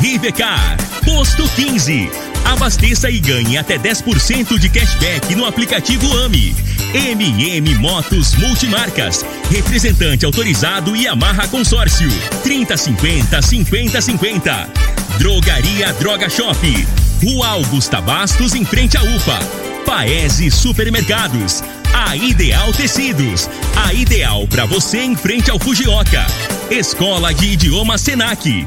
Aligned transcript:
Rivecar. 0.00 0.76
Posto 1.04 1.48
15. 1.48 2.10
Abasteça 2.44 3.10
e 3.10 3.18
ganhe 3.18 3.58
até 3.58 3.78
10% 3.78 4.58
de 4.58 4.68
cashback 4.68 5.34
no 5.34 5.44
aplicativo 5.44 6.06
AMI. 6.24 6.54
MM 6.94 7.74
Motos 7.76 8.34
Multimarcas. 8.36 9.24
Representante 9.50 10.24
autorizado 10.24 10.94
e 10.94 11.06
amarra 11.06 11.48
consórcio. 11.48 12.08
3050 12.42 13.42
5050. 13.42 14.68
Drogaria 15.18 15.92
Droga 15.94 16.28
Shop. 16.30 16.86
Rua 17.22 17.48
Augusta 17.48 18.00
Bastos, 18.00 18.54
em 18.54 18.64
frente 18.64 18.96
à 18.96 19.02
UPA. 19.02 19.38
Paese 19.84 20.50
Supermercados. 20.50 21.62
A 21.92 22.16
Ideal 22.16 22.72
Tecidos. 22.72 23.50
A 23.84 23.92
ideal 23.92 24.46
para 24.46 24.64
você 24.64 24.98
em 24.98 25.16
frente 25.16 25.50
ao 25.50 25.58
Fujioka. 25.58 26.24
Escola 26.70 27.34
de 27.34 27.46
Idioma 27.46 27.98
Senac. 27.98 28.66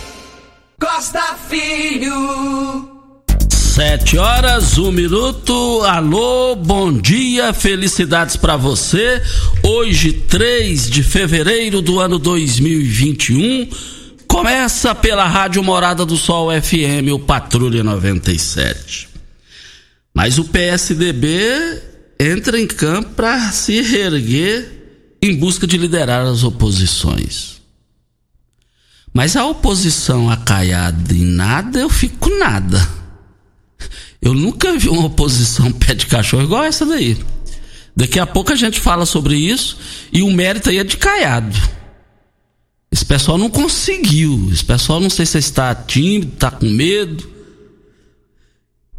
Costa 0.81 1.35
Filho. 1.47 2.89
Sete 3.51 4.17
horas, 4.17 4.79
um 4.79 4.91
minuto. 4.91 5.83
Alô, 5.83 6.55
bom 6.55 6.91
dia, 6.91 7.53
felicidades 7.53 8.35
para 8.35 8.57
você. 8.57 9.21
Hoje, 9.61 10.11
3 10.11 10.89
de 10.89 11.03
fevereiro 11.03 11.83
do 11.83 11.99
ano 11.99 12.17
2021. 12.17 13.69
Começa 14.27 14.95
pela 14.95 15.27
Rádio 15.27 15.63
Morada 15.63 16.03
do 16.03 16.17
Sol 16.17 16.49
FM, 16.49 17.13
o 17.13 17.19
Patrulha 17.19 17.83
97. 17.83 19.07
Mas 20.15 20.39
o 20.39 20.45
PSDB 20.45 21.79
entra 22.19 22.59
em 22.59 22.65
campo 22.65 23.11
para 23.11 23.51
se 23.51 23.83
reerguer 23.83 24.67
em 25.21 25.35
busca 25.35 25.67
de 25.67 25.77
liderar 25.77 26.25
as 26.25 26.43
oposições. 26.43 27.60
Mas 29.13 29.35
a 29.35 29.45
oposição 29.45 30.29
acaiada 30.29 31.13
em 31.13 31.25
nada, 31.25 31.79
eu 31.79 31.89
fico 31.89 32.29
nada. 32.37 32.87
Eu 34.21 34.33
nunca 34.33 34.77
vi 34.77 34.87
uma 34.87 35.07
oposição 35.07 35.71
pé 35.73 35.93
de 35.93 36.07
cachorro 36.07 36.43
igual 36.43 36.63
essa 36.63 36.85
daí. 36.85 37.17
Daqui 37.95 38.19
a 38.19 38.25
pouco 38.25 38.53
a 38.53 38.55
gente 38.55 38.79
fala 38.79 39.05
sobre 39.05 39.35
isso 39.35 39.77
e 40.13 40.21
o 40.21 40.31
mérito 40.31 40.69
aí 40.69 40.77
é 40.77 40.83
de 40.83 40.95
Caiado. 40.95 41.57
Esse 42.89 43.05
pessoal 43.05 43.37
não 43.37 43.49
conseguiu. 43.49 44.49
Esse 44.51 44.63
pessoal 44.63 44.99
não 44.99 45.09
sei 45.09 45.25
se 45.25 45.37
está 45.37 45.73
tímido, 45.73 46.33
está 46.33 46.51
com 46.51 46.69
medo. 46.69 47.29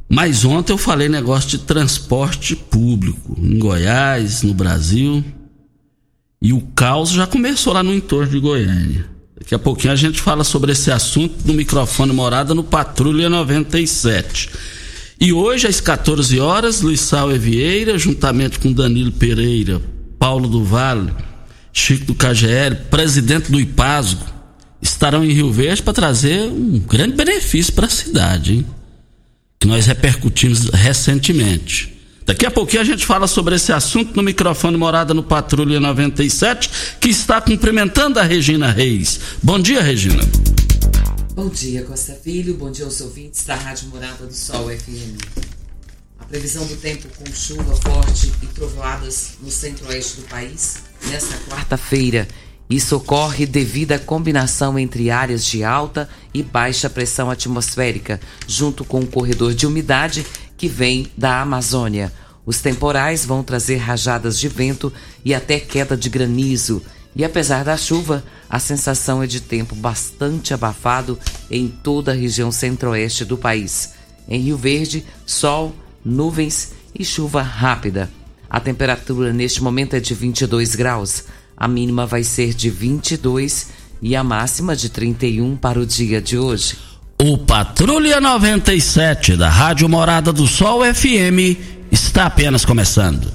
Mas 0.08 0.44
ontem 0.44 0.72
eu 0.72 0.78
falei 0.78 1.08
negócio 1.08 1.48
de 1.50 1.58
transporte 1.58 2.54
público 2.54 3.34
em 3.38 3.58
Goiás, 3.58 4.42
no 4.42 4.52
Brasil. 4.52 5.24
E 6.40 6.52
o 6.52 6.60
caos 6.74 7.10
já 7.10 7.26
começou 7.26 7.72
lá 7.72 7.82
no 7.82 7.94
entorno 7.94 8.30
de 8.30 8.38
Goiânia. 8.38 9.08
Daqui 9.42 9.56
a 9.56 9.58
pouquinho 9.58 9.92
a 9.92 9.96
gente 9.96 10.20
fala 10.20 10.44
sobre 10.44 10.70
esse 10.70 10.88
assunto 10.92 11.34
no 11.44 11.52
microfone 11.52 12.12
Morada 12.12 12.54
no 12.54 12.62
Patrulha 12.62 13.28
97. 13.28 14.48
E 15.20 15.32
hoje, 15.32 15.66
às 15.66 15.80
14 15.80 16.38
horas, 16.38 16.80
Luiz 16.80 17.00
Salve 17.00 17.38
Vieira, 17.38 17.98
juntamente 17.98 18.60
com 18.60 18.72
Danilo 18.72 19.10
Pereira, 19.10 19.82
Paulo 20.16 20.48
do 20.48 20.62
Vale, 20.62 21.12
Chico 21.72 22.04
do 22.04 22.14
KGL, 22.14 22.84
presidente 22.88 23.50
do 23.50 23.58
IPASGO, 23.58 24.24
estarão 24.80 25.24
em 25.24 25.32
Rio 25.32 25.50
Verde 25.50 25.82
para 25.82 25.92
trazer 25.92 26.42
um 26.42 26.78
grande 26.78 27.16
benefício 27.16 27.72
para 27.72 27.86
a 27.86 27.90
cidade, 27.90 28.54
hein? 28.54 28.66
que 29.58 29.66
nós 29.66 29.86
repercutimos 29.86 30.68
recentemente. 30.68 31.92
Daqui 32.24 32.46
a 32.46 32.50
pouquinho 32.50 32.82
a 32.82 32.84
gente 32.84 33.04
fala 33.04 33.26
sobre 33.26 33.56
esse 33.56 33.72
assunto 33.72 34.14
no 34.14 34.22
microfone 34.22 34.76
Morada 34.76 35.12
no 35.12 35.24
Patrulha 35.24 35.80
97, 35.80 36.70
que 37.00 37.08
está 37.08 37.40
cumprimentando 37.40 38.20
a 38.20 38.22
Regina 38.22 38.70
Reis. 38.70 39.20
Bom 39.42 39.58
dia, 39.58 39.82
Regina. 39.82 40.22
Bom 41.34 41.48
dia, 41.48 41.82
Costa 41.82 42.12
Filho. 42.12 42.54
Bom 42.54 42.70
dia 42.70 42.84
aos 42.84 43.00
ouvintes 43.00 43.44
da 43.44 43.56
Rádio 43.56 43.88
Morada 43.88 44.24
do 44.24 44.34
Sol 44.34 44.68
FM. 44.68 45.18
A 46.20 46.24
previsão 46.24 46.64
do 46.64 46.76
tempo 46.76 47.08
com 47.18 47.32
chuva 47.32 47.74
forte 47.76 48.30
e 48.40 48.46
trovoadas 48.46 49.32
no 49.42 49.50
centro-oeste 49.50 50.20
do 50.20 50.28
país 50.28 50.82
nesta 51.08 51.36
quarta-feira. 51.50 52.28
Isso 52.70 52.96
ocorre 52.96 53.44
devido 53.44 53.92
à 53.92 53.98
combinação 53.98 54.78
entre 54.78 55.10
áreas 55.10 55.44
de 55.44 55.62
alta 55.62 56.08
e 56.32 56.42
baixa 56.42 56.88
pressão 56.88 57.30
atmosférica, 57.30 58.18
junto 58.46 58.82
com 58.82 59.00
o 59.00 59.06
corredor 59.06 59.52
de 59.52 59.66
umidade 59.66 60.24
que 60.62 60.68
vem 60.68 61.08
da 61.16 61.42
Amazônia. 61.42 62.12
Os 62.46 62.60
temporais 62.60 63.26
vão 63.26 63.42
trazer 63.42 63.78
rajadas 63.78 64.38
de 64.38 64.46
vento 64.46 64.92
e 65.24 65.34
até 65.34 65.58
queda 65.58 65.96
de 65.96 66.08
granizo 66.08 66.80
e 67.16 67.24
apesar 67.24 67.64
da 67.64 67.76
chuva, 67.76 68.22
a 68.48 68.60
sensação 68.60 69.20
é 69.20 69.26
de 69.26 69.40
tempo 69.40 69.74
bastante 69.74 70.54
abafado 70.54 71.18
em 71.50 71.66
toda 71.66 72.12
a 72.12 72.14
região 72.14 72.52
centro-oeste 72.52 73.24
do 73.24 73.36
país. 73.36 73.94
Em 74.28 74.40
Rio 74.40 74.56
Verde, 74.56 75.04
sol, 75.26 75.74
nuvens 76.04 76.70
e 76.96 77.04
chuva 77.04 77.42
rápida. 77.42 78.08
A 78.48 78.60
temperatura 78.60 79.32
neste 79.32 79.60
momento 79.64 79.94
é 79.94 80.00
de 80.00 80.14
22 80.14 80.76
graus. 80.76 81.24
A 81.56 81.66
mínima 81.66 82.06
vai 82.06 82.22
ser 82.22 82.54
de 82.54 82.70
22 82.70 83.66
e 84.00 84.14
a 84.14 84.22
máxima 84.22 84.76
de 84.76 84.88
31 84.88 85.56
para 85.56 85.80
o 85.80 85.84
dia 85.84 86.22
de 86.22 86.38
hoje. 86.38 86.91
O 87.24 87.38
Patrulha 87.38 88.20
97 88.20 89.36
da 89.36 89.48
Rádio 89.48 89.88
Morada 89.88 90.32
do 90.32 90.44
Sol 90.44 90.80
FM 90.82 91.56
está 91.92 92.26
apenas 92.26 92.64
começando. 92.64 93.30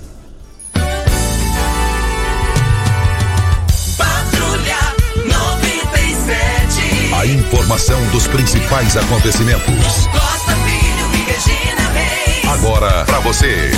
informação 7.24 8.06
dos 8.12 8.28
principais 8.28 8.98
acontecimentos. 8.98 10.08
Costa 10.12 10.56
Filho 10.66 11.14
e 11.14 11.32
Regina 11.32 11.90
Reis. 11.92 12.46
Agora 12.50 13.06
para 13.06 13.20
você. 13.22 13.72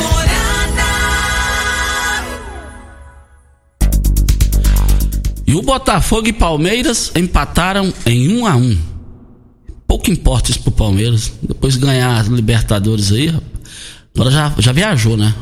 E 5.45 5.55
o 5.55 5.61
Botafogo 5.61 6.27
e 6.27 6.33
Palmeiras 6.33 7.11
empataram 7.15 7.93
em 8.07 8.35
1 8.35 8.39
um 8.39 8.47
a 8.47 8.55
1 8.55 8.59
um. 8.59 8.98
Pouco 9.89 10.11
importa 10.11 10.51
isso 10.51 10.61
pro 10.61 10.71
Palmeiras. 10.71 11.33
Depois 11.41 11.75
ganhar 11.75 12.23
Libertadores 12.29 13.11
aí, 13.11 13.35
agora 14.13 14.29
já, 14.29 14.53
já 14.59 14.71
viajou, 14.71 15.17
né? 15.17 15.33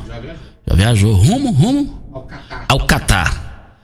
Já 0.65 0.73
viajou. 0.73 1.13
Rumo, 1.15 1.51
rumo 1.51 2.01
ao 2.69 2.87
Catar. 2.87 3.75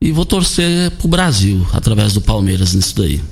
E 0.00 0.10
vou 0.10 0.26
torcer 0.26 0.90
pro 0.98 1.06
Brasil 1.06 1.64
através 1.72 2.12
do 2.12 2.20
Palmeiras 2.20 2.74
nisso 2.74 2.96
daí. 2.96 3.22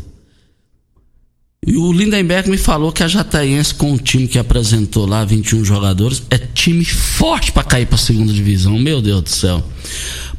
E 1.66 1.76
o 1.76 1.92
Lindenberg 1.92 2.48
me 2.48 2.56
falou 2.56 2.92
que 2.92 3.02
a 3.02 3.08
Jataiense, 3.08 3.74
com 3.74 3.92
o 3.92 3.98
time 3.98 4.28
que 4.28 4.38
apresentou 4.38 5.04
lá, 5.04 5.24
21 5.24 5.64
jogadores, 5.64 6.22
é 6.30 6.38
time 6.38 6.84
forte 6.84 7.50
para 7.50 7.64
cair 7.64 7.86
para 7.86 7.98
segunda 7.98 8.32
divisão. 8.32 8.78
Meu 8.78 9.02
Deus 9.02 9.22
do 9.22 9.28
céu. 9.30 9.62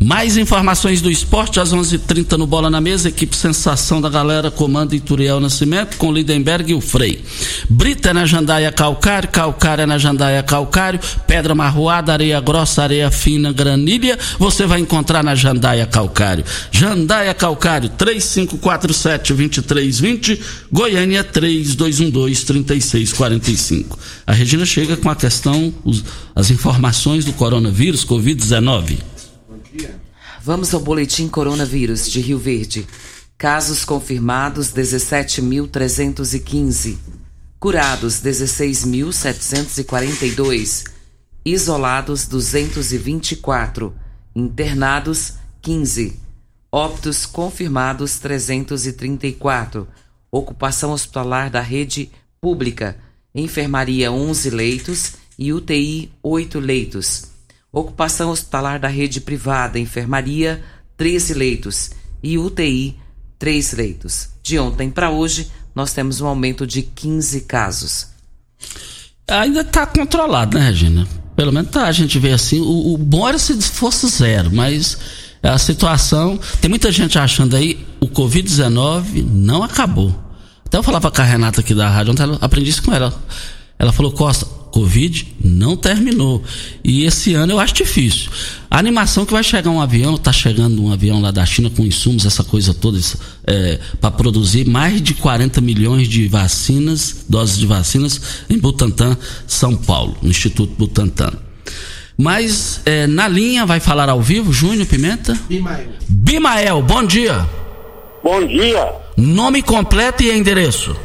Mais 0.03 0.35
informações 0.35 1.01
do 1.01 1.09
esporte 1.09 1.61
às 1.61 1.71
11:30 1.71 1.95
h 1.95 2.03
30 2.05 2.37
no 2.37 2.45
Bola 2.45 2.69
na 2.69 2.81
Mesa. 2.81 3.07
Equipe 3.07 3.37
Sensação 3.37 4.01
da 4.01 4.09
Galera 4.09 4.51
comanda 4.51 4.93
Ituriel 4.93 5.39
Nascimento 5.39 5.95
com 5.95 6.11
Lidenberg 6.11 6.73
e 6.73 6.75
o 6.75 6.81
Frei. 6.81 7.23
Brita 7.69 8.09
é 8.09 8.13
na 8.13 8.25
Jandaia 8.25 8.69
Calcário, 8.69 9.29
Calcário 9.29 9.83
é 9.83 9.85
na 9.85 9.97
Jandaia 9.97 10.43
Calcário, 10.43 10.99
Pedra 11.25 11.55
Marroada, 11.55 12.11
Areia 12.11 12.41
Grossa, 12.41 12.83
Areia 12.83 13.09
Fina, 13.09 13.53
Granilha. 13.53 14.19
Você 14.37 14.65
vai 14.65 14.81
encontrar 14.81 15.23
na 15.23 15.35
Jandaia 15.35 15.85
Calcário. 15.85 16.43
Jandaia 16.69 17.33
Calcário 17.33 17.89
3547-2320, 17.91 20.37
Goiânia 20.69 21.23
3212-3645. 21.23 23.85
A 24.27 24.33
Regina 24.33 24.65
chega 24.65 24.97
com 24.97 25.09
a 25.09 25.15
questão, 25.15 25.73
os, 25.85 26.03
as 26.35 26.51
informações 26.51 27.23
do 27.23 27.31
coronavírus, 27.31 28.03
Covid-19. 28.03 29.12
Vamos 30.41 30.73
ao 30.73 30.79
boletim 30.79 31.27
coronavírus 31.27 32.09
de 32.09 32.19
Rio 32.19 32.37
Verde. 32.37 32.87
Casos 33.37 33.85
confirmados 33.85 34.73
17.315. 34.73 36.97
Curados 37.59 38.15
16.742. 38.21 40.85
Isolados 41.45 42.25
224. 42.27 43.93
Internados 44.35 45.35
15. 45.61 46.19
Óbitos 46.71 47.25
confirmados 47.25 48.19
334. 48.19 49.87
Ocupação 50.29 50.91
hospitalar 50.91 51.49
da 51.49 51.61
rede 51.61 52.11
pública. 52.41 52.97
Enfermaria 53.33 54.11
11 54.11 54.49
leitos 54.49 55.13
e 55.39 55.53
UTI 55.53 56.11
8 56.21 56.59
leitos. 56.59 57.32
Ocupação 57.73 58.29
hospitalar 58.29 58.79
da 58.79 58.87
rede 58.87 59.19
privada, 59.19 59.79
enfermaria, 59.79 60.63
13 60.95 61.33
leitos 61.33 61.89
e 62.21 62.37
UTI, 62.37 62.99
3 63.39 63.73
leitos. 63.73 64.29
De 64.43 64.59
ontem 64.59 64.91
para 64.91 65.09
hoje, 65.09 65.49
nós 65.73 65.91
temos 65.91 66.21
um 66.21 66.27
aumento 66.27 66.67
de 66.67 66.83
15 66.83 67.41
casos. 67.41 68.09
Ainda 69.27 69.61
está 69.61 69.87
controlado, 69.87 70.55
né, 70.55 70.67
Regina? 70.67 71.07
Pelo 71.35 71.51
menos 71.51 71.71
tá, 71.71 71.87
a 71.87 71.91
gente 71.91 72.19
vê 72.19 72.31
assim. 72.31 72.59
O, 72.61 72.93
o 72.93 72.97
bom 72.97 73.27
era 73.27 73.39
se 73.39 73.59
fosse 73.61 74.07
zero, 74.07 74.51
mas 74.53 74.97
a 75.41 75.57
situação. 75.57 76.39
Tem 76.61 76.69
muita 76.69 76.91
gente 76.91 77.17
achando 77.17 77.55
aí 77.55 77.83
o 77.99 78.07
Covid-19 78.07 79.25
não 79.25 79.63
acabou. 79.63 80.13
Até 80.65 80.77
eu 80.77 80.83
falava 80.83 81.09
com 81.09 81.21
a 81.21 81.25
Renata 81.25 81.61
aqui 81.61 81.73
da 81.73 81.89
rádio, 81.89 82.11
ontem 82.11 82.23
eu 82.23 82.37
aprendi 82.39 82.69
isso 82.69 82.83
com 82.83 82.93
ela. 82.93 83.13
Ela 83.77 83.91
falou, 83.91 84.11
Costa, 84.11 84.47
Covid 84.73 85.35
não 85.39 85.77
terminou. 85.77 86.43
E 86.83 87.03
esse 87.03 87.35
ano 87.35 87.53
eu 87.53 87.59
acho 87.59 87.75
difícil. 87.75 88.31
A 88.71 88.79
animação 88.79 89.23
que 89.23 89.31
vai 89.31 89.43
chegar 89.43 89.69
um 89.69 89.79
avião, 89.79 90.15
está 90.15 90.33
chegando 90.33 90.83
um 90.83 90.91
avião 90.91 91.21
lá 91.21 91.29
da 91.29 91.45
China 91.45 91.69
com 91.69 91.83
insumos, 91.83 92.25
essa 92.25 92.43
coisa 92.43 92.73
toda, 92.73 92.99
é, 93.45 93.79
para 94.01 94.09
produzir 94.09 94.65
mais 94.67 94.99
de 94.99 95.13
40 95.13 95.61
milhões 95.61 96.07
de 96.07 96.27
vacinas, 96.27 97.23
doses 97.29 97.59
de 97.59 97.67
vacinas, 97.67 98.19
em 98.49 98.57
Butantã, 98.57 99.15
São 99.45 99.75
Paulo, 99.75 100.17
no 100.23 100.31
Instituto 100.31 100.73
Butantan. 100.75 101.33
Mas 102.17 102.81
é, 102.83 103.05
na 103.05 103.27
linha 103.27 103.67
vai 103.67 103.79
falar 103.79 104.09
ao 104.09 104.23
vivo, 104.23 104.51
Júnior 104.51 104.87
Pimenta? 104.87 105.39
Bimael. 105.47 105.87
Bimael, 106.09 106.81
bom 106.81 107.03
dia. 107.05 107.47
Bom 108.23 108.43
dia. 108.47 108.91
Nome 109.15 109.61
completo 109.61 110.23
e 110.23 110.31
endereço. 110.31 110.95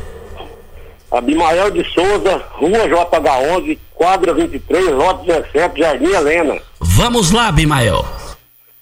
Abimael 1.10 1.70
de 1.70 1.84
Souza, 1.92 2.42
Rua 2.50 2.88
JH11, 2.88 3.78
quadra 3.94 4.34
23, 4.34 4.86
lote 4.88 5.26
17, 5.26 5.80
Jardim 5.80 6.12
Helena. 6.12 6.60
Vamos 6.80 7.30
lá, 7.30 7.48
Abimael. 7.48 8.04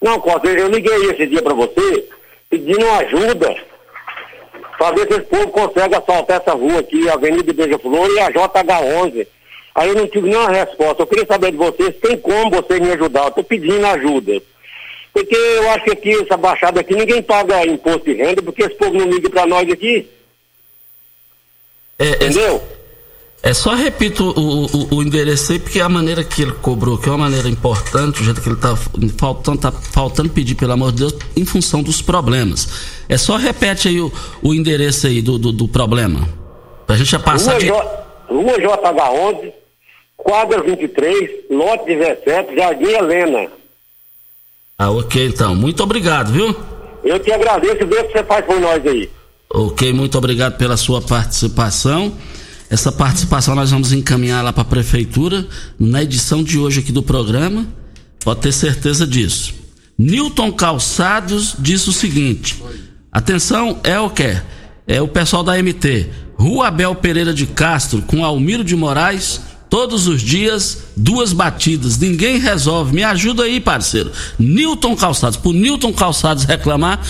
Não, 0.02 0.20
Costa, 0.20 0.48
eu 0.48 0.68
liguei 0.68 1.10
esse 1.10 1.26
dia 1.26 1.42
para 1.42 1.54
você 1.54 2.08
pedindo 2.50 2.88
ajuda 2.90 3.56
para 4.78 4.94
ver 4.94 5.06
se 5.08 5.14
esse 5.14 5.26
povo 5.26 5.48
consegue 5.48 5.94
assaltar 5.94 6.40
essa 6.40 6.52
rua 6.52 6.80
aqui, 6.80 7.08
a 7.08 7.14
Avenida 7.14 7.52
Beija-Flor 7.52 8.10
e 8.10 8.20
a 8.20 8.30
JH11. 8.30 9.26
Aí 9.74 9.88
eu 9.88 9.94
não 9.94 10.06
tive 10.06 10.28
nenhuma 10.28 10.50
resposta. 10.50 11.02
Eu 11.02 11.06
queria 11.06 11.26
saber 11.26 11.50
de 11.52 11.56
vocês, 11.56 11.94
tem 12.00 12.16
como 12.18 12.50
você 12.50 12.80
me 12.80 12.92
ajudar? 12.92 13.24
Eu 13.24 13.30
tô 13.30 13.44
pedindo 13.44 13.86
ajuda. 13.86 14.40
Porque 15.12 15.34
eu 15.34 15.70
acho 15.70 15.84
que 15.84 15.90
aqui, 15.92 16.22
essa 16.22 16.36
baixada 16.36 16.80
aqui, 16.80 16.94
ninguém 16.94 17.22
paga 17.22 17.66
imposto 17.66 18.04
de 18.04 18.14
renda, 18.14 18.42
porque 18.42 18.64
esse 18.64 18.74
povo 18.74 18.94
não 18.94 19.06
liga 19.06 19.30
para 19.30 19.46
nós 19.46 19.70
aqui. 19.70 20.08
É, 21.98 22.10
Entendeu? 22.10 22.62
É, 23.42 23.50
é 23.50 23.54
só 23.54 23.74
repito 23.74 24.24
o, 24.24 24.66
o, 24.66 24.96
o, 24.96 25.02
endereço 25.02 25.52
aí, 25.52 25.58
porque 25.58 25.80
a 25.80 25.88
maneira 25.88 26.24
que 26.24 26.42
ele 26.42 26.52
cobrou, 26.52 26.98
que 26.98 27.08
é 27.08 27.12
uma 27.12 27.18
maneira 27.18 27.48
importante, 27.48 28.20
o 28.20 28.24
jeito 28.24 28.40
que 28.40 28.48
ele 28.48 28.56
está 28.56 28.76
faltando, 29.18 29.58
tá 29.58 29.72
faltando 29.72 30.28
pedir, 30.30 30.54
pelo 30.54 30.72
amor 30.72 30.92
de 30.92 30.98
Deus, 30.98 31.14
em 31.36 31.44
função 31.44 31.82
dos 31.82 32.02
problemas. 32.02 32.68
É 33.08 33.16
só 33.16 33.36
repete 33.36 33.88
aí 33.88 34.00
o, 34.00 34.12
o 34.42 34.52
endereço 34.52 35.06
aí 35.06 35.22
do, 35.22 35.38
do, 35.38 35.52
do 35.52 35.68
problema. 35.68 36.28
Pra 36.86 36.96
gente 36.96 37.10
já 37.10 37.18
passar 37.18 37.52
Rua, 37.52 37.60
J, 37.60 38.06
Rua 38.28 38.58
JH11, 38.58 39.52
quadra 40.16 40.62
23, 40.62 41.30
lote 41.50 41.84
17, 41.86 42.56
Jardim 42.56 42.86
Helena. 42.86 43.48
Ah, 44.78 44.90
ok 44.90 45.26
então. 45.26 45.54
Muito 45.54 45.82
obrigado, 45.82 46.32
viu? 46.32 46.54
Eu 47.04 47.18
te 47.20 47.32
agradeço 47.32 47.76
e 47.80 47.84
o 47.84 47.88
que 47.88 48.12
você 48.12 48.24
faz 48.24 48.44
por 48.44 48.60
nós 48.60 48.84
aí. 48.86 49.08
Ok, 49.48 49.92
muito 49.92 50.18
obrigado 50.18 50.56
pela 50.56 50.76
sua 50.76 51.00
participação. 51.00 52.12
Essa 52.68 52.90
participação 52.90 53.54
nós 53.54 53.70
vamos 53.70 53.92
encaminhar 53.92 54.42
lá 54.42 54.52
para 54.52 54.62
a 54.62 54.66
prefeitura 54.66 55.46
na 55.78 56.02
edição 56.02 56.42
de 56.42 56.58
hoje 56.58 56.80
aqui 56.80 56.90
do 56.90 57.02
programa. 57.02 57.66
Pode 58.24 58.40
ter 58.40 58.52
certeza 58.52 59.06
disso. 59.06 59.54
Newton 59.96 60.52
Calçados 60.52 61.54
disse 61.58 61.88
o 61.88 61.92
seguinte: 61.92 62.62
atenção, 63.10 63.78
é 63.84 63.98
o 64.00 64.10
que? 64.10 64.36
É 64.86 65.00
o 65.00 65.08
pessoal 65.08 65.42
da 65.42 65.60
MT. 65.62 66.10
Rua 66.34 66.68
Abel 66.68 66.94
Pereira 66.96 67.32
de 67.32 67.46
Castro 67.46 68.02
com 68.02 68.24
Almiro 68.24 68.62
de 68.62 68.76
Moraes, 68.76 69.40
todos 69.68 70.06
os 70.06 70.20
dias, 70.20 70.78
duas 70.96 71.32
batidas. 71.32 71.98
Ninguém 71.98 72.38
resolve. 72.38 72.94
Me 72.94 73.02
ajuda 73.02 73.44
aí, 73.44 73.60
parceiro. 73.60 74.10
Newton 74.38 74.96
Calçados. 74.96 75.36
Por 75.36 75.52
Newton 75.52 75.92
Calçados 75.92 76.44
reclamar. 76.44 77.00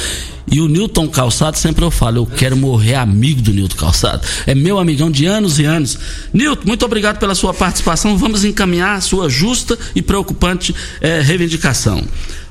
E 0.51 0.61
o 0.61 0.69
Newton 0.69 1.09
Calçado, 1.09 1.59
sempre 1.59 1.85
eu 1.85 1.91
falo, 1.91 2.19
eu 2.19 2.27
quero 2.27 2.57
morrer 2.57 2.95
amigo 2.95 3.43
do 3.43 3.53
Newton 3.53 3.77
Calçado. 3.77 4.25
É 4.47 4.55
meu 4.55 4.79
amigão 4.79 5.11
de 5.11 5.27
anos 5.27 5.59
e 5.59 5.65
anos. 5.65 5.99
Newton, 6.33 6.63
muito 6.67 6.85
obrigado 6.85 7.19
pela 7.19 7.35
sua 7.35 7.53
participação. 7.53 8.17
Vamos 8.17 8.45
encaminhar 8.45 8.97
a 8.97 9.01
sua 9.01 9.29
justa 9.29 9.77
e 9.95 10.01
preocupante 10.01 10.75
é, 11.01 11.21
reivindicação. 11.21 12.03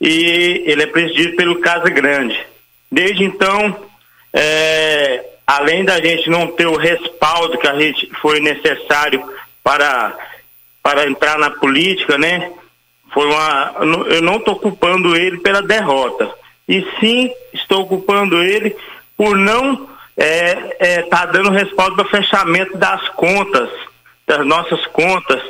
e 0.00 0.64
ele 0.66 0.82
é 0.82 0.86
presidido 0.86 1.36
pelo 1.36 1.60
Casa 1.60 1.88
Grande. 1.88 2.38
Desde 2.90 3.24
então, 3.24 3.88
é, 4.32 5.24
além 5.46 5.84
da 5.84 6.00
gente 6.00 6.28
não 6.28 6.48
ter 6.48 6.66
o 6.66 6.76
respaldo 6.76 7.58
que 7.58 7.68
a 7.68 7.78
gente 7.78 8.10
foi 8.20 8.40
necessário 8.40 9.22
para, 9.62 10.16
para 10.82 11.08
entrar 11.08 11.38
na 11.38 11.50
política, 11.50 12.18
né? 12.18 12.50
Foi 13.12 13.26
uma, 13.26 13.74
eu 14.08 14.20
não 14.20 14.36
estou 14.36 14.56
culpando 14.56 15.16
ele 15.16 15.38
pela 15.38 15.62
derrota, 15.62 16.28
e 16.68 16.84
sim 16.98 17.30
estou 17.52 17.86
culpando 17.86 18.42
ele 18.42 18.76
por 19.16 19.36
não 19.36 19.72
estar 19.74 19.86
é, 20.16 20.76
é, 20.80 21.02
tá 21.02 21.26
dando 21.26 21.50
respaldo 21.50 21.94
para 21.96 22.20
fechamento 22.20 22.76
das 22.76 23.08
contas, 23.10 23.70
das 24.26 24.44
nossas 24.44 24.84
contas, 24.88 25.40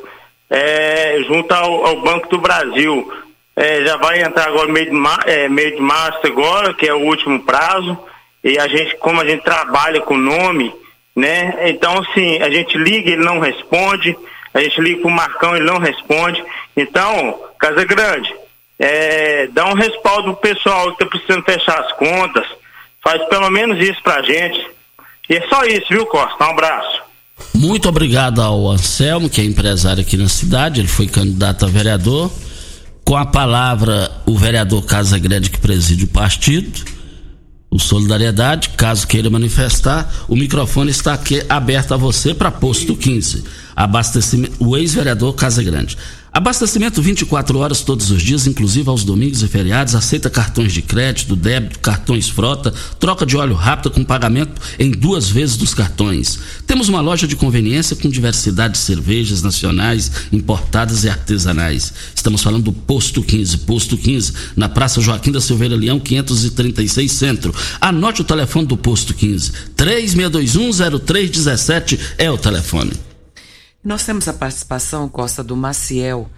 é, 0.51 1.23
junto 1.27 1.53
ao, 1.53 1.87
ao, 1.87 2.01
Banco 2.03 2.29
do 2.29 2.39
Brasil. 2.39 3.13
É, 3.57 3.85
já 3.85 3.97
vai 3.97 4.23
entrar 4.23 4.49
agora 4.49 4.71
meio 4.71 4.87
de, 4.87 4.93
mar, 4.93 5.21
é, 5.27 5.49
meio 5.49 5.77
de 5.77 5.81
março 5.81 6.27
agora, 6.27 6.75
que 6.75 6.87
é 6.87 6.93
o 6.93 7.07
último 7.07 7.43
prazo, 7.43 7.99
e 8.47 8.61
a 8.61 8.69
gente, 8.69 8.97
como 8.99 9.21
a 9.21 9.27
gente 9.27 9.43
trabalha 9.43 10.01
com 10.03 10.17
nome, 10.17 10.73
né? 11.17 11.69
Então, 11.69 11.99
assim, 11.99 12.41
a 12.41 12.49
gente 12.49 12.79
liga, 12.79 13.11
ele 13.11 13.25
não 13.25 13.41
responde, 13.41 14.17
a 14.55 14.61
gente 14.61 14.81
liga 14.81 15.01
pro 15.01 15.11
Marcão, 15.11 15.57
ele 15.57 15.67
não 15.67 15.81
responde. 15.81 16.41
Então, 16.77 17.41
Casa 17.59 17.85
Grande, 17.85 18.33
é, 18.79 19.49
dá 19.49 19.67
um 19.67 19.75
respaldo 19.75 20.37
pro 20.37 20.55
pessoal 20.55 20.93
que 20.93 20.99
tá 20.99 21.07
precisando 21.07 21.43
fechar 21.43 21.81
as 21.81 21.93
contas, 21.95 22.47
faz 23.03 23.21
pelo 23.29 23.51
menos 23.51 23.85
isso 23.85 24.01
pra 24.01 24.23
gente. 24.23 24.65
E 25.29 25.35
é 25.35 25.49
só 25.49 25.65
isso, 25.65 25.87
viu, 25.91 26.07
Costa? 26.07 26.45
Um 26.45 26.51
abraço. 26.51 27.03
Muito 27.53 27.89
obrigado 27.89 28.41
ao 28.41 28.69
Anselmo, 28.69 29.29
que 29.29 29.41
é 29.41 29.45
empresário 29.45 30.03
aqui 30.03 30.17
na 30.17 30.29
cidade, 30.29 30.81
ele 30.81 30.89
foi 30.89 31.09
candidato 31.09 31.65
a 31.65 31.69
vereador. 31.69 32.31
Com 33.05 33.17
a 33.17 33.27
palavra, 33.27 34.09
o 34.25 34.39
vereador 34.39 34.85
Casa 34.85 35.19
Grande, 35.19 35.51
que 35.51 35.59
preside 35.59 36.05
o 36.05 36.09
partido 36.09 36.96
o 37.77 37.79
Solidariedade, 37.79 38.71
caso 38.71 39.07
queira 39.07 39.29
manifestar, 39.29 40.11
o 40.27 40.35
microfone 40.35 40.91
está 40.91 41.13
aqui 41.13 41.45
aberto 41.49 41.93
a 41.93 41.97
você 41.97 42.33
para 42.33 42.51
posto 42.51 42.97
15. 42.97 43.45
Abastecimento, 43.77 44.57
o 44.59 44.77
ex-vereador 44.77 45.35
Casa 45.35 45.63
Grande. 45.63 45.97
Abastecimento 46.37 47.01
24 47.01 47.59
horas 47.59 47.81
todos 47.81 48.11
os 48.11 48.21
dias, 48.21 48.47
inclusive 48.47 48.91
aos 48.91 49.05
domingos 49.05 49.43
e 49.43 49.49
feriados. 49.49 49.95
Aceita 49.95 50.29
cartões 50.29 50.75
de 50.75 50.83
crédito, 50.83 51.35
débito, 51.35 51.79
cartões 51.79 52.29
frota, 52.29 52.75
troca 53.01 53.25
de 53.25 53.39
óleo 53.39 53.55
rápido 53.55 53.91
com 53.91 54.05
pagamento 54.05 54.61
em 54.79 54.91
duas 54.91 55.31
vezes 55.31 55.57
dos 55.57 55.73
cartões. 55.73 56.39
Temos 56.67 56.91
uma 56.91 57.01
loja 57.01 57.27
de 57.27 57.37
conveniência 57.37 57.97
com 57.97 58.11
diversidade 58.11 58.75
de 58.75 58.81
cervejas 58.81 59.41
nacionais, 59.41 60.13
importadas 60.31 61.05
e 61.05 61.09
artesanais. 61.09 61.95
Estamos 62.15 62.43
falando 62.43 62.65
do 62.65 62.73
Posto 62.75 63.23
15, 63.23 63.57
Posto 63.61 63.97
15, 63.97 64.35
na 64.55 64.69
Praça 64.69 65.01
Joaquim 65.01 65.33
da 65.33 65.41
Silveira 65.41 65.75
Leão, 65.75 65.99
536 65.99 67.13
Centro. 67.13 67.55
Anote 67.81 68.21
o 68.21 68.25
telefone 68.25 68.67
do 68.67 68.77
Posto 68.77 69.15
15. 69.15 69.53
36210317 69.75 71.99
é 72.19 72.31
o 72.31 72.37
telefone. 72.37 72.93
Nós 73.87 74.03
temos 74.03 74.27
a 74.27 74.33
participação, 74.33 75.09
Costa, 75.09 75.45
do 75.45 75.57
Maciel. 75.57 76.29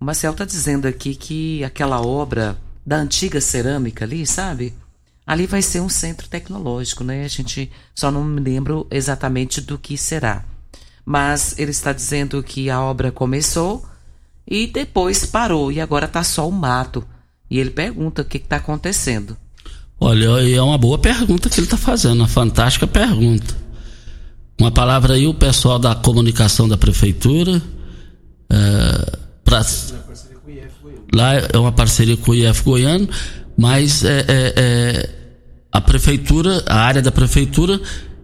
O 0.00 0.04
Maciel 0.06 0.32
está 0.32 0.46
dizendo 0.46 0.88
aqui 0.88 1.14
que 1.14 1.62
aquela 1.62 2.00
obra 2.00 2.56
da 2.86 2.96
antiga 2.96 3.38
cerâmica 3.38 4.06
ali, 4.06 4.26
sabe? 4.26 4.72
Ali 5.26 5.46
vai 5.46 5.60
ser 5.60 5.80
um 5.80 5.90
centro 5.90 6.26
tecnológico, 6.26 7.04
né? 7.04 7.22
A 7.22 7.28
gente 7.28 7.70
só 7.94 8.10
não 8.10 8.24
me 8.24 8.40
lembro 8.40 8.86
exatamente 8.90 9.60
do 9.60 9.76
que 9.76 9.98
será. 9.98 10.42
Mas 11.04 11.54
ele 11.58 11.70
está 11.70 11.92
dizendo 11.92 12.42
que 12.42 12.70
a 12.70 12.80
obra 12.80 13.12
começou 13.12 13.86
e 14.48 14.66
depois 14.66 15.26
parou 15.26 15.70
e 15.70 15.82
agora 15.82 16.06
está 16.06 16.24
só 16.24 16.48
o 16.48 16.52
mato. 16.52 17.06
E 17.50 17.58
ele 17.58 17.68
pergunta 17.68 18.22
o 18.22 18.24
que 18.24 18.38
está 18.38 18.56
acontecendo. 18.56 19.36
Olha, 20.00 20.28
é 20.50 20.62
uma 20.62 20.78
boa 20.78 20.98
pergunta 20.98 21.50
que 21.50 21.60
ele 21.60 21.66
está 21.66 21.76
fazendo, 21.76 22.20
uma 22.20 22.28
fantástica 22.28 22.86
pergunta. 22.86 23.65
Uma 24.58 24.70
palavra 24.70 25.14
aí, 25.14 25.26
o 25.26 25.34
pessoal 25.34 25.78
da 25.78 25.94
comunicação 25.94 26.66
da 26.66 26.76
prefeitura. 26.76 27.62
É, 28.50 29.18
pra, 29.44 29.64
lá 31.14 31.34
é 31.34 31.58
uma 31.58 31.72
parceria 31.72 32.16
com 32.16 32.30
o 32.30 32.34
IF 32.34 32.62
Goiano, 32.62 33.08
mas 33.56 34.02
é, 34.04 34.20
é, 34.20 34.54
é, 34.56 35.10
a 35.70 35.80
prefeitura, 35.80 36.64
a 36.66 36.80
área 36.80 37.02
da 37.02 37.12
prefeitura, 37.12 37.80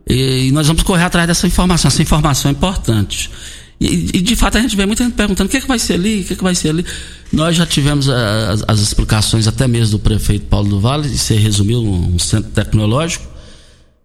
e, 0.08 0.48
e, 0.48 0.52
nós 0.52 0.66
vamos 0.66 0.82
correr 0.82 1.04
atrás 1.04 1.26
dessa 1.26 1.46
informação. 1.46 1.88
Essa 1.88 2.02
informação 2.02 2.50
é 2.50 2.52
importante. 2.52 3.30
E, 3.78 4.10
e, 4.14 4.20
de 4.20 4.36
fato 4.36 4.56
a 4.56 4.60
gente 4.60 4.76
vê 4.76 4.86
muita 4.86 5.04
gente 5.04 5.14
perguntando 5.14 5.48
o 5.48 5.50
que, 5.50 5.58
é 5.58 5.60
que 5.60 5.68
vai 5.68 5.78
ser 5.78 5.94
ali, 5.94 6.20
o 6.20 6.24
que, 6.24 6.32
é 6.32 6.36
que 6.36 6.42
vai 6.42 6.54
ser 6.54 6.70
ali. 6.70 6.84
Nós 7.32 7.56
já 7.56 7.66
tivemos 7.66 8.08
as, 8.08 8.64
as 8.66 8.80
explicações 8.80 9.46
até 9.46 9.66
mesmo 9.66 9.98
do 9.98 10.02
prefeito 10.02 10.46
Paulo 10.46 10.68
do 10.68 10.80
Vale, 10.80 11.08
e 11.08 11.18
você 11.18 11.34
resumiu 11.34 11.82
um, 11.82 12.14
um 12.14 12.18
centro 12.18 12.50
tecnológico. 12.50 13.31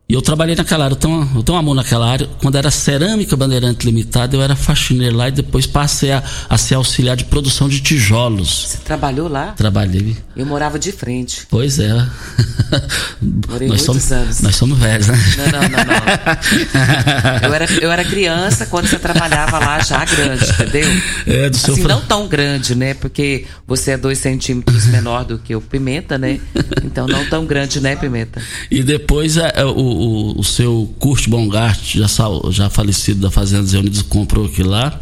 E 0.09 0.13
eu 0.13 0.21
trabalhei 0.21 0.55
naquela 0.55 0.85
área, 0.85 0.93
eu 0.93 0.97
tenho, 0.97 1.29
eu 1.35 1.43
tenho 1.43 1.57
amor 1.57 1.75
naquela 1.75 2.09
área. 2.09 2.29
Quando 2.41 2.57
era 2.57 2.71
Cerâmica 2.71 3.35
Bandeirante 3.35 3.85
Limitada, 3.85 4.37
eu 4.37 4.41
era 4.41 4.55
faxineiro 4.55 5.17
lá 5.17 5.27
e 5.27 5.31
depois 5.31 5.67
passei 5.67 6.13
a, 6.13 6.23
a 6.49 6.57
ser 6.57 6.75
auxiliar 6.75 7.17
de 7.17 7.25
produção 7.25 7.67
de 7.67 7.81
tijolos. 7.81 8.67
Você 8.69 8.77
trabalhou 8.77 9.27
lá? 9.27 9.47
Trabalhei. 9.47 10.15
Eu 10.33 10.45
morava 10.45 10.79
de 10.79 10.93
frente. 10.93 11.45
Pois 11.49 11.77
é. 11.77 11.89
Morei 13.49 13.67
nós 13.67 13.85
muitos 13.85 14.05
somos, 14.05 14.11
anos. 14.13 14.41
Nós 14.41 14.55
somos 14.55 14.77
velhos, 14.77 15.07
né? 15.07 15.17
Não, 15.37 15.45
não, 15.45 15.61
não, 15.61 15.83
não. 15.83 17.43
eu, 17.43 17.53
era, 17.53 17.65
eu 17.81 17.91
era 17.91 18.05
criança 18.05 18.65
quando 18.65 18.87
você 18.87 18.97
trabalhava 18.97 19.59
lá 19.59 19.79
já 19.83 20.05
grande, 20.05 20.49
entendeu? 20.49 20.87
É, 21.25 21.49
do 21.49 21.57
assim, 21.57 21.75
seu 21.75 21.85
não 21.85 21.99
tão 21.99 22.29
grande, 22.29 22.75
né? 22.75 22.93
Porque 22.93 23.45
você 23.67 23.91
é 23.91 23.97
dois 23.97 24.19
centímetros 24.19 24.85
menor 24.85 25.25
do 25.25 25.37
que 25.37 25.53
o 25.53 25.59
Pimenta, 25.59 26.17
né? 26.17 26.39
Então 26.81 27.07
não 27.07 27.25
tão 27.25 27.45
grande, 27.45 27.81
né, 27.81 27.97
Pimenta? 27.97 28.41
E 28.71 28.81
depois 28.81 29.35
é 29.35 29.65
o 29.65 29.96
o, 29.97 30.39
o 30.39 30.43
seu 30.43 30.93
Kurt 30.99 31.27
Bongart, 31.27 31.95
já, 31.95 32.07
já 32.49 32.69
falecido 32.69 33.21
da 33.21 33.31
Fazenda 33.31 33.65
Zé 33.65 33.79
Unidos, 33.79 34.01
comprou 34.01 34.45
aquilo 34.45 34.69
lá. 34.69 34.99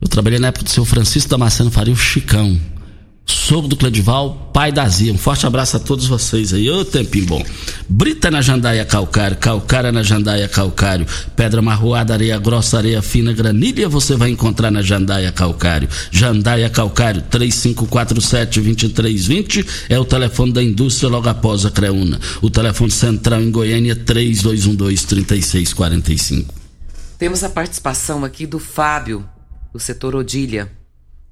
Eu 0.00 0.08
trabalhei 0.08 0.38
na 0.38 0.48
época 0.48 0.64
do 0.64 0.70
seu 0.70 0.84
Francisco 0.84 1.30
Damasceno 1.30 1.70
Faria, 1.70 1.94
o 1.94 1.96
Chicão. 1.96 2.58
Sogro 3.24 3.68
do 3.68 3.76
Cledival, 3.76 4.50
pai 4.52 4.72
da 4.72 4.88
Zia. 4.88 5.12
Um 5.12 5.18
forte 5.18 5.46
abraço 5.46 5.76
a 5.76 5.80
todos 5.80 6.06
vocês 6.06 6.52
aí. 6.52 6.68
Ô, 6.70 6.84
tempinho 6.84 7.26
bom. 7.26 7.44
Brita 7.88 8.30
na 8.30 8.40
jandaia 8.40 8.84
calcário, 8.84 9.36
calcária 9.36 9.90
na 9.92 10.02
jandaia 10.02 10.48
calcário, 10.48 11.06
pedra 11.36 11.60
marroada, 11.60 12.14
areia 12.14 12.38
grossa, 12.38 12.78
areia 12.78 13.02
fina, 13.02 13.32
granilha 13.32 13.88
você 13.88 14.16
vai 14.16 14.30
encontrar 14.30 14.70
na 14.70 14.80
jandaia 14.80 15.30
calcário. 15.30 15.88
Jandaia 16.10 16.70
calcário, 16.70 17.22
3547-2320 17.30 19.66
é 19.88 19.98
o 19.98 20.04
telefone 20.04 20.52
da 20.52 20.62
indústria 20.62 21.10
logo 21.10 21.28
após 21.28 21.66
a 21.66 21.70
Creuna. 21.70 22.20
O 22.40 22.48
telefone 22.50 22.90
central 22.90 23.40
em 23.40 23.50
Goiânia, 23.50 23.96
3212-3645. 23.96 26.46
Temos 27.18 27.42
a 27.44 27.48
participação 27.48 28.24
aqui 28.24 28.46
do 28.46 28.58
Fábio, 28.58 29.24
do 29.72 29.78
setor 29.78 30.16
Odília. 30.16 30.81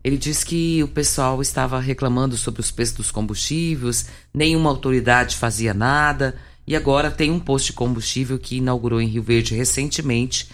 Ele 0.02 0.16
diz 0.16 0.42
que 0.42 0.82
o 0.82 0.88
pessoal 0.88 1.42
estava 1.42 1.78
reclamando 1.78 2.36
sobre 2.36 2.60
os 2.60 2.70
preços 2.70 2.96
dos 2.96 3.10
combustíveis, 3.10 4.06
nenhuma 4.32 4.70
autoridade 4.70 5.36
fazia 5.36 5.74
nada, 5.74 6.34
e 6.66 6.74
agora 6.74 7.10
tem 7.10 7.30
um 7.30 7.40
posto 7.40 7.66
de 7.66 7.72
combustível 7.74 8.38
que 8.38 8.56
inaugurou 8.56 9.00
em 9.00 9.06
Rio 9.06 9.22
Verde 9.22 9.54
recentemente. 9.54 10.48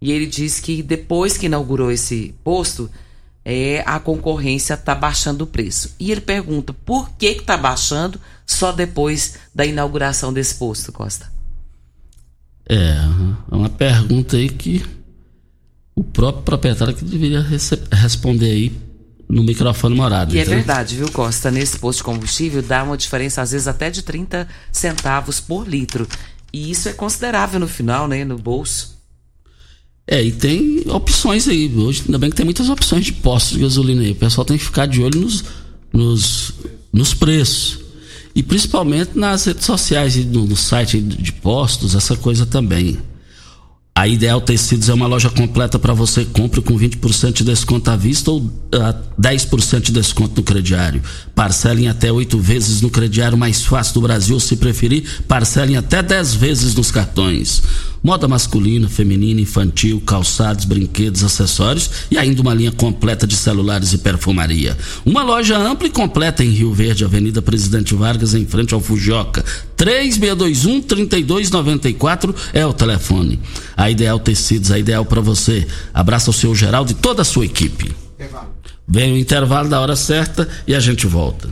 E 0.00 0.12
ele 0.12 0.26
diz 0.26 0.60
que 0.60 0.82
depois 0.82 1.36
que 1.36 1.46
inaugurou 1.46 1.90
esse 1.90 2.34
posto, 2.44 2.90
é, 3.44 3.82
a 3.86 3.98
concorrência 3.98 4.74
está 4.74 4.94
baixando 4.94 5.44
o 5.44 5.46
preço. 5.46 5.94
E 5.98 6.12
ele 6.12 6.20
pergunta 6.20 6.72
por 6.72 7.10
que 7.16 7.26
está 7.26 7.56
baixando 7.56 8.20
só 8.46 8.70
depois 8.70 9.38
da 9.54 9.64
inauguração 9.64 10.32
desse 10.32 10.56
posto, 10.56 10.92
Costa? 10.92 11.32
É, 12.68 12.76
é 13.50 13.54
uma 13.54 13.68
pergunta 13.68 14.36
aí 14.36 14.48
que 14.48 14.84
o 15.94 16.04
próprio 16.04 16.42
proprietário 16.44 16.94
que 16.94 17.04
deveria 17.04 17.44
responder 17.90 18.50
aí 18.50 18.91
no 19.32 19.42
microfone 19.42 19.94
morado. 19.94 20.36
E 20.36 20.38
é 20.38 20.44
verdade, 20.44 20.94
viu, 20.94 21.10
Costa? 21.10 21.50
Nesse 21.50 21.78
posto 21.78 22.00
de 22.00 22.04
combustível 22.04 22.60
dá 22.60 22.82
uma 22.82 22.98
diferença, 22.98 23.40
às 23.40 23.50
vezes, 23.52 23.66
até 23.66 23.90
de 23.90 24.02
30 24.02 24.46
centavos 24.70 25.40
por 25.40 25.66
litro. 25.66 26.06
E 26.52 26.70
isso 26.70 26.86
é 26.90 26.92
considerável 26.92 27.58
no 27.58 27.66
final, 27.66 28.06
né? 28.06 28.26
No 28.26 28.36
bolso. 28.36 28.94
É, 30.06 30.22
e 30.22 30.30
tem 30.30 30.84
opções 30.86 31.48
aí. 31.48 31.72
Hoje, 31.74 32.02
ainda 32.04 32.18
bem 32.18 32.28
que 32.28 32.36
tem 32.36 32.44
muitas 32.44 32.68
opções 32.68 33.06
de 33.06 33.12
postos 33.14 33.54
de 33.56 33.60
gasolina 33.60 34.02
aí. 34.02 34.10
O 34.10 34.16
pessoal 34.16 34.44
tem 34.44 34.58
que 34.58 34.64
ficar 34.64 34.84
de 34.84 35.00
olho 35.00 35.22
nos, 35.22 35.44
nos, 35.90 36.52
nos 36.92 37.14
preços. 37.14 37.78
E 38.34 38.42
principalmente 38.42 39.12
nas 39.18 39.46
redes 39.46 39.64
sociais 39.64 40.14
e 40.14 40.24
no, 40.24 40.44
no 40.44 40.56
site 40.56 41.00
de 41.00 41.32
postos, 41.32 41.94
essa 41.94 42.14
coisa 42.16 42.44
também. 42.44 42.98
A 43.94 44.08
Ideal 44.08 44.40
Tecidos 44.40 44.88
é 44.88 44.94
uma 44.94 45.06
loja 45.06 45.28
completa 45.28 45.78
para 45.78 45.92
você. 45.92 46.24
Compre 46.24 46.62
com 46.62 46.78
20% 46.78 47.32
de 47.34 47.44
desconto 47.44 47.90
à 47.90 47.96
vista 47.96 48.30
ou 48.30 48.40
uh, 48.40 48.50
ah, 48.72 48.94
10% 49.20 49.80
de 49.80 49.92
desconto 49.92 50.36
no 50.36 50.42
crediário. 50.42 51.02
Parcelem 51.34 51.88
até 51.88 52.10
oito 52.10 52.38
vezes 52.38 52.80
no 52.80 52.88
crediário 52.88 53.36
mais 53.36 53.62
fácil 53.64 53.94
do 53.94 54.00
Brasil. 54.00 54.40
Se 54.40 54.56
preferir, 54.56 55.04
parcelem 55.28 55.76
até 55.76 56.02
10 56.02 56.34
vezes 56.34 56.74
nos 56.74 56.90
cartões. 56.90 57.62
Moda 58.02 58.26
masculina, 58.26 58.88
feminina, 58.88 59.40
infantil, 59.42 60.00
calçados, 60.00 60.64
brinquedos, 60.64 61.22
acessórios 61.22 61.88
e 62.10 62.18
ainda 62.18 62.42
uma 62.42 62.52
linha 62.52 62.72
completa 62.72 63.26
de 63.26 63.36
celulares 63.36 63.92
e 63.92 63.98
perfumaria. 63.98 64.76
Uma 65.04 65.22
loja 65.22 65.56
ampla 65.56 65.86
e 65.86 65.90
completa 65.90 66.42
em 66.42 66.48
Rio 66.48 66.72
Verde, 66.72 67.04
Avenida 67.04 67.40
Presidente 67.40 67.94
Vargas, 67.94 68.34
em 68.34 68.44
frente 68.44 68.74
ao 68.74 68.80
Fujoca. 68.80 69.44
3621 69.82 70.80
3294 70.82 72.34
é 72.52 72.64
o 72.64 72.72
telefone. 72.72 73.40
A 73.76 73.90
Ideal 73.90 74.20
Tecidos, 74.20 74.70
a 74.70 74.78
ideal 74.78 75.04
para 75.04 75.20
você. 75.20 75.66
Abraça 75.92 76.30
o 76.30 76.32
seu 76.32 76.54
Geraldo 76.54 76.92
e 76.92 76.94
toda 76.94 77.22
a 77.22 77.24
sua 77.24 77.44
equipe. 77.44 77.92
Vem 78.86 79.12
o 79.12 79.18
intervalo 79.18 79.68
da 79.68 79.80
hora 79.80 79.96
certa 79.96 80.48
e 80.68 80.74
a 80.74 80.78
gente 80.78 81.04
volta. 81.04 81.50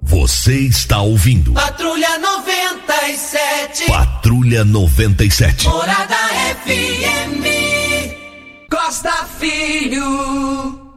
Você 0.00 0.60
está 0.60 1.02
ouvindo. 1.02 1.52
Patrulha 1.52 2.18
97. 2.18 3.86
Patrulha 3.86 4.64
97. 4.64 5.68
Morada 5.68 6.16
FM. 6.64 7.44
Costa 8.70 9.12
Filho. 9.38 10.89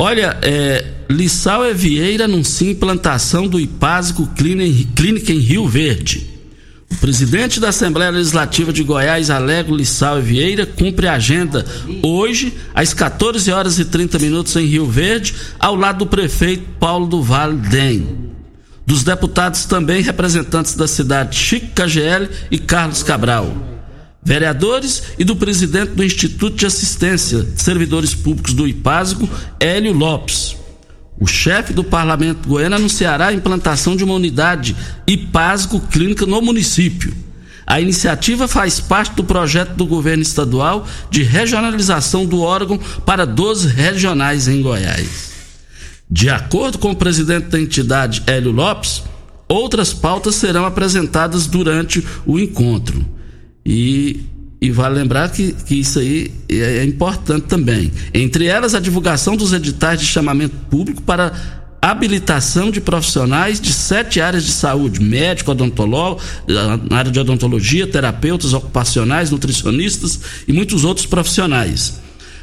Olha, 0.00 0.38
é, 0.42 0.84
Lissau 1.10 1.64
é 1.64 1.74
Vieira 1.74 2.26
anuncia 2.26 2.70
implantação 2.70 3.48
do 3.48 3.58
Ipásico 3.58 4.28
Clínica 4.28 5.32
em 5.32 5.40
Rio 5.40 5.66
Verde. 5.66 6.24
O 6.88 6.94
presidente 6.94 7.58
da 7.58 7.70
Assembleia 7.70 8.12
Legislativa 8.12 8.72
de 8.72 8.84
Goiás, 8.84 9.28
Alegro 9.28 9.74
Lissau 9.74 10.22
Vieira, 10.22 10.64
cumpre 10.64 11.08
a 11.08 11.14
agenda 11.14 11.66
hoje, 12.00 12.56
às 12.72 12.94
14 12.94 13.50
horas 13.50 13.80
e 13.80 13.84
30 13.86 14.20
minutos, 14.20 14.54
em 14.54 14.66
Rio 14.66 14.86
Verde, 14.86 15.34
ao 15.58 15.74
lado 15.74 15.98
do 15.98 16.06
prefeito 16.06 16.62
Paulo 16.78 17.08
do 17.08 17.20
Vale 17.20 17.56
Dem. 17.56 18.30
Dos 18.86 19.02
deputados 19.02 19.64
também 19.64 20.00
representantes 20.00 20.76
da 20.76 20.86
cidade 20.86 21.36
Chico 21.36 21.72
KGL 21.74 22.28
e 22.52 22.58
Carlos 22.58 23.02
Cabral. 23.02 23.77
Vereadores 24.22 25.02
e 25.18 25.24
do 25.24 25.36
presidente 25.36 25.92
do 25.92 26.04
Instituto 26.04 26.56
de 26.56 26.66
Assistência 26.66 27.46
Servidores 27.56 28.14
Públicos 28.14 28.52
do 28.52 28.66
IPASGO, 28.66 29.28
Hélio 29.60 29.92
Lopes. 29.92 30.56
O 31.20 31.26
chefe 31.26 31.72
do 31.72 31.82
parlamento 31.82 32.48
goiano 32.48 32.76
anunciará 32.76 33.28
a 33.28 33.32
implantação 33.32 33.96
de 33.96 34.04
uma 34.04 34.14
unidade 34.14 34.76
IPASGO 35.06 35.80
clínica 35.90 36.26
no 36.26 36.40
município. 36.40 37.12
A 37.66 37.80
iniciativa 37.80 38.48
faz 38.48 38.80
parte 38.80 39.14
do 39.14 39.24
projeto 39.24 39.74
do 39.74 39.84
governo 39.84 40.22
estadual 40.22 40.86
de 41.10 41.22
regionalização 41.22 42.24
do 42.24 42.40
órgão 42.40 42.78
para 43.04 43.26
12 43.26 43.68
regionais 43.68 44.48
em 44.48 44.62
Goiás. 44.62 45.32
De 46.10 46.30
acordo 46.30 46.78
com 46.78 46.90
o 46.90 46.96
presidente 46.96 47.48
da 47.48 47.60
entidade, 47.60 48.22
Hélio 48.26 48.52
Lopes, 48.52 49.02
outras 49.46 49.92
pautas 49.92 50.36
serão 50.36 50.64
apresentadas 50.64 51.46
durante 51.46 52.02
o 52.24 52.38
encontro. 52.38 53.04
E 53.68 54.24
e 54.60 54.72
vale 54.72 54.96
lembrar 54.96 55.30
que, 55.30 55.52
que 55.52 55.76
isso 55.76 56.00
aí 56.00 56.32
é, 56.48 56.78
é 56.78 56.84
importante 56.84 57.46
também. 57.46 57.92
Entre 58.12 58.46
elas, 58.46 58.74
a 58.74 58.80
divulgação 58.80 59.36
dos 59.36 59.52
editais 59.52 60.00
de 60.00 60.06
chamamento 60.06 60.56
público 60.68 61.00
para 61.02 61.32
habilitação 61.80 62.68
de 62.70 62.80
profissionais 62.80 63.60
de 63.60 63.72
sete 63.72 64.20
áreas 64.20 64.44
de 64.44 64.50
saúde: 64.50 65.00
médico, 65.00 65.52
odontológico, 65.52 66.22
na 66.90 66.96
área 66.96 67.10
de 67.10 67.20
odontologia, 67.20 67.86
terapeutas 67.86 68.52
ocupacionais, 68.52 69.30
nutricionistas 69.30 70.20
e 70.48 70.52
muitos 70.52 70.84
outros 70.84 71.06
profissionais. 71.06 72.00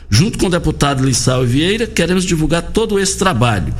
Junto 0.10 0.38
com 0.38 0.46
o 0.46 0.50
deputado 0.50 1.04
Lissau 1.04 1.44
Vieira, 1.44 1.88
queremos 1.88 2.24
divulgar 2.24 2.62
todo 2.62 2.98
esse 2.98 3.18
trabalho. 3.18 3.74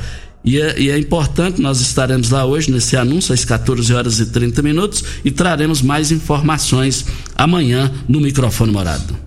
E 0.46 0.60
é, 0.60 0.78
e 0.78 0.90
é, 0.92 0.96
importante, 0.96 1.60
nós 1.60 1.80
estaremos 1.80 2.30
lá 2.30 2.44
hoje 2.44 2.70
nesse 2.70 2.96
anúncio 2.96 3.34
às 3.34 3.44
14 3.44 3.92
horas 3.92 4.20
e 4.20 4.30
30 4.30 4.62
minutos 4.62 5.02
e 5.24 5.30
traremos 5.32 5.82
mais 5.82 6.12
informações 6.12 7.04
amanhã 7.34 7.92
no 8.08 8.20
microfone 8.20 8.70
morado. 8.70 9.18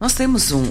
Nós 0.00 0.14
temos 0.14 0.52
um, 0.52 0.62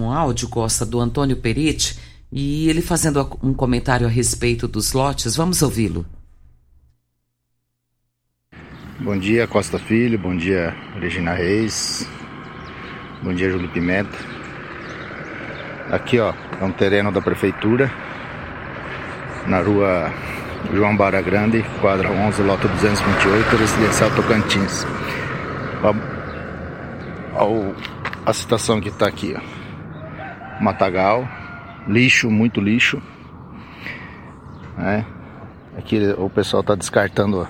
um 0.00 0.10
áudio, 0.10 0.48
Costa, 0.48 0.84
do 0.84 0.98
Antônio 0.98 1.36
Perite, 1.36 1.96
e 2.32 2.68
ele 2.68 2.82
fazendo 2.82 3.38
um 3.40 3.54
comentário 3.54 4.08
a 4.08 4.10
respeito 4.10 4.66
dos 4.66 4.92
lotes. 4.92 5.36
Vamos 5.36 5.62
ouvi-lo. 5.62 6.04
Bom 8.98 9.16
dia, 9.16 9.46
Costa 9.46 9.78
Filho. 9.78 10.18
Bom 10.18 10.36
dia, 10.36 10.74
Regina 11.00 11.32
Reis. 11.32 12.04
Bom 13.22 13.32
dia, 13.32 13.48
Júlio 13.48 13.68
Pimenta. 13.68 14.18
Aqui, 15.92 16.18
ó, 16.18 16.34
é 16.60 16.64
um 16.64 16.72
terreno 16.72 17.12
da 17.12 17.20
prefeitura 17.20 17.88
na 19.48 19.60
rua 19.60 20.12
João 20.72 20.96
Bara 20.96 21.22
Grande, 21.22 21.64
quadra 21.80 22.10
11, 22.10 22.42
lota 22.42 22.68
228, 22.68 23.56
residencial 23.56 24.10
Tocantins. 24.10 24.86
A, 25.82 25.94
a 28.26 28.32
situação 28.32 28.80
que 28.80 28.88
está 28.88 29.06
aqui, 29.06 29.34
ó. 29.36 30.62
Matagal, 30.62 31.26
lixo, 31.86 32.30
muito 32.30 32.60
lixo. 32.60 33.00
Né? 34.76 35.04
Aqui 35.76 36.14
o 36.18 36.28
pessoal 36.28 36.60
está 36.60 36.74
descartando 36.74 37.48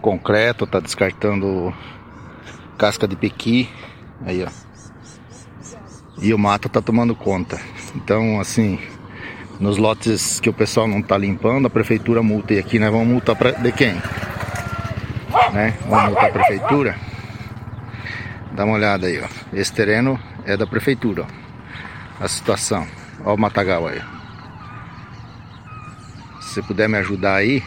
concreto, 0.00 0.64
está 0.64 0.80
descartando 0.80 1.72
casca 2.76 3.06
de 3.06 3.14
pequi, 3.14 3.68
aí 4.26 4.42
ó. 4.42 4.48
E 6.20 6.34
o 6.34 6.38
mato 6.38 6.66
está 6.66 6.82
tomando 6.82 7.14
conta. 7.14 7.58
Então, 7.94 8.40
assim, 8.40 8.78
nos 9.60 9.76
lotes 9.76 10.40
que 10.40 10.48
o 10.48 10.52
pessoal 10.52 10.88
não 10.88 11.00
está 11.00 11.18
limpando, 11.18 11.66
a 11.66 11.70
prefeitura 11.70 12.22
multa. 12.22 12.54
E 12.54 12.58
aqui 12.58 12.78
nós 12.78 12.90
vamos 12.90 13.06
multar 13.06 13.36
pra, 13.36 13.50
de 13.52 13.70
quem? 13.70 13.94
Né? 15.52 15.76
Vamos 15.86 16.06
multar 16.06 16.24
a 16.24 16.32
prefeitura. 16.32 16.96
Dá 18.56 18.64
uma 18.64 18.74
olhada 18.74 19.06
aí, 19.06 19.20
ó. 19.20 19.28
Esse 19.52 19.72
terreno 19.72 20.18
é 20.46 20.56
da 20.56 20.66
prefeitura, 20.66 21.26
ó. 21.28 22.24
A 22.24 22.28
situação. 22.28 22.86
Ó 23.24 23.34
o 23.34 23.38
matagal 23.38 23.86
aí. 23.86 24.00
Se 26.40 26.62
puder 26.62 26.88
me 26.88 26.98
ajudar 26.98 27.36
aí, 27.36 27.62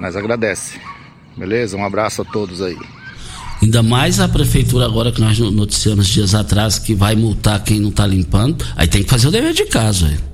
nós 0.00 0.16
agradece. 0.16 0.80
Beleza? 1.36 1.76
Um 1.76 1.84
abraço 1.84 2.22
a 2.22 2.24
todos 2.24 2.60
aí. 2.62 2.76
Ainda 3.62 3.82
mais 3.82 4.18
a 4.18 4.28
prefeitura 4.28 4.86
agora 4.86 5.12
que 5.12 5.20
nós 5.20 5.38
noticiamos 5.38 6.08
dias 6.08 6.34
atrás 6.34 6.78
que 6.78 6.94
vai 6.94 7.14
multar 7.14 7.62
quem 7.62 7.80
não 7.80 7.90
está 7.90 8.06
limpando, 8.06 8.64
aí 8.76 8.86
tem 8.86 9.02
que 9.02 9.10
fazer 9.10 9.28
o 9.28 9.30
dever 9.30 9.52
de 9.52 9.66
casa. 9.66 10.06
Aí. 10.06 10.27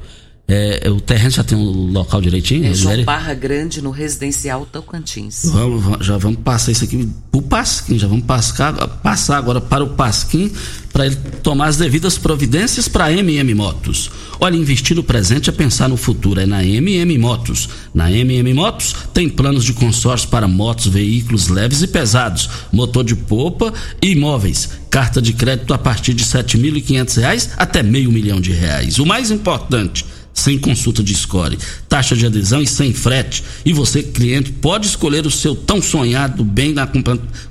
É, 0.47 0.91
o 0.91 1.01
terreno 1.01 1.31
já 1.31 1.43
tem 1.43 1.57
um 1.57 1.91
local 1.91 2.21
direitinho? 2.21 2.67
É 2.67 2.75
João 2.75 3.03
Barra 3.03 3.33
Grande 3.33 3.81
no 3.81 3.91
residencial 3.91 4.67
Tocantins. 4.67 5.47
Vamos, 5.47 6.05
já 6.05 6.19
vamos 6.19 6.41
passar 6.41 6.71
isso 6.71 6.85
aqui 6.85 7.09
para 7.31 7.39
o 7.39 7.43
Pasquim, 7.43 7.99
já 7.99 8.07
vamos 8.07 8.27
passar, 8.27 8.73
passar 9.03 9.39
agora 9.39 9.59
para 9.59 9.83
o 9.83 9.91
Pasquim 9.91 10.53
para 10.93 11.07
ele 11.07 11.17
tomar 11.43 11.69
as 11.69 11.79
devidas 11.79 12.19
providências 12.19 12.87
para 12.87 13.07
a 13.07 13.13
MM 13.13 13.55
Motos. 13.55 14.11
Olha, 14.39 14.55
investir 14.55 14.95
no 14.95 15.03
presente 15.03 15.49
é 15.49 15.53
pensar 15.53 15.89
no 15.89 15.97
futuro, 15.97 16.39
é 16.39 16.47
na 16.47 16.63
MM 16.63 17.19
Motos. 17.19 17.69
Na 17.93 18.13
MM 18.13 18.55
Motos 18.55 18.95
tem 19.13 19.29
planos 19.29 19.65
de 19.65 19.73
consórcio 19.73 20.29
para 20.29 20.47
motos, 20.47 20.87
veículos 20.87 21.49
leves 21.49 21.83
e 21.83 21.89
pesados, 21.89 22.49
motor 22.71 23.03
de 23.03 23.17
popa 23.17 23.73
e 24.01 24.13
imóveis. 24.13 24.69
Carta 24.89 25.21
de 25.21 25.33
crédito 25.33 25.75
a 25.75 25.79
partir 25.79 26.15
de 26.15 26.23
R$ 26.23 26.31
7.500 26.31 27.51
até 27.57 27.83
meio 27.83 28.13
milhão 28.13 28.41
de 28.41 28.53
reais. 28.53 29.01
O 29.01 29.07
mais 29.07 29.33
importante 29.33 30.05
sem 30.35 30.59
consulta 30.59 31.03
de 31.03 31.15
score, 31.15 31.57
taxa 31.89 32.17
de 32.17 32.27
adesão 32.27 32.61
e 32.61 32.67
sem 32.67 32.93
frete. 32.93 33.45
E 33.65 33.73
você, 33.73 34.03
cliente, 34.03 34.51
pode 34.51 34.89
escolher 34.89 35.25
o 35.25 35.31
seu 35.31 35.55
tão 35.55 35.81
sonhado 35.81 36.45
bem 36.45 36.75
na 36.75 36.87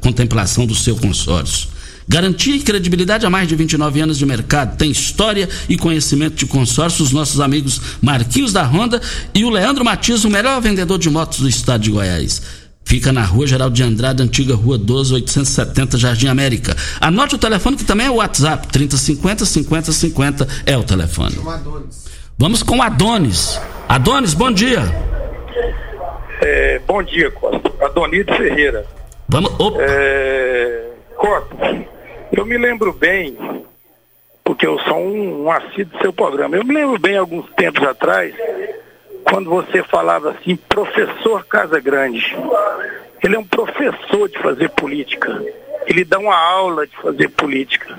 contemplação 0.01 0.67
do 0.67 0.75
seu 0.75 0.95
consórcio. 0.97 1.69
Garantia 2.07 2.55
e 2.55 2.59
credibilidade 2.59 3.25
há 3.25 3.29
mais 3.29 3.47
de 3.47 3.55
29 3.55 4.01
anos 4.01 4.17
de 4.17 4.25
mercado. 4.25 4.77
Tem 4.77 4.91
história 4.91 5.47
e 5.69 5.77
conhecimento 5.77 6.35
de 6.35 6.45
consórcios. 6.45 7.11
Nossos 7.11 7.39
amigos 7.39 7.79
Marquinhos 8.01 8.51
da 8.51 8.63
Honda 8.63 9.01
e 9.33 9.45
o 9.45 9.49
Leandro 9.49 9.85
Matias, 9.85 10.25
o 10.25 10.29
melhor 10.29 10.61
vendedor 10.61 10.99
de 10.99 11.09
motos 11.09 11.39
do 11.39 11.47
estado 11.47 11.81
de 11.81 11.91
Goiás. 11.91 12.41
Fica 12.85 13.13
na 13.13 13.23
rua 13.23 13.47
Geraldo 13.47 13.73
de 13.73 13.81
Andrade, 13.81 14.21
antiga 14.21 14.55
rua 14.55 14.77
12, 14.77 15.13
870, 15.13 15.97
Jardim 15.97 16.27
América. 16.27 16.75
Anote 16.99 17.35
o 17.35 17.37
telefone 17.37 17.77
que 17.77 17.85
também 17.85 18.07
é 18.07 18.11
o 18.11 18.15
WhatsApp, 18.15 18.67
3050 18.67 19.45
5050 19.45 20.47
é 20.65 20.77
o 20.77 20.83
telefone. 20.83 21.35
Vamos 22.37 22.63
com 22.63 22.81
Adonis. 22.81 23.61
Adonis, 23.87 24.33
bom 24.33 24.51
dia. 24.51 24.79
É, 26.41 26.79
bom 26.79 27.01
dia, 27.01 27.31
Costa. 27.31 27.71
Adonido 27.85 28.33
Ferreira. 28.35 28.85
Vamos. 29.29 29.51
Opa. 29.59 29.77
É, 29.81 30.89
Costa, 31.15 31.85
eu 32.31 32.45
me 32.45 32.57
lembro 32.57 32.91
bem, 32.91 33.37
porque 34.43 34.65
eu 34.65 34.77
sou 34.79 34.97
um, 34.97 35.43
um 35.43 35.51
assíduo 35.51 35.97
do 35.97 36.01
seu 36.01 36.11
programa. 36.11 36.57
Eu 36.57 36.65
me 36.65 36.73
lembro 36.73 36.99
bem 36.99 37.17
alguns 37.17 37.49
tempos 37.51 37.83
atrás, 37.87 38.33
quando 39.23 39.49
você 39.49 39.83
falava 39.83 40.31
assim, 40.31 40.55
professor 40.55 41.45
Casa 41.45 41.79
Grande. 41.79 42.35
Ele 43.23 43.35
é 43.35 43.39
um 43.39 43.45
professor 43.45 44.27
de 44.27 44.37
fazer 44.39 44.69
política. 44.71 45.41
Ele 45.85 46.03
dá 46.03 46.19
uma 46.19 46.35
aula 46.35 46.85
de 46.85 46.95
fazer 46.97 47.29
política. 47.29 47.97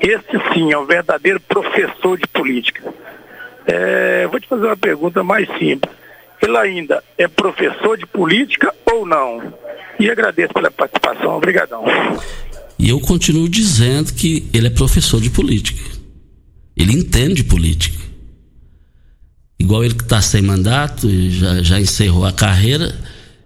Esse 0.00 0.52
sim 0.52 0.72
é 0.72 0.78
um 0.78 0.86
verdadeiro 0.86 1.40
professor 1.40 2.16
de 2.16 2.26
política. 2.28 2.92
É, 3.66 4.26
vou 4.26 4.38
te 4.40 4.48
fazer 4.48 4.66
uma 4.66 4.76
pergunta 4.76 5.22
mais 5.22 5.48
simples. 5.58 5.92
Ele 6.42 6.56
ainda 6.56 7.02
é 7.16 7.26
professor 7.26 7.96
de 7.96 8.06
política 8.06 8.74
ou 8.92 9.06
não? 9.06 9.54
E 9.98 10.10
agradeço 10.10 10.52
pela 10.52 10.70
participação. 10.70 11.36
Obrigadão. 11.36 11.84
E 12.78 12.90
eu 12.90 13.00
continuo 13.00 13.48
dizendo 13.48 14.12
que 14.12 14.48
ele 14.52 14.66
é 14.66 14.70
professor 14.70 15.20
de 15.20 15.30
política. 15.30 15.82
Ele 16.76 16.92
entende 16.92 17.44
política. 17.44 18.02
igual 19.58 19.84
ele 19.84 19.94
que 19.94 20.02
está 20.02 20.20
sem 20.20 20.42
mandato, 20.42 21.08
já, 21.30 21.62
já 21.62 21.80
encerrou 21.80 22.26
a 22.26 22.32
carreira, 22.32 22.94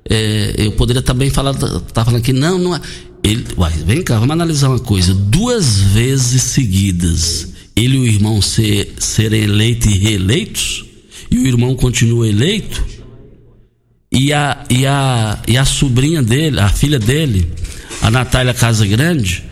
é, 0.08 0.54
eu 0.56 0.72
poderia 0.72 1.02
também 1.02 1.30
falar, 1.30 1.54
tá 1.54 2.04
falando 2.04 2.22
que 2.22 2.32
não, 2.32 2.58
não 2.58 2.74
é. 2.74 2.80
Ele, 3.22 3.44
uai, 3.56 3.72
vem 3.72 4.02
cá, 4.02 4.14
vamos 4.14 4.30
analisar 4.30 4.68
uma 4.70 4.80
coisa. 4.80 5.14
Duas 5.14 5.80
vezes 5.80 6.42
seguidas, 6.42 7.52
ele 7.78 7.96
e 7.96 8.00
o 8.00 8.06
irmão 8.06 8.42
ser, 8.42 8.94
serem 8.98 9.42
eleitos 9.42 9.86
e 9.86 9.98
reeleitos, 9.98 10.84
e 11.30 11.38
o 11.38 11.46
irmão 11.46 11.74
continua 11.74 12.28
eleito, 12.28 12.84
e 14.10 14.32
a, 14.32 14.64
e 14.70 14.86
a, 14.86 15.38
e 15.46 15.56
a 15.56 15.64
sobrinha 15.64 16.22
dele, 16.22 16.58
a 16.58 16.68
filha 16.68 16.98
dele, 16.98 17.50
a 18.02 18.10
Natália 18.10 18.54
Casagrande, 18.54 19.44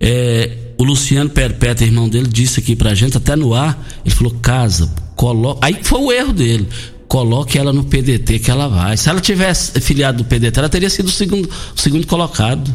é, 0.00 0.56
o 0.78 0.84
Luciano 0.84 1.30
Perpétua, 1.30 1.86
irmão 1.86 2.08
dele, 2.08 2.26
disse 2.26 2.60
aqui 2.60 2.74
pra 2.74 2.94
gente, 2.94 3.16
até 3.16 3.36
no 3.36 3.54
ar, 3.54 3.86
ele 4.04 4.14
falou, 4.14 4.34
casa, 4.40 4.92
coloca. 5.14 5.66
Aí 5.66 5.78
foi 5.82 6.00
o 6.00 6.10
erro 6.10 6.32
dele. 6.32 6.66
Coloque 7.06 7.58
ela 7.58 7.72
no 7.72 7.84
PDT 7.84 8.38
que 8.38 8.50
ela 8.50 8.68
vai. 8.68 8.96
Se 8.96 9.08
ela 9.08 9.20
tivesse 9.20 9.78
filiado 9.80 10.18
do 10.18 10.24
PDT, 10.24 10.58
ela 10.58 10.68
teria 10.68 10.88
sido 10.88 11.08
o 11.08 11.10
segundo, 11.10 11.50
o 11.76 11.78
segundo 11.80 12.06
colocado. 12.06 12.72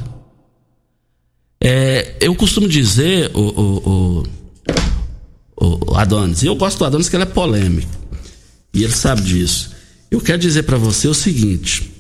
É, 1.59 2.15
eu 2.19 2.35
costumo 2.35 2.67
dizer, 2.67 3.31
o, 3.33 3.39
o, 3.39 3.89
o, 3.89 4.23
o 5.57 5.95
Adonis, 5.95 6.43
eu 6.43 6.55
gosto 6.55 6.79
do 6.79 6.85
Adonis 6.85 7.09
que 7.09 7.15
ele 7.15 7.23
é 7.23 7.27
polêmico. 7.27 7.89
E 8.73 8.83
ele 8.83 8.93
sabe 8.93 9.21
disso. 9.21 9.71
Eu 10.11 10.19
quero 10.19 10.37
dizer 10.37 10.63
para 10.63 10.77
você 10.77 11.07
o 11.07 11.13
seguinte: 11.13 11.91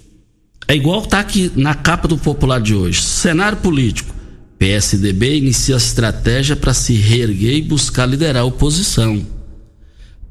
é 0.67 0.75
igual 0.75 1.05
tá 1.05 1.19
aqui 1.19 1.51
na 1.55 1.73
capa 1.73 2.07
do 2.07 2.17
Popular 2.17 2.59
de 2.59 2.75
hoje. 2.75 3.01
Cenário 3.01 3.57
político. 3.57 4.13
PSDB 4.57 5.37
inicia 5.37 5.75
estratégia 5.75 6.55
para 6.55 6.73
se 6.73 6.93
reerguer 6.93 7.55
e 7.55 7.61
buscar 7.61 8.05
liderar 8.05 8.43
a 8.43 8.45
oposição. 8.45 9.25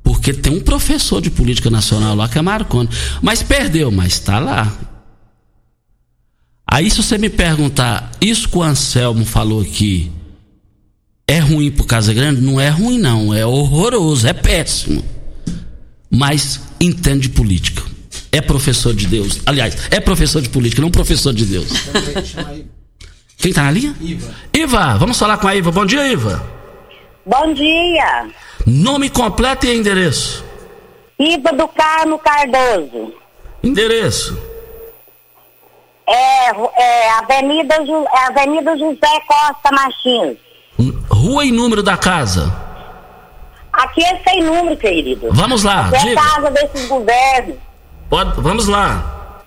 Porque 0.02 0.32
tem 0.32 0.52
um 0.52 0.60
professor 0.60 1.20
de 1.20 1.30
política 1.30 1.70
nacional 1.70 2.14
lá 2.14 2.28
que 2.28 2.38
é 2.38 2.42
Marconi. 2.42 2.88
Mas 3.22 3.42
perdeu, 3.42 3.90
mas 3.90 4.14
está 4.14 4.38
lá. 4.38 4.72
Aí 6.66 6.90
se 6.90 7.02
você 7.02 7.16
me 7.16 7.30
perguntar, 7.30 8.10
isso 8.20 8.48
que 8.48 8.58
o 8.58 8.62
Anselmo 8.62 9.24
falou 9.24 9.60
aqui 9.62 10.10
é 11.26 11.38
ruim 11.38 11.70
pro 11.70 11.84
Casa 11.84 12.12
Grande? 12.12 12.40
Não 12.40 12.60
é 12.60 12.68
ruim 12.68 12.98
não, 12.98 13.32
é 13.32 13.44
horroroso, 13.44 14.26
é 14.26 14.32
péssimo. 14.32 15.04
Mas 16.10 16.60
entende 16.80 17.28
política. 17.28 17.82
É 18.30 18.40
professor 18.40 18.94
de 18.94 19.06
Deus. 19.06 19.40
Aliás, 19.46 19.88
é 19.90 20.00
professor 20.00 20.42
de 20.42 20.48
política, 20.48 20.82
não 20.82 20.90
professor 20.90 21.32
de 21.32 21.44
Deus. 21.44 21.68
Quem 23.38 23.52
tá 23.52 23.62
na 23.64 23.70
linha? 23.70 23.94
Iva. 24.00 24.34
Iva, 24.52 24.98
vamos 24.98 25.18
falar 25.18 25.38
com 25.38 25.48
a 25.48 25.54
Iva. 25.54 25.70
Bom 25.70 25.86
dia, 25.86 26.06
Iva. 26.06 26.44
Bom 27.26 27.54
dia. 27.54 28.28
Nome 28.66 29.08
completo 29.08 29.66
e 29.66 29.76
endereço. 29.76 30.44
Iva 31.18 31.52
do 31.52 31.68
Carmo 31.68 32.18
Cardoso. 32.18 33.14
Endereço. 33.62 34.38
É, 36.06 36.50
é, 36.50 37.10
Avenida, 37.12 37.76
é 37.76 38.26
Avenida 38.26 38.76
José 38.76 39.20
Costa 39.26 39.70
Martins. 39.72 40.43
Rua 41.08 41.44
e 41.44 41.52
número 41.52 41.82
da 41.82 41.96
casa. 41.96 42.52
Aqui 43.72 44.04
é 44.04 44.20
sem 44.28 44.42
número, 44.42 44.76
querido. 44.76 45.28
Vamos 45.32 45.64
lá. 45.64 45.86
Aqui 45.88 46.10
é 46.10 46.14
casa 46.14 46.50
desses 46.50 46.88
governos. 46.88 47.56
Pode, 48.08 48.40
vamos 48.40 48.68
lá. 48.68 49.42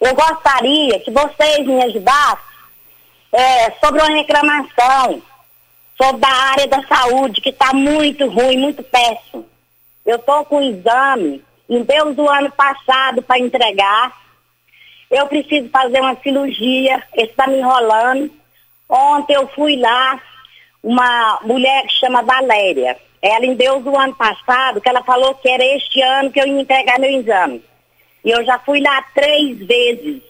Eu 0.00 0.14
gostaria 0.14 1.00
que 1.00 1.10
vocês 1.10 1.66
me 1.66 1.82
ajudassem 1.82 2.44
é, 3.32 3.70
sobre 3.80 4.00
uma 4.00 4.14
reclamação 4.16 5.22
sobre 6.00 6.26
a 6.26 6.50
área 6.50 6.68
da 6.68 6.82
saúde, 6.86 7.40
que 7.40 7.48
está 7.48 7.72
muito 7.72 8.28
ruim, 8.28 8.58
muito 8.58 8.82
péssimo. 8.82 9.46
Eu 10.04 10.16
estou 10.16 10.44
com 10.44 10.58
um 10.58 10.70
exame 10.70 11.42
em 11.68 11.82
Deus 11.82 12.14
do 12.14 12.28
ano 12.28 12.50
passado 12.52 13.22
para 13.22 13.38
entregar. 13.38 14.12
Eu 15.10 15.26
preciso 15.26 15.68
fazer 15.70 16.00
uma 16.00 16.16
cirurgia, 16.16 17.02
está 17.14 17.46
me 17.46 17.58
enrolando. 17.58 18.30
Ontem 18.88 19.34
eu 19.34 19.48
fui 19.48 19.76
lá, 19.76 20.20
uma 20.86 21.40
mulher 21.42 21.84
que 21.88 21.98
chama 21.98 22.22
Valéria. 22.22 22.96
Ela 23.20 23.44
em 23.44 23.56
Deus 23.56 23.82
do 23.82 23.98
ano 23.98 24.14
passado, 24.14 24.80
que 24.80 24.88
ela 24.88 25.02
falou 25.02 25.34
que 25.34 25.48
era 25.48 25.64
este 25.64 26.00
ano 26.00 26.30
que 26.30 26.40
eu 26.40 26.46
ia 26.46 26.60
entregar 26.60 27.00
meu 27.00 27.10
exame. 27.10 27.60
E 28.24 28.30
eu 28.30 28.44
já 28.44 28.56
fui 28.60 28.80
lá 28.80 29.04
três 29.12 29.58
vezes. 29.66 30.22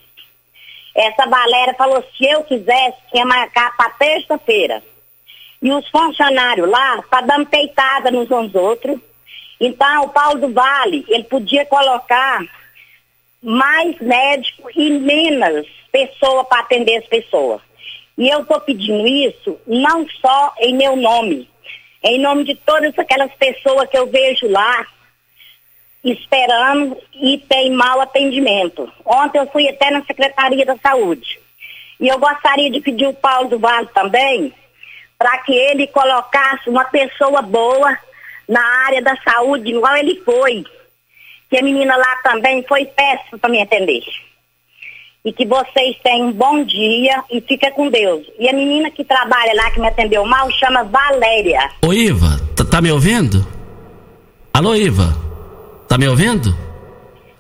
Essa 0.95 1.27
Valéria 1.27 1.75
falou 1.75 2.03
se 2.17 2.25
eu 2.25 2.43
quisesse, 2.45 2.97
ia 3.13 3.27
marcar 3.27 3.77
para 3.77 3.91
terça-feira. 3.91 4.83
E 5.61 5.71
os 5.71 5.87
funcionários 5.91 6.71
lá 6.71 7.03
tá 7.11 7.21
dando 7.21 7.45
peitada 7.45 8.11
nos 8.11 8.31
uns 8.31 8.55
outros. 8.55 8.99
Então, 9.61 10.05
o 10.05 10.09
Paulo 10.09 10.41
do 10.41 10.55
Vale, 10.55 11.05
ele 11.09 11.25
podia 11.25 11.67
colocar 11.67 12.43
mais 13.43 13.99
médicos 14.01 14.73
e 14.75 14.89
menos 14.89 15.67
pessoas 15.93 16.49
para 16.49 16.61
atender 16.61 16.97
as 16.97 17.07
pessoas. 17.07 17.61
E 18.17 18.29
eu 18.29 18.41
estou 18.41 18.61
pedindo 18.61 19.07
isso 19.07 19.59
não 19.67 20.09
só 20.09 20.55
em 20.59 20.75
meu 20.75 20.97
nome, 20.97 21.49
em 22.03 22.21
nome 22.21 22.45
de 22.45 22.55
todas 22.55 22.99
aquelas 22.99 23.33
pessoas 23.35 23.89
que 23.89 23.99
eu 23.99 24.07
vejo 24.07 24.49
lá 24.49 24.87
esperando 26.03 26.97
e 27.15 27.39
tem 27.39 27.73
mau 27.73 28.01
atendimento. 28.01 28.91
Ontem 29.05 29.39
eu 29.39 29.47
fui 29.49 29.69
até 29.69 29.91
na 29.91 30.05
Secretaria 30.05 30.65
da 30.65 30.77
Saúde. 30.77 31.41
E 31.99 32.09
eu 32.09 32.19
gostaria 32.19 32.71
de 32.71 32.81
pedir 32.81 33.07
o 33.07 33.15
Paulo 33.15 33.49
do 33.49 33.59
Vale 33.59 33.89
também 33.95 34.53
para 35.19 35.39
que 35.39 35.53
ele 35.53 35.87
colocasse 35.89 36.69
uma 36.69 36.85
pessoa 36.85 37.43
boa 37.43 37.99
na 38.49 38.63
área 38.87 39.03
da 39.03 39.17
saúde, 39.17 39.71
igual 39.71 39.97
ele 39.97 40.21
foi. 40.25 40.65
Que 41.51 41.59
a 41.59 41.63
menina 41.63 41.97
lá 41.97 42.17
também 42.23 42.63
foi 42.65 42.85
péssima 42.85 43.39
para 43.39 43.51
me 43.51 43.63
atender. 43.63 44.05
E 45.27 45.33
que 45.33 45.45
vocês 45.45 45.97
tenham 46.05 46.29
um 46.29 46.33
bom 46.33 46.63
dia 46.65 47.25
e 47.29 47.41
fica 47.41 47.73
com 47.73 47.91
Deus. 47.91 48.25
E 48.39 48.49
a 48.49 48.53
menina 48.53 48.93
que 48.93 49.05
trabalha 49.05 49.53
lá, 49.57 49.73
que 49.73 49.81
me 49.81 49.89
atendeu 49.89 50.25
mal, 50.25 50.49
chama 50.53 50.85
Valéria. 50.85 51.69
Ô 51.85 51.93
Iva, 51.93 52.41
tá, 52.55 52.65
tá 52.65 52.81
me 52.81 52.93
ouvindo? 52.93 53.45
Alô, 54.55 54.77
Iva? 54.77 55.13
Tá 55.89 55.99
me 55.99 56.07
ouvindo? 56.07 56.57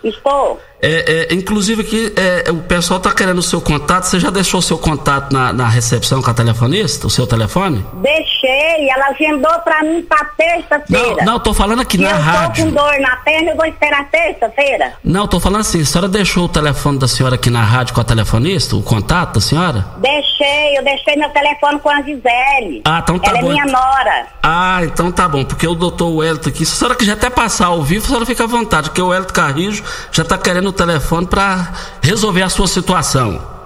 Estou. 0.02 0.60
É, 0.80 1.28
é, 1.30 1.34
inclusive 1.34 1.82
aqui, 1.82 2.12
é, 2.16 2.50
o 2.50 2.62
pessoal 2.62 2.98
está 2.98 3.12
querendo 3.12 3.38
o 3.38 3.42
seu 3.42 3.60
contato. 3.60 4.04
Você 4.04 4.20
já 4.20 4.30
deixou 4.30 4.60
o 4.60 4.62
seu 4.62 4.78
contato 4.78 5.32
na, 5.32 5.52
na, 5.52 5.68
recepção 5.68 6.22
com 6.22 6.30
a 6.30 6.34
telefonista, 6.34 7.06
o 7.06 7.10
seu 7.10 7.26
telefone? 7.26 7.84
Deixei, 7.94 8.90
ela 8.90 9.06
agendou 9.06 9.58
para 9.60 9.82
mim 9.82 10.02
para 10.02 10.24
terça-feira. 10.36 11.16
Não, 11.24 11.32
não, 11.32 11.40
tô 11.40 11.54
falando 11.54 11.80
aqui 11.80 11.98
na 11.98 12.10
eu 12.10 12.18
rádio. 12.18 12.66
Eu 12.66 12.72
tô 12.72 12.78
com 12.78 12.84
dor 12.84 13.00
na 13.00 13.16
perna, 13.16 13.50
eu 13.50 13.56
vou 13.56 13.66
esperar 13.66 14.08
terça-feira. 14.10 14.92
Não, 15.02 15.26
tô 15.26 15.40
falando 15.40 15.60
assim, 15.60 15.80
a 15.80 15.84
senhora 15.84 16.08
deixou 16.08 16.44
o 16.44 16.48
telefone 16.48 16.98
da 16.98 17.08
senhora 17.08 17.36
aqui 17.36 17.50
na 17.50 17.62
rádio 17.62 17.94
com 17.94 18.00
a 18.00 18.04
telefonista, 18.04 18.76
o 18.76 18.82
contato 18.82 19.34
da 19.34 19.40
senhora? 19.40 19.84
Deixei, 19.98 20.78
eu 20.78 20.84
deixei 20.84 21.16
meu 21.16 21.30
telefone 21.30 21.80
com 21.80 21.88
a 21.88 22.02
Gisele. 22.02 22.82
Ah, 22.84 23.00
então 23.02 23.18
tá 23.18 23.30
ela 23.30 23.40
bom. 23.40 23.50
Ela 23.50 23.60
é 23.60 23.64
minha 23.64 23.72
nora. 23.72 24.26
Ah, 24.42 24.80
então 24.84 25.10
tá 25.10 25.28
bom, 25.28 25.44
porque 25.44 25.66
o 25.66 25.74
doutor 25.74 26.14
Wellington 26.14 26.50
aqui, 26.50 26.64
se 26.66 26.74
a 26.74 26.76
senhora 26.76 26.94
quiser 26.94 27.12
até 27.12 27.30
passar 27.30 27.66
ao 27.66 27.82
vivo, 27.82 28.04
a 28.04 28.08
senhora 28.08 28.26
fica 28.26 28.44
à 28.44 28.46
vontade, 28.46 28.90
porque 28.90 29.02
o 29.02 29.08
Wellington 29.08 29.32
Carrijo 29.32 29.82
já 30.12 30.24
tá 30.24 30.38
querendo 30.38 30.65
o 30.68 30.72
telefone 30.72 31.26
para 31.26 31.72
resolver 32.02 32.42
a 32.42 32.48
sua 32.48 32.66
situação. 32.66 33.56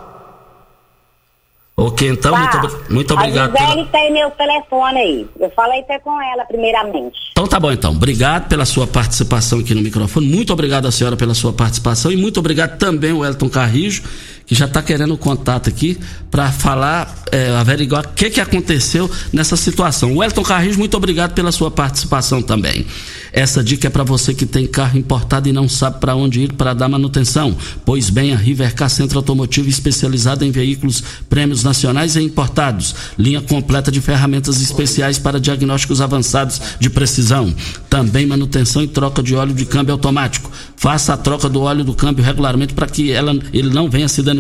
Ok, 1.81 2.07
então, 2.07 2.33
tá. 2.33 2.61
muito, 2.61 2.93
muito 2.93 3.15
obrigado. 3.15 3.57
A 3.57 3.59
Gisele 3.59 3.87
pela... 3.87 4.05
tem 4.05 4.13
meu 4.13 4.31
telefone 4.33 4.99
aí. 4.99 5.29
Eu 5.41 5.51
falei 5.51 5.81
até 5.81 5.99
com 5.99 6.21
ela, 6.21 6.45
primeiramente. 6.45 7.19
Então 7.33 7.47
tá 7.47 7.59
bom, 7.59 7.73
então. 7.73 7.93
Obrigado 7.93 8.49
pela 8.49 8.67
sua 8.67 8.87
participação 8.87 9.61
aqui 9.61 9.75
no 9.75 9.81
microfone. 9.81 10.27
Muito 10.27 10.53
obrigado 10.53 10.87
a 10.87 10.93
senhora 10.93 11.17
pela 11.17 11.33
sua 11.33 11.55
participação 11.55 12.13
e 12.13 12.19
muito 12.19 12.39
obrigado 12.39 12.77
também 12.77 13.15
o 13.15 13.25
Elton 13.25 13.49
Carrijo, 13.49 14.03
que 14.51 14.55
já 14.57 14.65
está 14.65 14.83
querendo 14.83 15.17
contato 15.17 15.69
aqui 15.69 15.97
para 16.29 16.51
falar, 16.51 17.23
é, 17.31 17.55
averiguar 17.55 18.05
o 18.05 18.09
que, 18.09 18.31
que 18.31 18.41
aconteceu 18.41 19.09
nessa 19.33 19.57
situação. 19.57 20.17
O 20.17 20.25
Elton 20.25 20.43
Carrijo, 20.43 20.77
muito 20.77 20.97
obrigado 20.97 21.35
pela 21.35 21.53
sua 21.53 21.71
participação 21.71 22.43
também. 22.43 22.85
Essa 23.33 23.63
dica 23.63 23.87
é 23.87 23.91
para 23.91 24.03
você 24.03 24.35
que 24.35 24.45
tem 24.45 24.67
carro 24.67 24.99
importado 24.99 25.49
e 25.49 25.53
não 25.53 25.69
sabe 25.69 26.01
para 26.01 26.17
onde 26.17 26.41
ir 26.41 26.55
para 26.55 26.75
dar 26.75 26.89
manutenção. 26.89 27.57
Pois 27.85 28.11
bem, 28.11 28.33
a 28.33 28.37
Rivercar 28.37 28.91
Centro 28.91 29.19
Automotivo 29.19 29.69
especializada 29.69 30.45
em 30.45 30.51
veículos 30.51 31.01
prêmios 31.29 31.63
nacionais 31.63 32.17
e 32.17 32.21
importados. 32.21 32.93
Linha 33.17 33.41
completa 33.41 33.93
de 33.93 34.01
ferramentas 34.01 34.61
especiais 34.61 35.17
para 35.17 35.39
diagnósticos 35.39 36.01
avançados 36.01 36.61
de 36.81 36.91
precisão. 36.91 37.55
Também 37.89 38.27
manutenção 38.27 38.83
e 38.83 38.89
troca 38.89 39.23
de 39.23 39.37
óleo 39.37 39.55
de 39.55 39.65
câmbio 39.65 39.93
automático. 39.93 40.51
Faça 40.77 41.15
a 41.15 41.17
troca 41.17 41.49
do 41.49 41.61
óleo 41.61 41.85
do 41.85 41.95
câmbio 41.95 42.25
regularmente 42.25 42.75
para 42.75 42.89
que 42.89 43.13
ela, 43.13 43.33
ele 43.53 43.71
não 43.71 43.89
venha 43.89 44.09
se 44.09 44.23
danificar. 44.23 44.40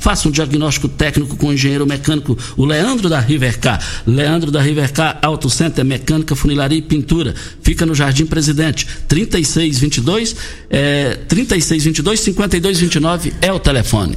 Faça 0.00 0.28
um 0.28 0.30
diagnóstico 0.30 0.88
técnico 0.88 1.36
com 1.36 1.48
o 1.48 1.52
engenheiro 1.52 1.86
mecânico, 1.86 2.36
o 2.56 2.64
Leandro 2.64 3.08
da 3.08 3.20
Rivercar. 3.20 3.80
Leandro 4.06 4.50
da 4.50 4.60
Rivercar 4.60 5.18
Auto 5.22 5.48
Center, 5.48 5.84
mecânica, 5.84 6.34
funilaria 6.34 6.78
e 6.78 6.82
pintura. 6.82 7.34
Fica 7.62 7.86
no 7.86 7.94
Jardim 7.94 8.26
Presidente. 8.26 8.86
3622 9.08 10.36
é, 10.70 11.14
3622 11.28 12.20
5229 12.20 13.34
é 13.40 13.52
o 13.52 13.58
telefone. 13.58 14.16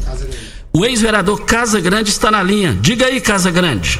O 0.74 0.86
ex-vereador 0.86 1.46
Casa 1.46 1.80
Grande 1.80 2.10
está 2.10 2.30
na 2.30 2.44
linha. 2.44 2.78
Diga 2.82 3.06
aí, 3.06 3.22
Casa 3.22 3.50
Grande. 3.50 4.00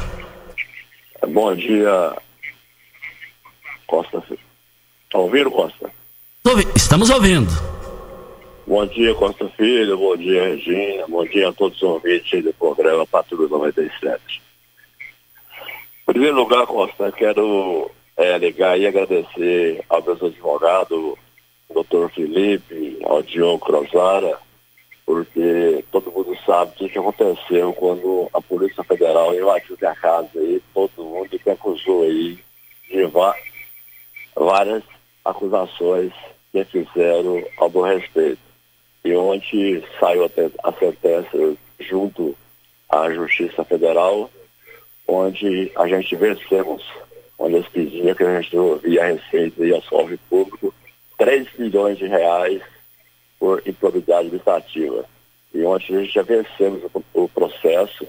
Bom 1.28 1.56
dia, 1.56 2.14
Costa. 3.88 4.22
Tá 5.10 5.18
ouvindo, 5.18 5.50
Costa? 5.50 5.90
Estamos 6.76 7.10
ouvindo. 7.10 7.75
Bom 8.68 8.84
dia, 8.88 9.14
Costa 9.14 9.48
Filho, 9.50 9.96
bom 9.96 10.18
dia, 10.18 10.44
Regina, 10.44 11.06
bom 11.08 11.24
dia 11.24 11.50
a 11.50 11.54
todos 11.54 11.78
os 11.78 11.84
ouvintes 11.84 12.44
do 12.44 12.52
programa 12.52 13.06
Patrulha 13.06 13.48
97. 13.48 14.42
Em 16.02 16.12
primeiro 16.12 16.36
lugar, 16.36 16.66
Costa, 16.66 17.12
quero 17.12 17.92
é, 18.18 18.36
ligar 18.40 18.80
e 18.80 18.88
agradecer 18.88 19.84
ao 19.88 20.02
meus 20.02 20.20
advogado, 20.20 21.16
doutor 21.72 22.10
Felipe, 22.10 22.98
ao 23.04 23.22
Diogo 23.22 23.64
Crosara, 23.64 24.40
porque 25.06 25.86
todo 25.92 26.12
mundo 26.12 26.36
sabe 26.44 26.72
o 26.72 26.90
que 26.90 26.98
aconteceu 26.98 27.72
quando 27.74 28.28
a 28.34 28.42
Polícia 28.42 28.84
Federal 28.84 29.36
invadiu 29.36 29.78
a 29.84 29.96
casa 29.96 30.40
aí, 30.40 30.60
todo 30.74 31.04
mundo 31.04 31.30
que 31.38 31.50
acusou 31.52 32.02
aí 32.02 32.40
de 32.90 33.12
várias 34.36 34.82
acusações 35.24 36.12
que 36.52 36.66
fizeram 36.66 37.44
ao 37.60 37.70
meu 37.70 37.84
respeito. 37.84 38.45
E 39.06 39.16
ontem 39.16 39.84
saiu 40.00 40.26
a, 40.26 40.68
a 40.68 40.74
sentença 40.74 41.56
junto 41.80 42.36
à 42.90 43.12
Justiça 43.12 43.64
Federal, 43.64 44.32
onde 45.08 45.72
a 45.76 45.88
gente 45.88 46.16
vencemos, 46.16 46.84
onde 47.38 47.58
eles 47.58 47.68
pediam 47.68 48.16
que 48.16 48.24
a 48.24 48.42
gente 48.42 48.50
devolvia 48.50 49.04
a 49.04 49.06
receita 49.06 49.64
e 49.64 49.72
ao 49.72 49.82
cofre 49.84 50.18
público 50.28 50.74
3 51.20 51.48
milhões 51.60 52.00
de 52.00 52.08
reais 52.08 52.64
por 53.40 53.62
improbidade 53.68 54.22
administrativa. 54.22 55.06
E 55.54 55.64
ontem 55.64 55.98
a 55.98 56.00
gente 56.02 56.12
já 56.12 56.24
vencemos 56.24 56.82
o, 56.92 57.04
o 57.14 57.30
processo 57.30 58.08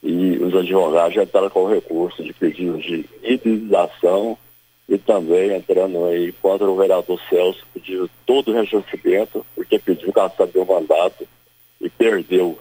e 0.00 0.38
os 0.38 0.54
advogados 0.54 1.14
já 1.14 1.24
entraram 1.24 1.50
com 1.50 1.64
o 1.64 1.74
recurso 1.74 2.22
de 2.22 2.32
pedido 2.32 2.78
de 2.78 3.04
indenização 3.24 4.38
e 4.90 4.98
também 4.98 5.54
entrando 5.54 6.04
aí 6.06 6.32
contra 6.32 6.68
o 6.68 6.76
vereador 6.76 7.20
Celso, 7.30 7.64
pedindo 7.72 8.10
todo 8.26 8.50
o 8.50 8.54
ressarcimento, 8.54 9.46
porque 9.54 9.78
pediu 9.78 10.12
caçado 10.12 10.50
do 10.50 10.66
mandato 10.66 11.28
e 11.80 11.88
perdeu. 11.88 12.58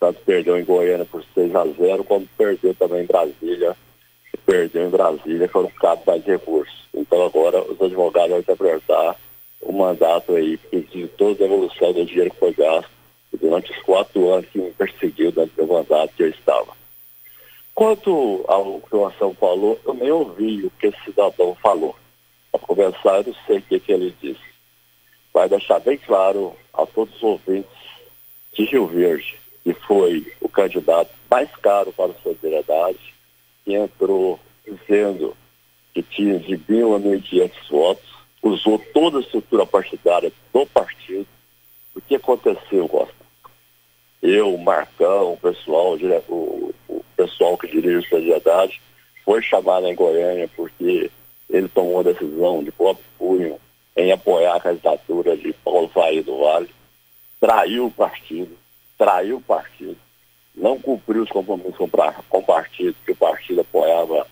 Tanto 0.00 0.18
perdeu 0.22 0.58
em 0.58 0.64
Goiânia 0.64 1.04
por 1.04 1.22
6 1.34 1.54
a 1.54 1.66
0, 1.66 2.02
como 2.02 2.26
perdeu 2.38 2.74
também 2.74 3.02
em 3.02 3.06
Brasília. 3.06 3.76
Perdeu 4.46 4.86
em 4.86 4.90
Brasília, 4.90 5.48
foram 5.48 5.70
cabe 5.78 6.02
mais 6.06 6.24
recursos. 6.24 6.74
Então 6.94 7.22
agora 7.26 7.60
os 7.62 7.80
advogados 7.80 8.30
vão 8.30 8.38
interpretar 8.38 9.16
o 9.60 9.72
mandato 9.72 10.34
aí, 10.34 10.56
pedindo 10.56 11.08
toda 11.08 11.32
a 11.32 11.48
devolução 11.48 11.92
do 11.92 12.06
dinheiro 12.06 12.30
que 12.30 12.38
foi 12.38 12.54
gasto 12.54 12.90
durante 13.38 13.70
os 13.70 13.78
quatro 13.82 14.32
anos 14.32 14.46
que 14.46 14.58
me 14.58 14.70
perseguiu 14.70 15.30
dentro 15.30 15.66
do 15.66 15.70
mandato 15.70 16.14
que 16.16 16.22
eu 16.22 16.30
estava. 16.30 16.72
Quanto 17.76 18.42
ao 18.48 18.80
que 18.80 18.96
o 18.96 19.04
Ação 19.04 19.34
falou, 19.34 19.78
eu 19.84 19.92
nem 19.92 20.10
ouvi 20.10 20.64
o 20.64 20.70
que 20.70 20.86
esse 20.86 20.98
cidadão 21.04 21.54
falou. 21.56 21.94
Para 22.50 22.58
começar, 22.60 23.18
eu 23.26 23.36
sei 23.46 23.58
o 23.58 23.62
que, 23.62 23.78
que 23.78 23.92
ele 23.92 24.16
disse. 24.18 24.40
Vai 25.30 25.46
deixar 25.46 25.78
bem 25.80 25.98
claro 25.98 26.56
a 26.72 26.86
todos 26.86 27.14
os 27.16 27.22
ouvintes 27.22 27.70
de 28.54 28.64
Rio 28.64 28.86
Verde, 28.86 29.38
que 29.62 29.74
foi 29.74 30.26
o 30.40 30.48
candidato 30.48 31.10
mais 31.30 31.54
caro 31.56 31.92
para 31.92 32.12
a 32.12 32.22
solidariedade, 32.22 33.14
que 33.62 33.74
entrou 33.74 34.40
dizendo 34.66 35.36
que 35.92 36.02
tinha 36.02 36.38
de 36.38 36.58
mil 36.66 36.94
a 36.94 36.98
mil 36.98 37.20
quinhentos 37.20 37.68
votos, 37.68 38.08
usou 38.42 38.78
toda 38.94 39.18
a 39.18 39.20
estrutura 39.20 39.66
partidária 39.66 40.32
do 40.50 40.64
partido. 40.64 41.28
O 41.94 42.00
que 42.00 42.14
aconteceu, 42.14 42.88
Costa? 42.88 43.14
Eu, 44.22 44.54
o 44.54 44.64
Marcão, 44.64 45.34
o 45.34 45.36
pessoal, 45.36 45.92
o 45.92 46.74
pessoal 47.16 47.56
que 47.56 47.68
dirige 47.68 48.06
a 48.06 48.08
sociedade, 48.08 48.80
foi 49.24 49.42
chamado 49.42 49.86
em 49.86 49.94
Goiânia 49.94 50.48
porque 50.54 51.10
ele 51.48 51.68
tomou 51.68 52.00
a 52.00 52.04
decisão 52.04 52.62
de 52.62 52.70
próprio 52.70 53.04
punho 53.18 53.58
em 53.96 54.12
apoiar 54.12 54.56
a 54.56 54.60
candidatura 54.60 55.36
de 55.36 55.52
Paulo 55.64 55.88
Faria 55.88 56.22
do 56.22 56.38
Vale, 56.38 56.70
traiu 57.40 57.86
o 57.86 57.90
partido, 57.90 58.56
traiu 58.98 59.38
o 59.38 59.42
partido, 59.42 59.96
não 60.54 60.78
cumpriu 60.78 61.22
os 61.22 61.30
compromissos 61.30 61.76
com, 61.76 61.88
com 61.88 62.38
o 62.38 62.42
partido, 62.42 62.94
que 63.04 63.12
o 63.12 63.16
partido 63.16 63.62
apoiava 63.62 64.26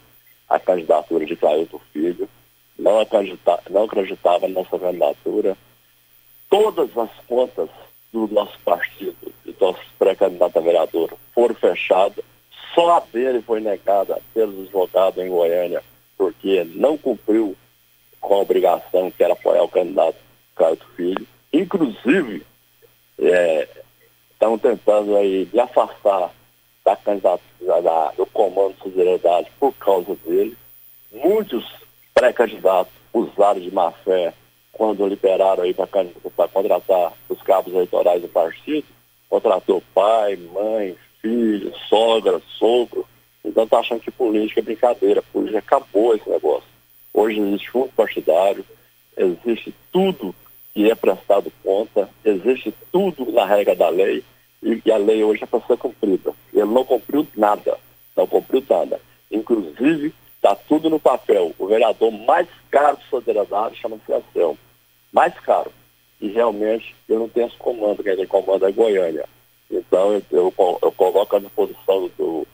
a 0.48 0.58
candidatura 0.58 1.24
de 1.24 1.34
Clailton 1.34 1.80
Filho, 1.92 2.28
não, 2.78 3.00
acredita, 3.00 3.60
não 3.70 3.84
acreditava 3.84 4.46
na 4.46 4.60
nossa 4.60 4.78
candidatura. 4.78 5.56
Todas 6.50 6.96
as 6.96 7.10
contas 7.26 7.68
do 8.12 8.28
nosso 8.28 8.58
partido, 8.64 9.16
do 9.44 9.56
nosso 9.60 9.80
pré-candidato 9.98 10.58
a 10.58 10.62
vereador, 10.62 11.14
foram 11.34 11.54
fechadas 11.54 12.24
só 12.74 12.96
a 12.96 13.00
dele 13.00 13.40
foi 13.42 13.60
negada 13.60 14.20
pelos 14.32 14.66
advogados 14.66 15.22
em 15.22 15.28
Goiânia, 15.28 15.82
porque 16.16 16.64
não 16.74 16.98
cumpriu 16.98 17.56
com 18.20 18.34
a 18.34 18.38
obrigação 18.38 19.10
que 19.10 19.22
era 19.22 19.34
apoiar 19.34 19.62
o 19.62 19.68
candidato 19.68 20.16
Caio 20.56 20.78
Filho. 20.96 21.26
Inclusive, 21.52 22.44
estão 23.18 24.54
é, 24.54 24.58
tentando 24.58 25.16
aí 25.16 25.48
me 25.52 25.60
afastar 25.60 26.30
da 26.84 26.96
candidatura 26.96 27.82
da, 27.82 28.10
do 28.10 28.26
comando 28.26 28.74
de 28.74 28.82
solidariedade 28.82 29.50
por 29.58 29.72
causa 29.74 30.14
dele. 30.26 30.56
Muitos 31.12 31.64
pré-candidatos 32.12 32.92
usaram 33.12 33.60
de 33.60 33.70
má 33.70 33.90
fé 33.90 34.34
quando 34.72 35.06
liberaram 35.06 35.62
aí 35.62 35.72
para 35.72 36.48
contratar 36.48 37.12
os 37.28 37.40
cabos 37.42 37.72
eleitorais 37.72 38.20
do 38.20 38.28
partido, 38.28 38.86
contratou 39.28 39.82
pai, 39.94 40.36
mãe, 40.36 40.96
filho, 41.24 41.72
sogra, 41.88 42.38
sogro. 42.58 43.06
Então 43.42 43.66
tá 43.66 43.78
achando 43.78 44.00
que 44.00 44.10
política 44.10 44.60
é 44.60 44.62
brincadeira. 44.62 45.22
Política 45.32 45.58
acabou 45.58 46.14
esse 46.14 46.28
negócio. 46.28 46.68
Hoje 47.14 47.40
existe 47.40 47.70
fundo 47.70 47.90
partidário, 47.96 48.64
existe 49.16 49.74
tudo 49.90 50.34
que 50.74 50.90
é 50.90 50.94
prestado 50.94 51.50
conta, 51.62 52.10
existe 52.24 52.74
tudo 52.92 53.32
na 53.32 53.46
regra 53.46 53.74
da 53.74 53.88
lei 53.88 54.22
e, 54.62 54.90
a 54.90 54.96
lei 54.96 55.22
hoje 55.24 55.44
é 55.44 55.46
para 55.46 55.60
ser 55.60 55.78
cumprida. 55.78 56.32
Ele 56.52 56.66
não 56.66 56.84
cumpriu 56.84 57.26
nada, 57.34 57.78
não 58.14 58.26
cumpriu 58.26 58.62
nada. 58.68 59.00
Inclusive, 59.30 60.12
está 60.36 60.54
tudo 60.54 60.90
no 60.90 61.00
papel. 61.00 61.54
O 61.58 61.66
vereador 61.66 62.10
mais 62.10 62.48
caro 62.70 62.96
de 62.98 63.04
solidariedade 63.08 63.76
chama-se 63.76 64.12
Anselmo. 64.12 64.58
Mais 65.12 65.32
caro. 65.40 65.72
E 66.20 66.28
realmente 66.28 66.94
eu 67.08 67.20
não 67.20 67.28
tenho 67.28 67.46
esse 67.46 67.56
comando, 67.56 68.02
quem 68.02 68.16
tem 68.16 68.26
comando 68.26 68.66
é 68.66 68.72
Goiânia. 68.72 69.26
Então, 69.74 70.12
eu, 70.30 70.54
eu, 70.82 70.92
coloco 70.92 71.36
à 71.36 71.38
disposição 71.40 72.08
do 72.16 72.46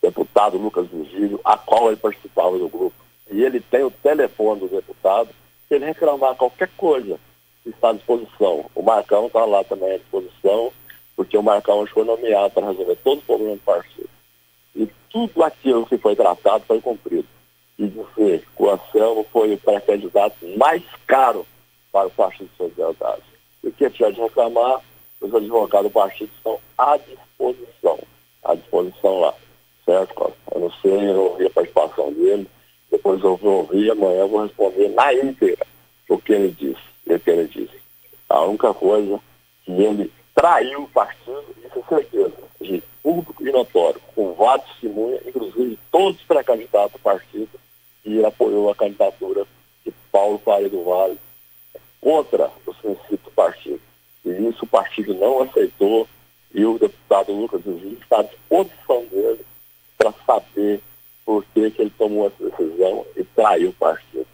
deputado 0.00 0.56
Lucas 0.56 0.88
Virgílio, 0.88 1.40
a 1.44 1.56
qual 1.56 1.88
ele 1.88 1.96
participava 1.96 2.58
do 2.58 2.68
grupo. 2.68 2.96
E 3.30 3.42
ele 3.42 3.60
tem 3.60 3.84
o 3.84 3.90
telefone 3.90 4.60
do 4.60 4.68
deputado, 4.68 5.28
se 5.68 5.74
ele 5.74 5.84
reclamar 5.84 6.34
qualquer 6.34 6.68
coisa, 6.76 7.18
está 7.64 7.90
à 7.90 7.92
disposição. 7.92 8.64
O 8.74 8.82
Marcão 8.82 9.26
está 9.26 9.44
lá 9.44 9.62
também 9.64 9.92
à 9.92 9.98
disposição, 9.98 10.72
porque 11.14 11.36
o 11.36 11.42
Marcão 11.42 11.86
foi 11.86 12.04
nomeado 12.04 12.54
para 12.54 12.66
resolver 12.68 12.96
todos 12.96 13.20
os 13.20 13.26
problemas 13.26 13.58
do 13.58 13.64
partido. 13.64 14.08
E 14.74 14.88
tudo 15.10 15.44
aquilo 15.44 15.86
que 15.86 15.98
foi 15.98 16.16
tratado 16.16 16.64
foi 16.66 16.80
cumprido. 16.80 17.28
E 17.78 17.86
dizer 17.86 18.46
que 18.56 18.62
o 18.62 18.70
Anselmo 18.70 19.26
foi 19.32 19.54
o 19.54 19.58
pré-candidato 19.58 20.36
mais 20.56 20.82
caro 21.06 21.46
para 21.90 22.06
o 22.06 22.10
Partido 22.10 22.48
de 22.50 22.56
Solidariedade. 22.56 23.22
E 23.62 23.68
o 23.68 23.72
que 23.72 23.90
tiver 23.90 24.12
de 24.12 24.20
reclamar, 24.20 24.80
os 25.22 25.34
advogados 25.34 25.90
do 25.90 25.94
partido 25.94 26.30
estão 26.36 26.58
à 26.76 26.96
disposição, 26.96 27.98
à 28.42 28.54
disposição 28.54 29.20
lá, 29.20 29.34
certo, 29.84 30.14
Costa? 30.14 30.36
Eu 30.54 30.60
não 30.60 30.72
sei, 30.72 31.10
eu 31.10 31.22
ouvi 31.22 31.46
a 31.46 31.50
participação 31.50 32.12
dele, 32.12 32.46
depois 32.90 33.22
eu 33.22 33.36
vou 33.36 33.58
ouvir, 33.58 33.90
amanhã 33.90 34.20
eu 34.20 34.28
vou 34.28 34.42
responder 34.42 34.88
na 34.88 35.14
íntegra 35.14 35.66
o 36.08 36.18
que 36.18 36.32
ele 36.32 36.50
disse, 36.50 36.82
o 37.06 37.18
que 37.18 37.30
ele 37.30 37.48
disse. 37.48 37.80
A 38.28 38.42
única 38.42 38.74
coisa 38.74 39.20
que 39.64 39.72
ele 39.72 40.12
traiu 40.34 40.82
o 40.82 40.88
partido, 40.88 41.44
isso 41.64 41.78
é 41.78 41.82
certeza, 41.88 42.32
de 42.60 42.82
público 43.02 43.46
e 43.46 43.52
notório, 43.52 44.00
com 44.14 44.32
vários 44.34 44.66
testemunhas, 44.72 45.26
inclusive 45.26 45.78
todos 45.90 46.20
os 46.20 46.26
pré-candidatos 46.26 46.92
do 46.92 46.98
partido, 46.98 47.50
e 48.04 48.16
ele 48.16 48.26
apoiou 48.26 48.70
a 48.70 48.74
candidatura 48.74 49.46
de 49.84 49.92
Paulo 50.10 50.38
Faria 50.38 50.68
do 50.68 50.84
Vale 50.84 51.18
contra 52.00 52.50
os 52.66 52.76
princípios 52.76 53.20
do 53.20 53.30
partido. 53.30 53.91
E 54.24 54.30
isso 54.48 54.64
o 54.64 54.68
partido 54.68 55.14
não 55.14 55.42
aceitou 55.42 56.08
e 56.54 56.64
o 56.64 56.78
deputado 56.78 57.32
Lucas 57.32 57.62
Vigil 57.62 57.98
está 58.00 58.20
à 58.20 58.22
disposição 58.22 59.04
dele 59.06 59.40
para 59.96 60.12
saber 60.26 60.80
por 61.24 61.44
que, 61.46 61.70
que 61.70 61.82
ele 61.82 61.92
tomou 61.96 62.26
essa 62.26 62.50
decisão 62.50 63.06
e 63.16 63.24
traiu 63.24 63.70
o 63.70 63.74
partido. 63.74 64.26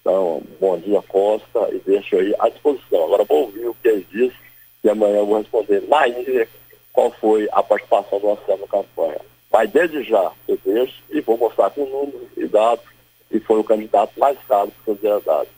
Então, 0.00 0.42
bom 0.60 0.78
dia, 0.78 1.00
Costa, 1.02 1.68
e 1.72 1.78
deixo 1.78 2.16
aí 2.16 2.34
à 2.38 2.48
disposição. 2.48 3.04
Agora 3.04 3.24
vou 3.24 3.42
ouvir 3.42 3.66
o 3.66 3.74
que 3.74 3.88
ele 3.88 4.06
disse 4.10 4.36
e 4.82 4.88
amanhã 4.90 5.16
eu 5.18 5.26
vou 5.26 5.38
responder 5.38 5.82
na 5.88 6.06
íntegra 6.06 6.46
qual 6.92 7.10
foi 7.12 7.48
a 7.52 7.62
participação 7.62 8.20
do 8.20 8.30
Anselmo 8.30 8.62
na 8.62 8.68
campanha. 8.68 9.20
Mas 9.50 9.70
desde 9.70 10.02
já 10.02 10.32
eu 10.46 10.58
deixo 10.64 11.02
e 11.10 11.20
vou 11.20 11.38
mostrar 11.38 11.70
com 11.70 11.86
números 11.86 12.28
e 12.36 12.46
dados 12.46 12.84
e 13.30 13.40
foi 13.40 13.58
o 13.58 13.64
candidato 13.64 14.12
mais 14.18 14.38
caro 14.46 14.70
por 14.70 14.84
solidariedade. 14.84 15.48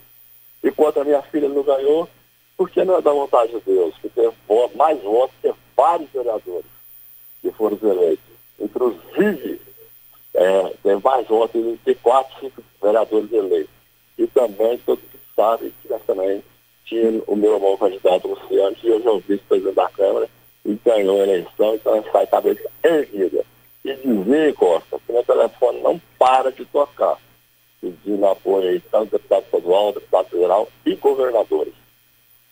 E 0.63 0.71
quanto 0.71 1.01
a 1.01 1.05
minha 1.05 1.23
filha 1.23 1.49
não 1.49 1.63
ganhou, 1.63 2.09
porque 2.57 2.85
não 2.85 2.97
é 2.97 3.03
da 3.03 3.13
vontade 3.13 3.53
de 3.53 3.61
Deus, 3.61 3.95
que 4.01 4.09
tem 4.09 4.33
mais 4.75 5.01
votos 5.03 5.37
que 5.43 5.53
vários 5.77 6.11
vereadores 6.11 6.65
que 7.43 7.51
foram 7.53 7.79
eleitos. 7.83 8.25
Inclusive, 8.59 9.61
é, 10.35 10.73
tem 10.83 11.01
mais 11.03 11.27
votos 11.27 11.79
que 11.85 11.95
quatro, 11.97 12.35
cinco 12.41 12.63
vereadores 12.83 13.33
eleitos. 13.33 13.75
E 14.19 14.27
também, 14.29 14.79
todo 14.79 14.99
mundo 14.99 15.21
sabe 15.35 15.73
que 15.83 15.89
também 16.07 16.43
tinha 16.87 17.23
o 17.27 17.37
meu 17.37 17.55
irmão 17.55 17.77
candidato 17.77 18.29
Luciano, 18.29 18.75
que 18.77 18.91
hoje 18.91 19.07
é 19.07 19.11
o 19.11 19.19
vice-presidente 19.19 19.75
da 19.75 19.89
Câmara, 19.91 20.29
e 20.65 20.75
ganhou 20.85 21.21
a 21.21 21.25
eleição, 21.25 21.75
então 21.75 22.05
sai 22.11 22.27
cabeça 22.27 22.69
erguida. 22.83 23.45
E 23.85 23.95
dizer, 23.95 24.55
Costa, 24.55 24.99
que 25.07 25.13
meu 25.13 25.23
telefone 25.23 25.81
não 25.81 26.01
para 26.19 26.51
de 26.51 26.65
tocar, 26.65 27.19
pedindo 27.81 28.27
apoio 28.27 28.71
aí, 28.71 28.81
tanto 28.81 29.13
deputado 29.13 29.45
estadual, 29.45 29.93
deputado 29.93 30.29
federal 30.29 30.69
e 30.85 30.95
governadores. 30.95 31.86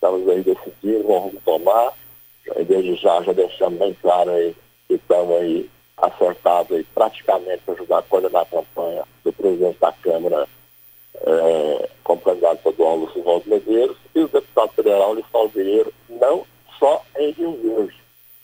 Estamos 0.05 0.29
aí 0.29 0.43
decidindo, 0.43 1.09
vamos 1.09 1.43
tomar, 1.47 1.95
desde 2.67 2.95
já, 2.97 3.23
já 3.23 3.33
deixamos 3.33 3.79
bem 3.79 3.97
claro 4.03 4.33
aí 4.33 4.55
que 4.87 4.97
estamos 4.97 5.35
aí 5.35 5.71
acertados 5.97 6.77
aí 6.77 6.85
praticamente 6.95 7.63
para 7.65 7.73
ajudar 7.73 7.99
a 8.01 8.03
coordenar 8.03 8.43
a 8.43 8.45
campanha 8.45 9.05
do 9.25 9.33
presidente 9.33 9.79
da 9.81 9.91
Câmara 9.93 10.47
é, 11.15 11.89
como 12.05 12.21
candidato 12.21 12.57
estadual 12.59 12.97
Lúcio 12.97 13.23
Valdo 13.23 13.49
Medeiros 13.49 13.97
e 14.15 14.21
o 14.21 14.29
deputado 14.29 14.73
federal 14.73 15.15
Lissau 15.15 15.49
Vieira, 15.49 15.91
não 16.11 16.45
só 16.79 17.03
em 17.17 17.31
Rio 17.31 17.59
Verde, 17.63 17.97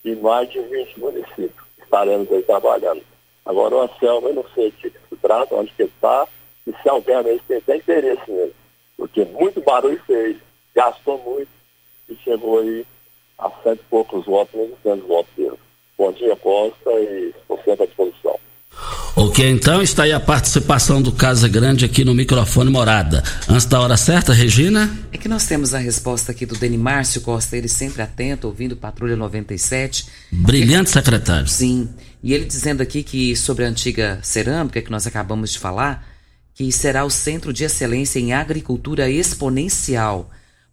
e 0.03 0.16
mais 0.16 0.51
de 0.51 0.61
20 0.61 0.99
municípios. 0.99 1.66
Estaremos 1.79 2.33
aí 2.33 2.42
trabalhando. 2.42 3.03
Agora 3.44 3.75
o 3.75 3.83
Anselmo, 3.83 4.29
eu 4.29 4.35
não 4.35 4.46
sei 4.55 4.68
o 4.68 4.73
que 4.73 4.88
se 4.88 5.16
trata, 5.20 5.55
onde 5.55 5.70
que 5.73 5.83
ele 5.83 5.92
está, 5.94 6.27
e 6.66 6.73
se 6.73 6.88
alguém 6.88 7.23
tem 7.66 7.77
interesse 7.77 8.31
nele. 8.31 8.55
Porque 8.96 9.27
muito 9.27 9.61
barulho 9.61 10.01
fez, 10.07 10.38
gastou 10.81 11.23
muito 11.23 11.51
e 12.09 12.16
chegou 12.25 12.61
aí 12.61 12.87
a 13.38 13.51
cento 13.62 13.81
e 13.81 13.90
poucos 13.90 14.25
votos, 14.25 14.55
mesmo 14.55 14.77
tendo 14.83 15.07
votos 15.07 15.31
dele. 15.37 15.59
Bom 15.99 16.12
dia, 16.12 16.35
Costa, 16.37 16.90
e 16.93 17.35
estou 17.38 17.59
sempre 17.59 17.85
à 17.85 17.87
disposição. 17.87 18.38
Ok, 19.16 19.51
então 19.51 19.83
está 19.83 20.05
aí 20.05 20.12
a 20.12 20.21
participação 20.21 21.03
do 21.03 21.12
Casa 21.12 21.47
Grande 21.47 21.85
aqui 21.85 22.05
no 22.05 22.14
microfone 22.14 22.71
Morada. 22.71 23.23
Antes 23.49 23.66
da 23.66 23.81
hora 23.81 23.97
certa, 23.97 24.33
Regina? 24.33 24.90
É 25.12 25.19
que 25.19 25.29
nós 25.29 25.47
temos 25.47 25.75
a 25.75 25.79
resposta 25.79 26.33
aqui 26.33 26.47
do 26.47 26.57
Deni 26.57 26.79
Márcio 26.79 27.21
Costa, 27.21 27.57
ele 27.57 27.69
sempre 27.69 28.01
atento, 28.01 28.47
ouvindo 28.47 28.77
Patrulha 28.77 29.16
97. 29.16 30.07
Brilhante 30.33 30.90
secretário. 30.90 31.49
Sim. 31.49 31.90
E 32.23 32.33
ele 32.33 32.47
dizendo 32.47 32.83
aqui 32.83 33.03
que 33.03 33.37
sobre 33.37 33.64
a 33.64 33.69
antiga 33.69 34.19
cerâmica 34.23 34.81
que 34.81 34.90
nós 34.90 35.07
acabamos 35.07 35.53
de 35.53 35.59
falar, 35.59 36.07
que 36.55 36.73
será 36.73 37.05
o 37.05 37.11
Centro 37.11 37.53
de 37.53 37.64
Excelência 37.64 38.19
em 38.19 38.33
Agricultura 38.33 39.11
Exponencial. 39.11 40.31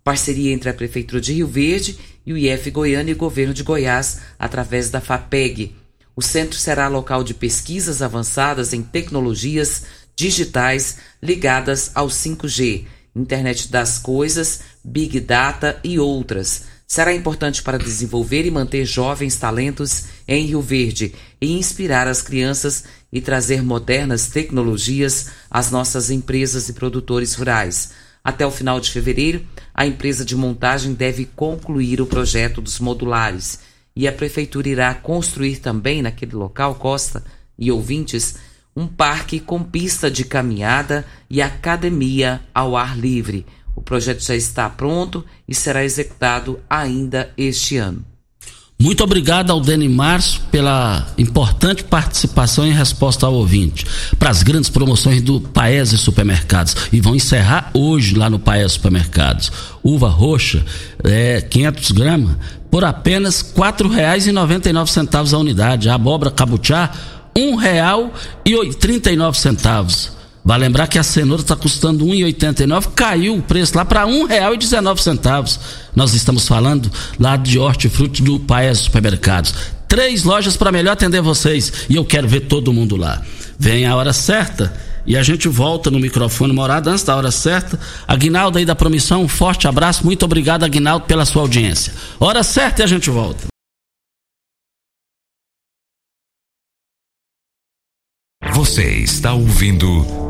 Parceria 0.07 0.53
entre 0.53 0.69
a 0.69 0.73
Prefeitura 0.73 1.19
de 1.19 1.33
Rio 1.33 1.47
Verde 1.47 1.99
e 2.25 2.31
o 2.31 2.37
IF 2.37 2.71
Goiânia 2.71 3.11
e 3.11 3.13
o 3.13 3.17
Governo 3.17 3.53
de 3.53 3.61
Goiás, 3.61 4.21
através 4.39 4.89
da 4.89 5.01
FAPEG 5.01 5.75
o 6.15 6.21
centro 6.21 6.57
será 6.57 6.87
local 6.87 7.25
de 7.25 7.33
pesquisas 7.33 8.01
avançadas 8.01 8.71
em 8.71 8.81
tecnologias 8.81 9.83
digitais 10.15 10.99
ligadas 11.21 11.91
ao 11.93 12.07
5G, 12.07 12.85
internet 13.13 13.69
das 13.69 13.99
coisas, 13.99 14.61
big 14.81 15.19
data 15.19 15.77
e 15.83 15.99
outras. 15.99 16.63
Será 16.87 17.13
importante 17.13 17.61
para 17.61 17.77
desenvolver 17.77 18.45
e 18.45 18.51
manter 18.51 18.85
jovens 18.85 19.35
talentos 19.35 20.05
em 20.25 20.45
Rio 20.45 20.61
Verde 20.61 21.13
e 21.41 21.51
inspirar 21.51 22.07
as 22.07 22.21
crianças 22.21 22.85
e 23.11 23.19
trazer 23.19 23.61
modernas 23.61 24.27
tecnologias 24.27 25.27
às 25.51 25.69
nossas 25.69 26.09
empresas 26.09 26.69
e 26.69 26.73
produtores 26.73 27.33
rurais. 27.33 28.06
Até 28.27 28.45
o 28.45 28.51
final 28.51 28.77
de 28.81 28.91
fevereiro, 28.91 29.41
a 29.73 29.87
empresa 29.87 30.25
de 30.25 30.35
montagem 30.35 30.93
deve 30.93 31.23
concluir 31.23 32.01
o 32.01 32.05
projeto 32.05 32.59
dos 32.59 32.77
modulares 32.77 33.61
e 33.95 34.05
a 34.05 34.11
prefeitura 34.11 34.67
irá 34.67 34.93
construir 34.93 35.59
também 35.59 36.01
naquele 36.01 36.35
local, 36.35 36.75
Costa 36.75 37.23
e 37.57 37.71
ouvintes, 37.71 38.35
um 38.75 38.85
parque 38.85 39.39
com 39.39 39.63
pista 39.63 40.11
de 40.11 40.25
caminhada 40.25 41.05
e 41.29 41.41
academia 41.41 42.41
ao 42.53 42.75
ar 42.75 42.99
livre. 42.99 43.45
O 43.73 43.81
projeto 43.81 44.21
já 44.21 44.35
está 44.35 44.69
pronto 44.69 45.23
e 45.47 45.55
será 45.55 45.85
executado 45.85 46.59
ainda 46.69 47.31
este 47.37 47.77
ano. 47.77 48.05
Muito 48.79 49.03
obrigado 49.03 49.49
ao 49.49 49.59
Deni 49.59 49.89
Márcio 49.89 50.39
pela 50.51 51.07
importante 51.17 51.83
participação 51.83 52.63
em 52.63 52.71
resposta 52.71 53.25
ao 53.25 53.33
ouvinte. 53.33 53.87
Para 54.19 54.29
as 54.29 54.43
grandes 54.43 54.69
promoções 54.69 55.19
do 55.19 55.41
Paese 55.41 55.97
Supermercados. 55.97 56.75
E 56.93 57.01
vão 57.01 57.15
encerrar 57.15 57.71
hoje 57.73 58.13
lá 58.13 58.29
no 58.29 58.37
Paese 58.37 58.75
Supermercados. 58.75 59.51
Uva 59.83 60.09
roxa, 60.09 60.63
é, 61.03 61.41
500 61.41 61.91
gramas, 61.91 62.35
por 62.69 62.85
apenas 62.85 63.41
R$ 63.41 63.63
4,99 63.63 65.33
a 65.33 65.37
unidade. 65.39 65.89
A 65.89 65.95
abóbora 65.95 66.29
cabuchá, 66.29 66.91
R$ 67.35 67.53
1,39. 67.53 70.16
Vai 70.47 70.57
lembrar 70.57 70.87
que 70.87 70.97
a 70.97 71.03
cenoura 71.03 71.41
está 71.41 71.57
custando 71.57 72.05
R$ 72.05 72.31
1,89, 72.31 72.93
caiu 72.95 73.35
o 73.35 73.41
preço 73.41 73.75
lá 73.75 73.83
para 73.83 74.05
R$ 74.05 74.13
1,19. 74.13 75.59
Nós 75.93 76.13
estamos 76.13 76.47
falando 76.47 76.89
lá 77.19 77.35
de 77.35 77.59
hortifruti 77.59 78.23
do 78.23 78.39
Paes 78.39 78.77
Supermercados. 78.77 79.53
Três 79.89 80.23
lojas 80.23 80.55
para 80.55 80.71
melhor 80.71 80.93
atender 80.93 81.21
vocês 81.21 81.85
e 81.89 81.97
eu 81.97 82.05
quero 82.05 82.29
ver 82.29 82.47
todo 82.47 82.71
mundo 82.71 82.95
lá. 82.95 83.21
Vem 83.59 83.85
a 83.85 83.93
hora 83.97 84.13
certa 84.13 84.73
e 85.05 85.17
a 85.17 85.21
gente 85.21 85.49
volta 85.49 85.91
no 85.91 85.99
microfone 85.99 86.53
morada 86.53 86.91
antes 86.91 87.03
da 87.03 87.17
hora 87.17 87.29
certa. 87.29 87.77
Aguinaldo 88.07 88.57
aí 88.57 88.63
da 88.63 88.73
Promissão, 88.73 89.23
um 89.23 89.27
forte 89.27 89.67
abraço. 89.67 90.05
Muito 90.05 90.23
obrigado, 90.23 90.63
Aguinaldo, 90.63 91.07
pela 91.07 91.25
sua 91.25 91.41
audiência. 91.41 91.93
Hora 92.21 92.41
certa 92.41 92.83
e 92.83 92.85
a 92.85 92.87
gente 92.87 93.09
volta. 93.09 93.47
Você 98.53 98.83
está 98.99 99.33
ouvindo 99.33 100.26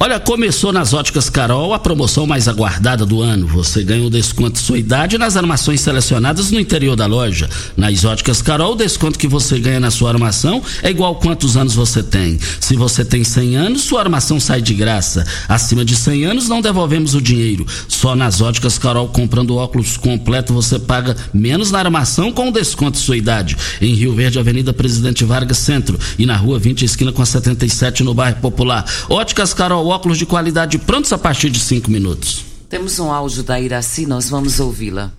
Olha, 0.00 0.20
começou 0.20 0.72
nas 0.72 0.94
óticas 0.94 1.28
Carol 1.28 1.74
a 1.74 1.78
promoção 1.78 2.24
mais 2.24 2.46
aguardada 2.46 3.04
do 3.04 3.20
ano. 3.20 3.48
Você 3.48 3.82
ganha 3.82 4.06
o 4.06 4.10
desconto 4.10 4.52
de 4.52 4.60
sua 4.60 4.78
idade 4.78 5.18
nas 5.18 5.36
armações 5.36 5.80
selecionadas 5.80 6.52
no 6.52 6.60
interior 6.60 6.94
da 6.94 7.04
loja. 7.04 7.50
Nas 7.76 8.04
óticas 8.04 8.40
Carol, 8.40 8.74
o 8.74 8.76
desconto 8.76 9.18
que 9.18 9.26
você 9.26 9.58
ganha 9.58 9.80
na 9.80 9.90
sua 9.90 10.10
armação 10.10 10.62
é 10.84 10.90
igual 10.90 11.16
quantos 11.16 11.56
anos 11.56 11.74
você 11.74 12.00
tem. 12.00 12.38
Se 12.60 12.76
você 12.76 13.04
tem 13.04 13.24
100 13.24 13.56
anos, 13.56 13.82
sua 13.82 13.98
armação 13.98 14.38
sai 14.38 14.62
de 14.62 14.72
graça. 14.72 15.26
Acima 15.48 15.84
de 15.84 15.96
100 15.96 16.26
anos, 16.26 16.48
não 16.48 16.60
devolvemos 16.60 17.16
o 17.16 17.20
dinheiro. 17.20 17.66
Só 17.88 18.14
nas 18.14 18.40
óticas 18.40 18.78
Carol, 18.78 19.08
comprando 19.08 19.56
óculos 19.56 19.96
completo, 19.96 20.54
você 20.54 20.78
paga 20.78 21.16
menos 21.34 21.72
na 21.72 21.80
armação 21.80 22.30
com 22.30 22.50
o 22.50 22.52
desconto 22.52 22.98
de 22.98 23.04
sua 23.04 23.16
idade. 23.16 23.56
Em 23.80 23.94
Rio 23.94 24.14
Verde, 24.14 24.38
Avenida 24.38 24.72
Presidente 24.72 25.24
Vargas 25.24 25.58
Centro 25.58 25.98
e 26.16 26.24
na 26.24 26.36
Rua 26.36 26.56
20, 26.56 26.84
esquina 26.84 27.10
com 27.10 27.20
a 27.20 27.26
77, 27.26 28.04
no 28.04 28.14
bairro 28.14 28.40
Popular. 28.40 28.84
Óticas 29.08 29.52
Carol 29.52 29.87
óculos 29.88 30.18
de 30.18 30.26
qualidade 30.26 30.78
prontos 30.78 31.12
a 31.12 31.18
partir 31.18 31.50
de 31.50 31.58
cinco 31.58 31.90
minutos. 31.90 32.44
Temos 32.68 32.98
um 32.98 33.10
áudio 33.10 33.42
da 33.42 33.58
Iraci, 33.58 34.06
nós 34.06 34.28
vamos 34.28 34.60
ouvi-la. 34.60 35.10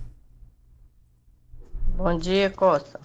Bom 1.95 2.17
dia, 2.17 2.49
Costa. 2.49 2.99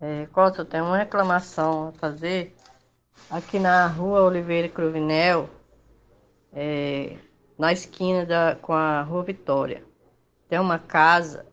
É, 0.00 0.26
Costa, 0.32 0.62
eu 0.62 0.64
tenho 0.64 0.84
uma 0.84 0.96
reclamação 0.96 1.88
a 1.88 1.92
fazer. 1.92 2.54
Aqui 3.28 3.58
na 3.58 3.86
rua 3.86 4.22
Oliveira 4.22 4.68
Cruvinel, 4.68 5.50
é, 6.52 7.16
na 7.58 7.72
esquina 7.72 8.24
da, 8.24 8.56
com 8.62 8.72
a 8.72 9.02
rua 9.02 9.24
Vitória, 9.24 9.82
tem 10.48 10.58
uma 10.58 10.78
casa 10.78 11.44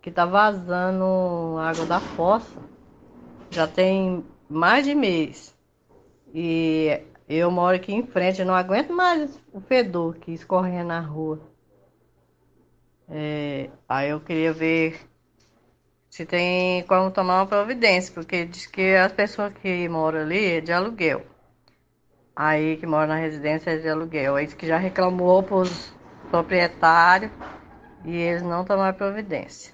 que 0.00 0.10
tá 0.10 0.24
vazando 0.24 1.58
água 1.58 1.84
da 1.84 2.00
fossa. 2.00 2.58
Já 3.50 3.66
tem 3.66 4.24
mais 4.48 4.86
de 4.86 4.94
mês. 4.94 5.54
E 6.32 7.02
eu 7.36 7.50
moro 7.50 7.76
aqui 7.76 7.92
em 7.92 8.04
frente, 8.04 8.44
não 8.44 8.54
aguento 8.54 8.92
mais 8.92 9.40
o 9.52 9.60
fedor 9.60 10.16
que 10.16 10.32
escorrendo 10.32 10.88
na 10.88 11.00
rua. 11.00 11.40
É, 13.08 13.70
aí 13.88 14.10
eu 14.10 14.20
queria 14.20 14.52
ver 14.52 15.00
se 16.08 16.26
tem 16.26 16.82
como 16.84 17.10
tomar 17.10 17.40
uma 17.40 17.46
providência, 17.46 18.12
porque 18.12 18.44
diz 18.44 18.66
que 18.66 18.96
as 18.96 19.12
pessoas 19.12 19.52
que 19.54 19.88
moram 19.88 20.20
ali 20.20 20.44
é 20.56 20.60
de 20.60 20.72
aluguel. 20.72 21.24
Aí 22.34 22.76
que 22.78 22.86
mora 22.86 23.06
na 23.06 23.16
residência 23.16 23.70
é 23.70 23.76
de 23.76 23.88
aluguel. 23.88 24.34
Aí 24.34 24.48
que 24.48 24.66
já 24.66 24.76
reclamou 24.76 25.42
para 25.42 25.56
os 25.56 25.92
proprietários 26.30 27.30
e 28.04 28.16
eles 28.16 28.42
não 28.42 28.64
tomaram 28.64 28.96
providência. 28.96 29.72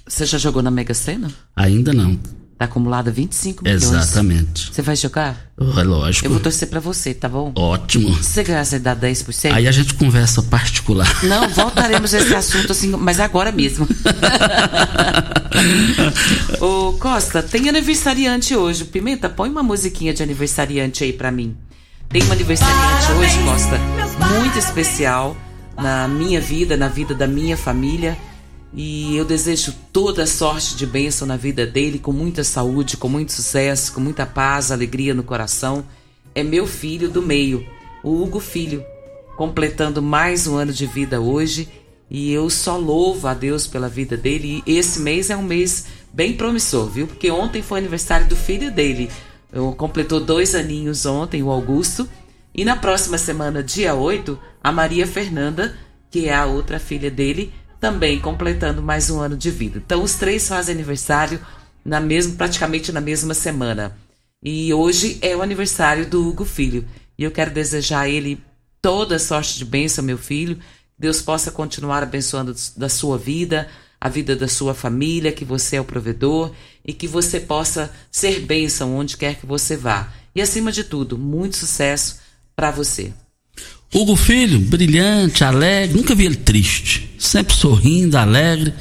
você 0.08 0.26
já 0.26 0.38
jogou 0.38 0.62
na 0.62 0.70
Mega 0.70 0.94
Sena? 0.94 1.32
Ainda 1.56 1.94
não. 1.94 2.20
Tá 2.64 2.66
acumulada 2.66 3.12
25 3.12 3.62
milhões. 3.62 3.84
Exatamente. 3.84 4.74
Você 4.74 4.82
vai 4.82 4.96
jogar? 4.96 5.36
É 5.60 5.84
lógico. 5.84 6.26
Eu 6.26 6.32
vou 6.32 6.40
torcer 6.40 6.70
pra 6.70 6.80
você, 6.80 7.14
tá 7.14 7.28
bom? 7.28 7.52
Ótimo. 7.56 8.16
Se 8.16 8.24
você 8.24 8.44
ganhar, 8.44 8.64
você 8.64 8.80
dá 8.80 8.96
10%? 8.96 9.52
Aí 9.52 9.68
a 9.68 9.72
gente 9.72 9.94
conversa 9.96 10.42
particular. 10.42 11.26
Não, 11.26 11.50
voltaremos 11.50 12.14
a 12.14 12.20
esse 12.20 12.34
assunto 12.34 12.72
assim, 12.72 12.92
mas 12.92 13.20
agora 13.20 13.52
mesmo. 13.52 13.86
Ô 16.62 16.94
Costa, 16.94 17.44
tem 17.44 17.68
aniversariante 17.68 18.56
hoje. 18.56 18.86
Pimenta, 18.86 19.28
põe 19.28 19.50
uma 19.50 19.62
musiquinha 19.62 20.14
de 20.14 20.24
aniversariante 20.24 21.04
aí 21.04 21.12
pra 21.12 21.32
mim. 21.32 21.58
Tem 22.08 22.24
uma 22.24 22.34
aniversariante 22.34 23.12
hoje, 23.12 23.44
Costa, 23.44 23.78
muito 24.40 24.58
especial 24.58 25.36
na 25.76 26.08
minha 26.08 26.40
vida, 26.40 26.78
na 26.78 26.88
vida 26.88 27.14
da 27.14 27.28
minha 27.28 27.58
família. 27.58 28.18
E 28.76 29.16
eu 29.16 29.24
desejo 29.24 29.74
toda 29.92 30.26
sorte 30.26 30.76
de 30.76 30.86
bênção 30.86 31.28
na 31.28 31.38
vida 31.38 31.66
dele, 31.66 32.00
com 32.00 32.12
muita 32.12 32.44
saúde, 32.44 32.98
com 32.98 33.08
muito 33.08 33.32
sucesso, 33.32 33.94
com 33.94 34.02
muita 34.02 34.26
paz, 34.26 34.72
alegria 34.72 35.14
no 35.14 35.24
coração. 35.24 35.86
É 36.34 36.42
meu 36.42 36.66
filho 36.66 37.08
do 37.08 37.22
meio, 37.22 37.64
o 38.04 38.24
Hugo 38.24 38.40
Filho, 38.40 38.84
completando 39.38 40.02
mais 40.02 40.48
um 40.48 40.56
ano 40.56 40.74
de 40.74 40.88
vida 40.88 41.22
hoje. 41.22 41.70
E 42.10 42.32
eu 42.32 42.50
só 42.50 42.76
louvo 42.76 43.28
a 43.28 43.36
Deus 43.36 43.68
pela 43.68 43.88
vida 43.88 44.18
dele. 44.18 44.64
E 44.66 44.78
esse 44.78 45.00
mês 45.00 45.30
é 45.30 45.38
um 45.38 45.44
mês 45.44 45.86
bem 46.12 46.34
promissor, 46.34 46.90
viu? 46.90 47.06
Porque 47.06 47.30
ontem 47.30 47.62
foi 47.62 47.80
aniversário 47.80 48.28
do 48.28 48.36
filho 48.36 48.72
dele. 48.72 49.10
Eu 49.52 49.72
completou 49.74 50.20
dois 50.20 50.56
aninhos 50.56 51.06
ontem, 51.06 51.44
o 51.44 51.52
Augusto. 51.52 52.10
E 52.56 52.66
na 52.66 52.76
próxima 52.76 53.20
semana, 53.20 53.62
dia 53.62 53.94
8, 53.94 54.38
a 54.64 54.72
Maria 54.72 55.06
Fernanda, 55.06 55.76
que 56.10 56.28
é 56.28 56.34
a 56.34 56.46
outra 56.46 56.80
filha 56.80 57.10
dele, 57.10 57.54
também 57.84 58.18
completando 58.18 58.82
mais 58.82 59.10
um 59.10 59.20
ano 59.20 59.36
de 59.36 59.52
vida. 59.52 59.78
Então 59.86 60.04
os 60.04 60.14
três 60.14 60.48
fazem 60.48 60.74
aniversário 60.74 61.38
na 61.84 62.00
mesma, 62.00 62.38
praticamente 62.38 62.94
na 62.94 63.02
mesma 63.02 63.34
semana. 63.34 63.98
E 64.42 64.74
hoje 64.74 65.20
é 65.22 65.36
o 65.36 65.42
aniversário 65.42 66.06
do 66.06 66.26
Hugo 66.26 66.46
Filho. 66.46 66.88
E 67.18 67.26
eu 67.26 67.30
quero 67.30 67.52
desejar 67.52 68.00
a 68.00 68.10
ele 68.10 68.42
toda 68.82 69.20
sorte 69.20 69.58
de 69.58 69.66
bênção, 69.66 70.02
meu 70.02 70.18
filho. 70.18 70.58
Deus 70.98 71.22
possa 71.22 71.52
continuar 71.52 72.02
abençoando 72.02 72.56
da 72.78 72.88
sua 72.88 73.18
vida, 73.18 73.68
a 74.00 74.08
vida 74.08 74.34
da 74.34 74.48
sua 74.48 74.74
família, 74.74 75.34
que 75.34 75.44
você 75.44 75.76
é 75.76 75.82
o 75.82 75.86
provedor 75.86 76.54
e 76.86 76.94
que 76.94 77.06
você 77.06 77.38
possa 77.38 77.94
ser 78.10 78.46
bênção 78.46 78.96
onde 78.96 79.18
quer 79.18 79.36
que 79.36 79.46
você 79.46 79.76
vá. 79.76 80.10
E 80.34 80.42
acima 80.42 80.72
de 80.72 80.86
tudo, 80.86 81.18
muito 81.18 81.58
sucesso 81.58 82.22
para 82.56 82.72
você. 82.72 83.12
Hugo 83.94 84.16
Filho, 84.16 84.60
brilhante, 84.60 85.44
alegre, 85.44 85.96
nunca 85.96 86.16
vi 86.16 86.26
ele 86.26 86.36
triste. 86.36 87.10
Sempre 87.18 87.56
sorrindo, 87.56 88.18
alegre. 88.18 88.74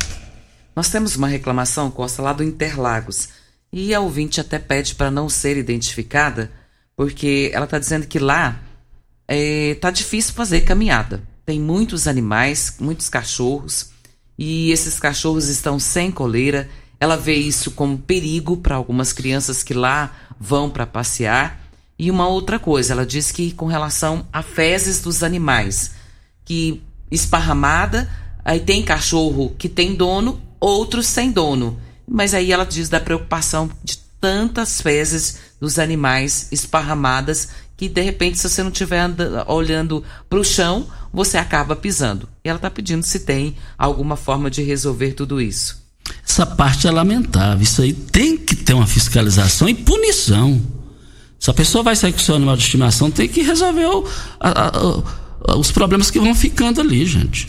Nós 0.75 0.89
temos 0.89 1.17
uma 1.17 1.29
reclamação, 1.29 1.91
Costa, 1.91 2.23
lá 2.23 2.33
do 2.33 2.43
Interlagos. 2.43 3.29
E 3.73 3.95
a 3.95 4.01
ouvinte 4.01 4.41
até 4.41 4.59
pede 4.59 4.95
para 4.95 5.11
não 5.11 5.29
ser 5.29 5.57
identificada, 5.57 6.51
porque 6.97 7.51
ela 7.55 7.65
está 7.65 7.79
dizendo 7.79 8.07
que 8.07 8.19
lá 8.19 8.61
é, 9.27 9.77
tá 9.81 9.91
difícil 9.91 10.35
fazer 10.35 10.63
caminhada. 10.63 11.23
Tem 11.45 11.59
muitos 11.59 12.07
animais, 12.07 12.77
muitos 12.79 13.09
cachorros, 13.09 13.91
e 14.39 14.71
esses 14.71 15.01
cachorros 15.01 15.49
estão 15.49 15.79
sem 15.79 16.11
coleira 16.11 16.69
ela 17.03 17.17
vê 17.17 17.35
isso 17.35 17.73
como 17.73 17.99
perigo 17.99 18.59
para 18.59 18.77
algumas 18.77 19.13
crianças 19.13 19.65
que 19.65 19.75
lá 19.75 20.15
vão 20.39 20.71
para 20.71 20.87
passear. 20.87 21.61
E 21.99 22.09
uma 22.09 22.29
outra 22.29 22.61
coisa, 22.61 22.93
ela 22.93 23.05
diz 23.05 23.33
que 23.33 23.51
com 23.51 23.67
relação 23.67 24.25
a 24.33 24.41
fezes 24.41 25.01
dos 25.03 25.25
animais, 25.25 25.97
que 26.45 26.81
esparramada, 27.11 28.09
aí 28.45 28.61
tem 28.61 28.85
cachorro 28.85 29.53
que 29.59 29.69
tem 29.69 29.97
dono, 29.97 30.41
outros 30.61 31.09
sem 31.09 31.33
dono. 31.33 31.77
Mas 32.07 32.35
aí 32.35 32.53
ela 32.53 32.65
diz 32.65 32.89
da 32.89 33.01
preocupação 33.01 33.69
de 33.83 33.99
tantas 34.21 34.81
fezes 34.81 35.39
dos 35.61 35.81
animais 35.81 36.53
esparramadas 36.53 37.49
que 37.77 37.89
de 37.89 38.01
repente 38.01 38.39
se 38.39 38.49
você 38.49 38.63
não 38.63 38.71
estiver 38.71 39.11
olhando 39.49 40.05
para 40.31 40.39
o 40.39 40.45
chão, 40.45 40.87
você 41.13 41.37
acaba 41.37 41.75
pisando. 41.75 42.29
E 42.45 42.49
ela 42.49 42.59
está 42.59 42.71
pedindo 42.71 43.05
se 43.05 43.19
tem 43.19 43.57
alguma 43.77 44.15
forma 44.15 44.49
de 44.49 44.63
resolver 44.63 45.15
tudo 45.15 45.41
isso. 45.41 45.82
Essa 46.27 46.47
parte 46.47 46.87
é 46.87 46.91
lamentável. 46.91 47.63
Isso 47.63 47.83
aí 47.83 47.93
tem 47.93 48.37
que 48.37 48.55
ter 48.55 48.75
uma 48.75 48.87
fiscalização 48.87 49.69
e 49.69 49.75
punição. 49.75 50.61
Se 51.39 51.51
a 51.51 51.55
pessoa 51.55 51.83
vai 51.83 51.97
sair 51.97 52.13
com 52.13 52.19
o 52.19 52.23
seu 52.23 52.37
animal 52.37 52.57
de 52.57 52.63
estimação, 52.63 53.11
tem 53.11 53.29
que 53.29 53.43
resolver 53.43 53.87
o, 53.87 54.07
a, 54.39 55.03
a, 55.49 55.57
os 55.57 55.73
problemas 55.73 56.11
que 56.11 56.21
vão 56.21 56.35
ficando 56.35 56.81
ali, 56.81 57.05
gente. 57.05 57.49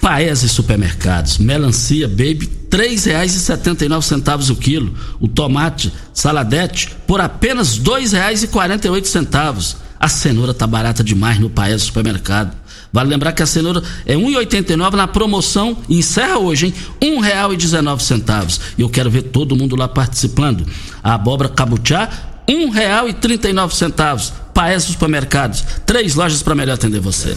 Paese 0.00 0.48
supermercados, 0.48 1.38
melancia 1.38 2.06
baby, 2.06 2.48
R$ 2.70 2.78
3,79 2.78 4.50
o 4.50 4.56
quilo. 4.56 4.94
O 5.18 5.26
tomate 5.26 5.92
saladete 6.14 6.90
por 7.06 7.20
apenas 7.20 7.76
R$ 7.78 7.84
2,48. 7.84 9.76
A 9.98 10.08
cenoura 10.08 10.54
tá 10.54 10.66
barata 10.66 11.02
demais 11.02 11.40
no 11.40 11.50
Paese 11.50 11.84
supermercado. 11.84 12.56
Vale 12.92 13.10
lembrar 13.10 13.32
que 13.32 13.42
a 13.42 13.46
cenoura 13.46 13.82
é 14.04 14.14
1,89 14.14 14.94
na 14.94 15.06
promoção 15.06 15.76
e 15.88 15.98
encerra 15.98 16.38
hoje, 16.38 16.66
hein? 16.66 16.74
R$ 17.00 17.30
1,19. 17.30 18.60
E 18.78 18.82
eu 18.82 18.88
quero 18.88 19.10
ver 19.10 19.22
todo 19.22 19.56
mundo 19.56 19.76
lá 19.76 19.88
participando. 19.88 20.66
A 21.02 21.14
abóbora 21.14 21.48
cabutiá, 21.48 22.08
R$ 22.48 22.54
1,39. 22.54 24.32
Paes 24.54 24.84
Supermercados, 24.84 25.64
três 25.84 26.14
lojas 26.14 26.42
para 26.42 26.54
melhor 26.54 26.74
atender 26.74 27.00
você. 27.00 27.36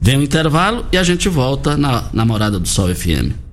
Vem 0.00 0.18
o 0.18 0.22
intervalo 0.22 0.86
e 0.92 0.96
a 0.96 1.02
gente 1.02 1.28
volta 1.28 1.76
na, 1.76 2.04
na 2.12 2.24
Morada 2.24 2.60
do 2.60 2.68
Sol 2.68 2.94
FM. 2.94 3.46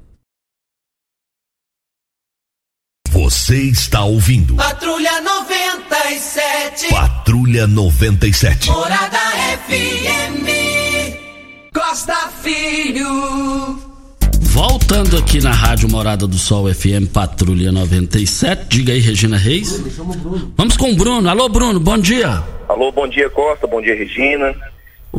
Você 3.09 3.55
está 3.63 4.03
ouvindo. 4.03 4.55
Patrulha 4.55 5.21
97. 5.21 6.89
Patrulha 6.89 7.67
97. 7.67 8.69
Morada 8.69 9.19
FM. 9.67 10.62
Costa 11.73 12.13
Filho. 12.41 13.09
Voltando 14.39 15.17
aqui 15.17 15.41
na 15.41 15.51
Rádio 15.51 15.89
Morada 15.89 16.27
do 16.27 16.37
Sol 16.37 16.71
FM 16.71 17.11
Patrulha 17.11 17.71
97. 17.71 18.65
Diga 18.67 18.93
aí, 18.93 18.99
Regina 18.99 19.37
Reis. 19.37 19.81
Vamos 20.55 20.77
com 20.77 20.91
o 20.91 20.95
Bruno. 20.95 21.27
Alô, 21.27 21.49
Bruno, 21.49 21.79
bom 21.79 21.97
dia. 21.97 22.43
Alô, 22.69 22.91
bom 22.91 23.07
dia, 23.07 23.27
Costa. 23.31 23.65
Bom 23.65 23.81
dia, 23.81 23.95
Regina. 23.95 24.55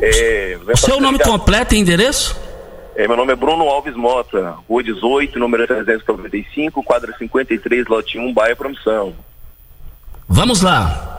É, 0.01 0.57
o 0.73 0.77
seu 0.77 1.01
nome 1.01 1.19
completo 1.19 1.75
e 1.75 1.79
endereço? 1.79 2.39
É, 2.95 3.09
meu 3.09 3.17
nome 3.17 3.33
é 3.33 3.37
Bruno 3.37 3.65
Alves 3.65 3.97
Mota, 3.97 4.55
Rua 4.69 4.83
18, 4.85 5.37
número 5.39 5.67
395, 5.67 6.81
quadra 6.85 7.13
53, 7.19 7.89
lote 7.89 8.17
1, 8.17 8.33
Baia 8.33 8.55
Promissão. 8.55 9.13
Vamos 10.29 10.63
lá. 10.63 11.15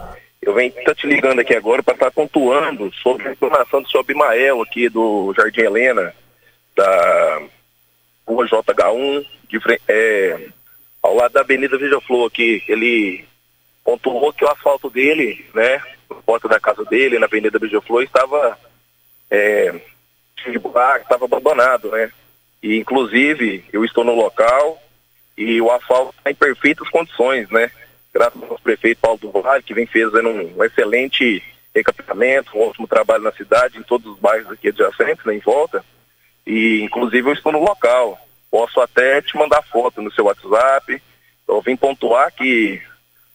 Eu 0.46 0.54
venho 0.54 0.72
te 0.96 1.08
ligando 1.08 1.39
aqui 1.39 1.56
agora 1.56 1.82
para 1.82 1.96
estar 1.96 2.06
tá 2.06 2.12
pontuando 2.12 2.93
sobre 3.02 3.28
a 3.28 3.32
informação 3.32 3.82
do 3.82 3.89
seu 3.89 4.02
Abimael 4.02 4.62
aqui 4.62 4.88
do 4.88 5.34
Jardim 5.36 5.62
Helena, 5.62 6.14
da 6.76 7.41
Rua 8.28 8.46
JH1, 8.46 9.26
de, 9.50 9.60
é, 9.88 10.48
ao 11.02 11.16
lado 11.16 11.32
da 11.32 11.39
Avenida 11.39 11.80
Veja 11.80 12.00
Flor 12.00 12.28
aqui. 12.28 12.64
Ele 12.68 13.26
pontuou 13.84 14.32
que 14.32 14.46
o 14.46 14.52
asfalto 14.52 14.88
dele, 14.88 15.43
né, 15.52 15.82
na 16.08 16.18
porta 16.18 16.48
da 16.48 16.60
casa 16.60 16.86
dele, 16.86 17.18
na 17.18 17.26
Avenida 17.26 17.58
Veja 17.58 17.82
Flor, 17.82 18.04
estava 18.04 18.56
é, 19.32 19.74
de 20.46 20.60
buraco, 20.60 21.06
estava 21.06 21.26
abandonado, 21.26 21.89
né? 21.89 22.12
E 22.62 22.78
inclusive 22.78 23.66
eu 23.74 23.84
estou 23.84 24.04
no 24.04 24.14
local 24.14 24.80
e 25.36 25.60
o 25.60 25.72
asfalto 25.72 26.14
está 26.20 26.30
em 26.30 26.36
perfeitas 26.36 26.88
condições, 26.89 27.50
né? 27.50 27.72
Graças 28.16 28.41
ao 28.49 28.57
prefeito 28.59 29.01
Paulo 29.01 29.18
do 29.18 29.30
Vale, 29.30 29.61
que 29.61 29.74
vem 29.74 29.86
fazendo 29.86 30.30
um, 30.30 30.57
um 30.57 30.63
excelente 30.63 31.43
recapeamento, 31.76 32.57
um 32.57 32.61
ótimo 32.61 32.88
trabalho 32.88 33.24
na 33.24 33.34
cidade, 33.34 33.78
em 33.78 33.84
todos 33.84 34.13
os 34.13 34.18
bairros 34.18 34.49
aqui 34.49 34.70
adjacentes, 34.70 35.26
né, 35.26 35.36
em 35.36 35.39
volta. 35.39 35.84
E 36.47 36.82
inclusive 36.82 37.28
eu 37.28 37.34
estou 37.34 37.51
no 37.51 37.59
local. 37.59 38.18
Posso 38.49 38.80
até 38.80 39.22
te 39.22 39.36
mandar 39.36 39.61
foto 39.63 40.01
no 40.01 40.09
seu 40.13 40.24
WhatsApp. 40.24 41.01
Eu 41.45 41.61
vim 41.61 41.76
pontuar 41.76 42.32
que 42.32 42.82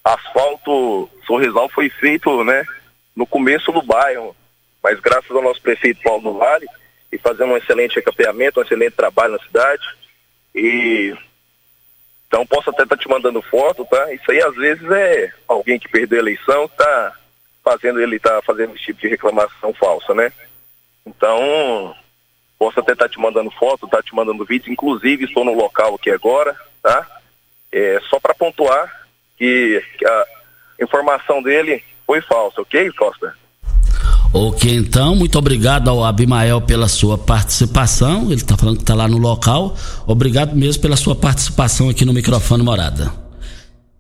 asfalto 0.03 1.11
Sorrisal 1.27 1.69
foi 1.69 1.91
feito, 1.91 2.43
né, 2.43 2.65
no 3.15 3.27
começo 3.27 3.71
do 3.73 3.83
bairro, 3.83 4.35
mas 4.83 4.99
graças 4.99 5.31
ao 5.31 5.43
nosso 5.43 5.61
prefeito 5.61 6.01
Paulo 6.03 6.23
do 6.23 6.39
Vale, 6.39 6.67
e 7.13 7.19
fazendo 7.19 7.53
um 7.53 7.57
excelente 7.59 7.97
recapeamento, 7.97 8.59
um 8.59 8.63
excelente 8.63 8.95
trabalho 8.95 9.35
na 9.35 9.41
cidade. 9.41 9.83
E 10.55 11.15
então 12.31 12.47
posso 12.47 12.71
até 12.71 12.85
estar 12.85 12.97
tá 12.97 13.03
te 13.03 13.09
mandando 13.09 13.43
foto, 13.43 13.85
tá? 13.87 14.15
Isso 14.15 14.31
aí 14.31 14.41
às 14.41 14.55
vezes 14.55 14.89
é 14.89 15.33
alguém 15.49 15.81
que 15.81 15.89
perdeu 15.89 16.21
a 16.21 16.23
eleição 16.23 16.69
que 16.69 16.77
tá 16.77 17.13
fazendo 17.65 18.01
ele 18.01 18.21
tá 18.21 18.41
fazendo 18.43 18.73
esse 18.77 18.85
tipo 18.85 19.01
de 19.01 19.09
reclamação 19.09 19.75
falsa, 19.75 20.15
né? 20.15 20.33
Então, 21.05 21.93
posso 22.57 22.79
até 22.79 22.93
estar 22.93 23.07
tá 23.07 23.11
te 23.11 23.19
mandando 23.19 23.51
foto, 23.51 23.89
tá 23.89 24.01
te 24.01 24.15
mandando 24.15 24.45
vídeo, 24.45 24.73
inclusive 24.73 25.25
estou 25.25 25.45
no 25.45 25.55
local 25.55 25.97
aqui 25.97 26.09
agora, 26.09 26.57
tá? 26.81 27.05
É 27.73 27.99
só 28.09 28.21
para 28.21 28.33
pontuar 28.33 29.09
que, 29.37 29.85
que 29.99 30.07
a 30.07 30.27
informação 30.81 31.43
dele 31.43 31.83
foi 32.07 32.21
falsa, 32.23 32.61
ok, 32.61 32.93
Costa? 32.93 33.37
Ok, 34.33 34.73
então, 34.73 35.17
muito 35.17 35.37
obrigado 35.37 35.91
ao 35.91 36.05
Abimael 36.05 36.61
pela 36.61 36.87
sua 36.87 37.19
participação. 37.19 38.27
Ele 38.27 38.37
está 38.37 38.57
falando 38.57 38.77
que 38.77 38.85
está 38.85 38.95
lá 38.95 39.09
no 39.09 39.19
local. 39.19 39.77
Obrigado 40.07 40.55
mesmo 40.55 40.81
pela 40.81 40.97
sua 40.97 41.17
participação 41.17 41.89
aqui 41.89 42.05
no 42.05 42.13
microfone 42.13 42.63
Morada. 42.63 43.13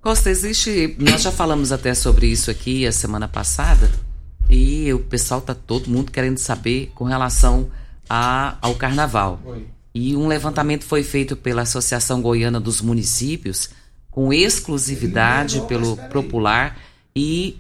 Costa, 0.00 0.30
existe. 0.30 0.94
Nós 1.00 1.22
já 1.22 1.32
falamos 1.32 1.72
até 1.72 1.94
sobre 1.94 2.28
isso 2.28 2.48
aqui 2.48 2.86
a 2.86 2.92
semana 2.92 3.26
passada. 3.26 3.90
E 4.48 4.92
o 4.92 5.00
pessoal 5.00 5.40
tá 5.40 5.52
todo 5.52 5.90
mundo 5.90 6.12
querendo 6.12 6.38
saber 6.38 6.92
com 6.94 7.04
relação 7.04 7.68
a, 8.08 8.56
ao 8.62 8.76
carnaval. 8.76 9.40
Oi. 9.44 9.66
E 9.92 10.14
um 10.14 10.28
levantamento 10.28 10.84
foi 10.84 11.02
feito 11.02 11.34
pela 11.34 11.62
Associação 11.62 12.22
Goiana 12.22 12.60
dos 12.60 12.80
Municípios, 12.80 13.70
com 14.12 14.32
exclusividade 14.32 15.60
pelo 15.62 15.96
Popular, 15.96 16.78
e 17.14 17.58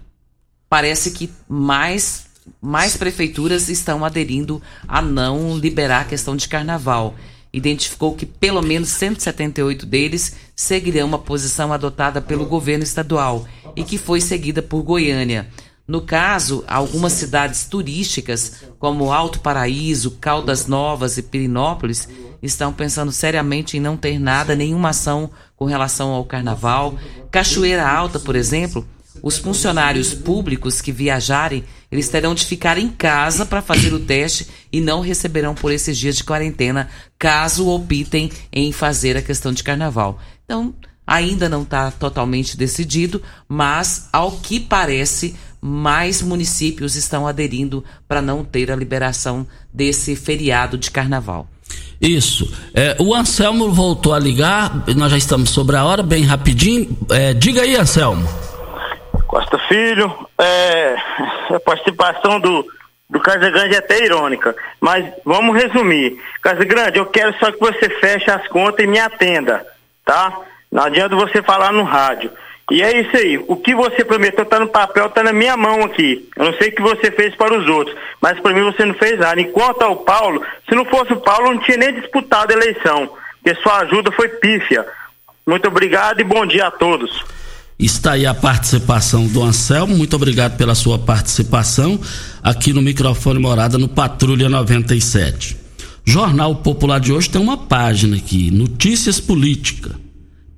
parece 0.68 1.10
que 1.10 1.28
mais 1.48 2.29
mais 2.60 2.96
prefeituras 2.96 3.68
estão 3.68 4.04
aderindo 4.04 4.60
a 4.86 5.00
não 5.00 5.56
liberar 5.56 6.02
a 6.02 6.04
questão 6.04 6.36
de 6.36 6.48
carnaval. 6.48 7.14
Identificou 7.52 8.14
que 8.14 8.26
pelo 8.26 8.62
menos 8.62 8.90
178 8.90 9.84
deles 9.84 10.36
seguirão 10.54 11.12
a 11.14 11.18
posição 11.18 11.72
adotada 11.72 12.20
pelo 12.20 12.46
governo 12.46 12.84
estadual 12.84 13.46
e 13.74 13.82
que 13.82 13.98
foi 13.98 14.20
seguida 14.20 14.62
por 14.62 14.82
Goiânia. 14.82 15.48
No 15.86 16.00
caso, 16.00 16.62
algumas 16.68 17.14
cidades 17.14 17.64
turísticas, 17.64 18.62
como 18.78 19.12
Alto 19.12 19.40
Paraíso, 19.40 20.12
Caldas 20.20 20.68
Novas 20.68 21.18
e 21.18 21.22
Pirinópolis, 21.22 22.08
estão 22.40 22.72
pensando 22.72 23.10
seriamente 23.10 23.76
em 23.76 23.80
não 23.80 23.96
ter 23.96 24.20
nada, 24.20 24.54
nenhuma 24.54 24.90
ação 24.90 25.30
com 25.56 25.64
relação 25.64 26.10
ao 26.12 26.24
carnaval. 26.24 26.94
Cachoeira 27.30 27.88
Alta, 27.88 28.20
por 28.20 28.36
exemplo, 28.36 28.86
os 29.22 29.38
funcionários 29.38 30.14
públicos 30.14 30.80
que 30.80 30.92
viajarem, 30.92 31.64
eles 31.90 32.08
terão 32.08 32.34
de 32.34 32.44
ficar 32.44 32.78
em 32.78 32.88
casa 32.88 33.44
para 33.44 33.62
fazer 33.62 33.92
o 33.92 34.00
teste 34.00 34.46
e 34.72 34.80
não 34.80 35.00
receberão 35.00 35.54
por 35.54 35.72
esses 35.72 35.98
dias 35.98 36.16
de 36.16 36.24
quarentena, 36.24 36.88
caso 37.18 37.68
optem 37.68 38.30
em 38.52 38.72
fazer 38.72 39.16
a 39.16 39.22
questão 39.22 39.52
de 39.52 39.62
carnaval. 39.62 40.18
Então, 40.44 40.74
ainda 41.06 41.48
não 41.48 41.62
está 41.62 41.90
totalmente 41.90 42.56
decidido, 42.56 43.20
mas 43.48 44.08
ao 44.12 44.32
que 44.32 44.60
parece, 44.60 45.34
mais 45.60 46.22
municípios 46.22 46.94
estão 46.94 47.26
aderindo 47.26 47.84
para 48.08 48.22
não 48.22 48.44
ter 48.44 48.70
a 48.70 48.76
liberação 48.76 49.46
desse 49.72 50.14
feriado 50.16 50.78
de 50.78 50.90
carnaval. 50.90 51.48
Isso. 52.00 52.50
É, 52.72 52.96
o 52.98 53.14
Anselmo 53.14 53.72
voltou 53.72 54.14
a 54.14 54.18
ligar, 54.18 54.84
nós 54.96 55.10
já 55.10 55.18
estamos 55.18 55.50
sobre 55.50 55.76
a 55.76 55.84
hora, 55.84 56.02
bem 56.02 56.24
rapidinho. 56.24 56.96
É, 57.10 57.34
diga 57.34 57.62
aí, 57.62 57.76
Anselmo. 57.76 58.26
Costa 59.30 59.60
Filho, 59.68 60.12
é, 60.36 60.96
a 61.54 61.60
participação 61.60 62.40
do, 62.40 62.66
do 63.08 63.20
Casagrande 63.20 63.76
é 63.76 63.78
até 63.78 64.04
irônica, 64.04 64.56
mas 64.80 65.06
vamos 65.24 65.54
resumir. 65.54 66.20
Casagrande, 66.42 66.98
eu 66.98 67.06
quero 67.06 67.32
só 67.38 67.52
que 67.52 67.60
você 67.60 67.88
feche 68.00 68.28
as 68.28 68.48
contas 68.48 68.84
e 68.84 68.88
me 68.88 68.98
atenda, 68.98 69.64
tá? 70.04 70.36
Não 70.72 70.82
adianta 70.82 71.14
você 71.14 71.40
falar 71.42 71.72
no 71.72 71.84
rádio. 71.84 72.28
E 72.72 72.82
é 72.82 73.02
isso 73.02 73.16
aí, 73.16 73.38
o 73.46 73.54
que 73.54 73.72
você 73.72 74.04
prometeu 74.04 74.44
tá 74.44 74.58
no 74.58 74.66
papel, 74.66 75.08
tá 75.10 75.22
na 75.22 75.32
minha 75.32 75.56
mão 75.56 75.84
aqui. 75.84 76.28
Eu 76.36 76.46
não 76.46 76.54
sei 76.54 76.70
o 76.70 76.74
que 76.74 76.82
você 76.82 77.12
fez 77.12 77.32
para 77.36 77.56
os 77.56 77.68
outros, 77.68 77.96
mas 78.20 78.40
para 78.40 78.52
mim 78.52 78.64
você 78.64 78.84
não 78.84 78.94
fez 78.94 79.16
nada. 79.16 79.40
Enquanto 79.40 79.82
ao 79.82 79.94
Paulo, 79.98 80.44
se 80.68 80.74
não 80.74 80.84
fosse 80.84 81.12
o 81.12 81.20
Paulo, 81.20 81.52
não 81.52 81.60
tinha 81.60 81.76
nem 81.76 81.94
disputado 81.94 82.52
a 82.52 82.56
eleição, 82.56 83.08
porque 83.40 83.60
sua 83.62 83.78
ajuda 83.82 84.10
foi 84.10 84.28
pífia. 84.28 84.84
Muito 85.46 85.68
obrigado 85.68 86.20
e 86.20 86.24
bom 86.24 86.44
dia 86.44 86.66
a 86.66 86.70
todos. 86.72 87.24
Está 87.80 88.12
aí 88.12 88.26
a 88.26 88.34
participação 88.34 89.26
do 89.26 89.42
Anselmo. 89.42 89.96
Muito 89.96 90.14
obrigado 90.14 90.54
pela 90.58 90.74
sua 90.74 90.98
participação 90.98 91.98
aqui 92.42 92.74
no 92.74 92.82
microfone 92.82 93.38
Morada 93.38 93.78
no 93.78 93.88
Patrulha 93.88 94.50
97. 94.50 95.56
Jornal 96.04 96.56
Popular 96.56 97.00
de 97.00 97.10
hoje 97.10 97.30
tem 97.30 97.40
uma 97.40 97.56
página 97.56 98.18
aqui, 98.18 98.50
Notícias 98.50 99.18
Política. 99.18 99.98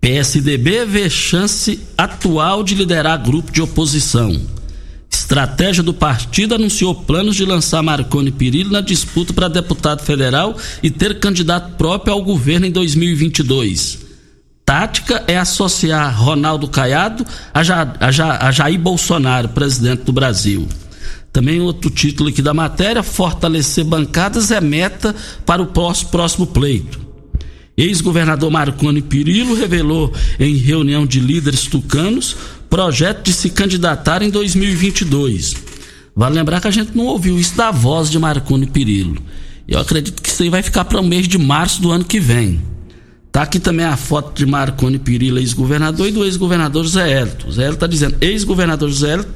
PSDB 0.01 0.85
vê 0.85 1.09
chance 1.09 1.79
atual 1.97 2.65
de 2.65 2.75
liderar 2.75 3.23
grupo 3.23 3.53
de 3.53 3.63
oposição. 3.63 4.37
Estratégia 5.09 5.85
do 5.85 5.95
partido 5.95 6.57
anunciou 6.57 6.93
planos 6.93 7.37
de 7.37 7.45
lançar 7.45 7.85
Marconi 7.85 8.33
Perillo 8.33 8.73
na 8.73 8.81
disputa 8.81 9.33
para 9.33 9.47
deputado 9.47 10.03
federal 10.03 10.57
e 10.83 10.91
ter 10.91 11.21
candidato 11.21 11.77
próprio 11.77 12.15
ao 12.15 12.23
governo 12.25 12.67
em 12.67 12.73
2022 12.73 14.11
tática 14.73 15.23
é 15.29 15.37
associar 15.37 16.19
Ronaldo 16.19 16.67
Caiado 16.67 17.27
a, 17.53 17.63
ja, 17.63 17.95
a, 18.01 18.11
ja, 18.11 18.39
a 18.41 18.51
Jair 18.51 18.81
Bolsonaro, 18.81 19.51
presidente 19.51 20.05
do 20.05 20.15
Brasil. 20.15 20.67
Também 21.31 21.61
outro 21.61 21.91
título 21.91 22.31
aqui 22.31 22.41
da 22.41 22.55
matéria: 22.55 23.03
fortalecer 23.03 23.85
bancadas 23.85 24.51
é 24.51 24.63
meta 24.63 25.15
para 25.45 25.61
o 25.61 25.67
próximo 25.67 26.47
pleito. 26.47 26.99
Ex-governador 27.77 28.51
Marconi 28.51 29.03
Pirillo 29.03 29.55
revelou 29.55 30.11
em 30.41 30.57
reunião 30.57 31.05
de 31.05 31.21
líderes 31.21 31.67
tucanos 31.67 32.35
projeto 32.71 33.25
de 33.25 33.35
se 33.35 33.51
candidatar 33.51 34.23
em 34.23 34.31
2022. 34.31 35.55
Vale 36.17 36.35
lembrar 36.35 36.63
que 36.63 36.69
a 36.69 36.71
gente 36.71 36.97
não 36.97 37.05
ouviu 37.05 37.39
isso 37.39 37.55
da 37.55 37.71
voz 37.71 38.11
de 38.11 38.19
Marconi 38.19 38.67
Pirillo. 38.67 39.23
Eu 39.69 39.81
acredito 39.81 40.23
que 40.23 40.31
isso 40.31 40.43
aí 40.43 40.49
vai 40.49 40.63
ficar 40.63 40.87
para 40.87 41.01
o 41.01 41.05
mês 41.05 41.29
de 41.29 41.37
março 41.37 41.83
do 41.83 41.91
ano 41.91 42.05
que 42.05 42.19
vem. 42.19 42.72
Tá 43.33 43.43
aqui 43.43 43.59
também 43.59 43.87
a 43.87 43.97
foto 43.97 44.37
de 44.37 44.45
Marconi 44.45 44.99
Pirila, 44.99 45.41
ex-governador, 45.41 46.07
e 46.07 46.13
do 46.13 46.23
ex-governador 46.23 46.87
Zé 46.87 47.11
Hélito. 47.11 47.51
Zé 47.51 47.63
Hélito 47.63 47.77
está 47.77 47.87
dizendo, 47.87 48.17
ex-governador 48.21 48.93
Zé 48.93 49.15
Hélito 49.15 49.35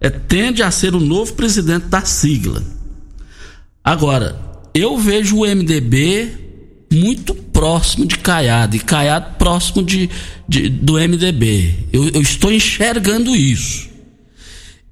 é, 0.00 0.10
tende 0.10 0.64
a 0.64 0.70
ser 0.72 0.96
o 0.96 1.00
novo 1.00 1.32
presidente 1.34 1.86
da 1.86 2.00
sigla. 2.04 2.60
Agora, 3.84 4.36
eu 4.74 4.98
vejo 4.98 5.36
o 5.36 5.46
MDB 5.46 6.46
muito 6.92 7.34
próximo 7.34 8.04
de 8.04 8.18
Caiado 8.18 8.74
e 8.74 8.80
Caiado 8.80 9.36
próximo 9.36 9.82
de, 9.82 10.10
de 10.48 10.68
do 10.68 10.94
MDB. 10.94 11.86
Eu, 11.92 12.08
eu, 12.08 12.20
estou 12.20 12.52
enxergando 12.52 13.34
isso. 13.34 13.88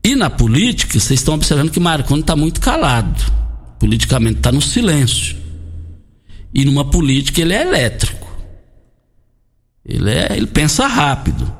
E 0.03 0.15
na 0.15 0.31
política, 0.31 0.93
vocês 1.01 1.19
estão 1.19 1.35
observando 1.35 1.71
que 1.71 1.81
Marconi 1.81 2.21
está 2.21 2.37
muito 2.37 2.61
calado. 2.61 3.21
Politicamente 3.81 4.37
está 4.37 4.53
no 4.53 4.63
silêncio. 4.63 5.37
E 6.55 6.65
numa 6.65 6.85
política 6.85 7.41
ele 7.41 7.53
é 7.53 7.63
elétrico. 7.63 8.25
Ele, 9.85 10.11
é, 10.11 10.37
ele 10.37 10.47
pensa 10.47 10.87
rápido. 10.87 11.53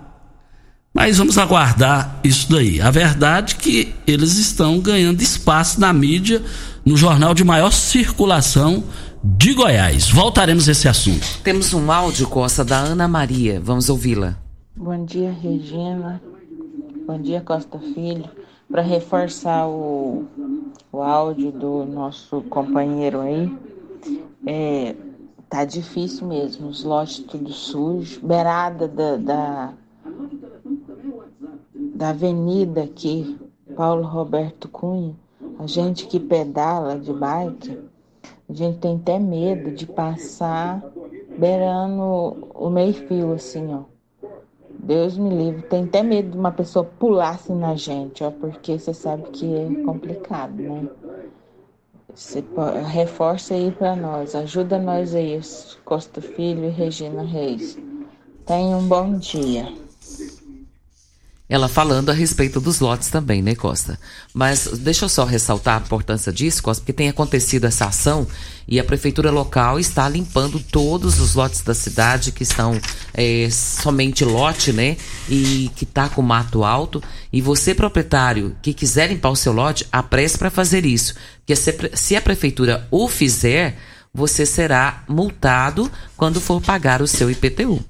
Mas 0.95 1.19
vamos 1.19 1.37
aguardar 1.37 2.21
isso 2.23 2.49
daí. 2.51 2.81
A 2.81 2.91
verdade 2.91 3.55
é 3.55 3.59
que 3.59 3.95
eles 4.07 4.37
estão 4.37 4.79
ganhando 4.79 5.21
espaço 5.21 5.81
na 5.81 5.93
mídia, 5.93 6.41
no 6.85 6.97
jornal 6.97 7.35
de 7.35 7.43
maior 7.43 7.73
circulação 7.73 8.85
de 9.23 9.55
Goiás. 9.55 10.09
Voltaremos 10.09 10.69
a 10.69 10.73
esse 10.73 10.87
assunto. 10.87 11.27
Temos 11.43 11.75
um 11.75 11.91
áudio, 11.91 12.29
Costa, 12.29 12.65
da 12.65 12.79
Ana 12.79 13.09
Maria. 13.09 13.61
Vamos 13.61 13.89
ouvi-la. 13.89 14.37
Bom 14.77 15.05
dia, 15.05 15.33
Regina. 15.33 16.23
Bom 17.07 17.21
dia, 17.21 17.41
Costa 17.41 17.79
Filho. 17.79 18.25
Para 18.71 18.83
reforçar 18.83 19.67
o, 19.67 20.27
o 20.93 21.03
áudio 21.03 21.51
do 21.51 21.85
nosso 21.85 22.41
companheiro 22.43 23.21
aí, 23.21 23.53
é, 24.47 24.95
tá 25.55 25.65
difícil 25.65 26.27
mesmo. 26.27 26.67
Os 26.69 26.83
lotes 26.83 27.21
tudo 27.21 27.53
sujos, 27.53 28.19
beirada 28.19 28.89
da, 28.89 29.17
da 29.17 29.73
da 31.95 32.09
avenida 32.09 32.83
aqui, 32.83 33.39
Paulo 33.77 34.03
Roberto 34.05 34.69
Cunha, 34.69 35.15
a 35.61 35.67
gente 35.67 36.09
que 36.09 36.19
pedala 36.19 36.99
de 36.99 37.13
bike, 37.13 37.79
a 38.49 38.53
gente 38.53 38.79
tem 38.79 38.97
até 38.97 39.17
medo 39.21 39.71
de 39.71 39.87
passar 39.87 40.83
beirando 41.39 42.49
o 42.53 42.69
meio-fio, 42.69 43.33
assim, 43.33 43.73
ó. 43.73 43.83
Deus 44.77 45.17
me 45.17 45.31
livre, 45.31 45.63
tem 45.63 45.85
até 45.85 46.03
medo 46.03 46.33
de 46.33 46.37
uma 46.37 46.51
pessoa 46.51 46.85
pular 46.85 47.31
assim 47.31 47.55
na 47.55 47.77
gente, 47.77 48.25
ó, 48.25 48.31
porque 48.33 48.77
você 48.77 48.93
sabe 48.93 49.23
que 49.31 49.55
é 49.55 49.85
complicado, 49.85 50.57
né? 50.57 50.89
Você 52.15 52.45
reforça 52.93 53.55
aí 53.55 53.73
para 53.73 53.97
nós, 53.97 54.37
ajuda 54.37 54.79
nós 54.79 55.15
aí, 55.17 55.41
Costa 55.85 56.21
Filho 56.21 56.67
e 56.67 56.71
Regina 56.71 57.25
Reis. 57.25 57.77
Tenha 58.47 58.77
um 58.77 58.87
bom 58.87 59.19
dia. 59.19 59.84
Ela 61.47 61.69
falando 61.69 62.09
a 62.09 62.15
respeito 62.15 62.59
dos 62.59 62.81
lotes 62.81 63.11
também, 63.11 63.43
né, 63.43 63.55
Costa? 63.55 63.99
Mas 64.33 64.67
deixa 64.79 65.05
eu 65.05 65.11
só 65.11 65.27
ressaltar 65.27 65.79
a 65.79 65.85
importância 65.85 66.33
disso, 66.33 66.63
Costa, 66.63 66.81
porque 66.81 66.93
tem 66.93 67.09
acontecido 67.09 67.67
essa 67.67 67.85
ação 67.85 68.27
e 68.67 68.81
a 68.81 68.85
prefeitura 68.85 69.31
local 69.31 69.79
está 69.79 70.09
limpando 70.09 70.59
todos 70.59 71.21
os 71.21 71.35
lotes 71.35 71.61
da 71.61 71.75
cidade 71.75 72.33
que 72.33 72.43
estão 72.43 72.81
é, 73.13 73.49
somente 73.51 74.25
lote, 74.25 74.73
né? 74.73 74.97
E 75.29 75.71
que 75.77 75.85
está 75.85 76.09
com 76.09 76.23
mato 76.23 76.65
alto. 76.65 77.03
E 77.31 77.43
você, 77.43 77.75
proprietário, 77.75 78.57
que 78.63 78.73
quiser 78.73 79.09
limpar 79.11 79.31
o 79.31 79.37
seu 79.37 79.53
lote, 79.53 79.87
apresse 79.93 80.39
para 80.39 80.49
fazer 80.49 80.87
isso. 80.87 81.15
Porque 81.41 81.55
se, 81.55 81.91
se 81.93 82.17
a 82.17 82.23
prefeitura 82.23 82.89
o 82.91 83.07
fizer, 83.07 83.77
você 84.15 84.47
será 84.47 85.05
multado 85.07 85.93
quando 86.17 86.41
for 86.41 86.59
pagar 86.59 87.03
o 87.03 87.07
seu 87.07 87.31
IPTU. 87.31 87.85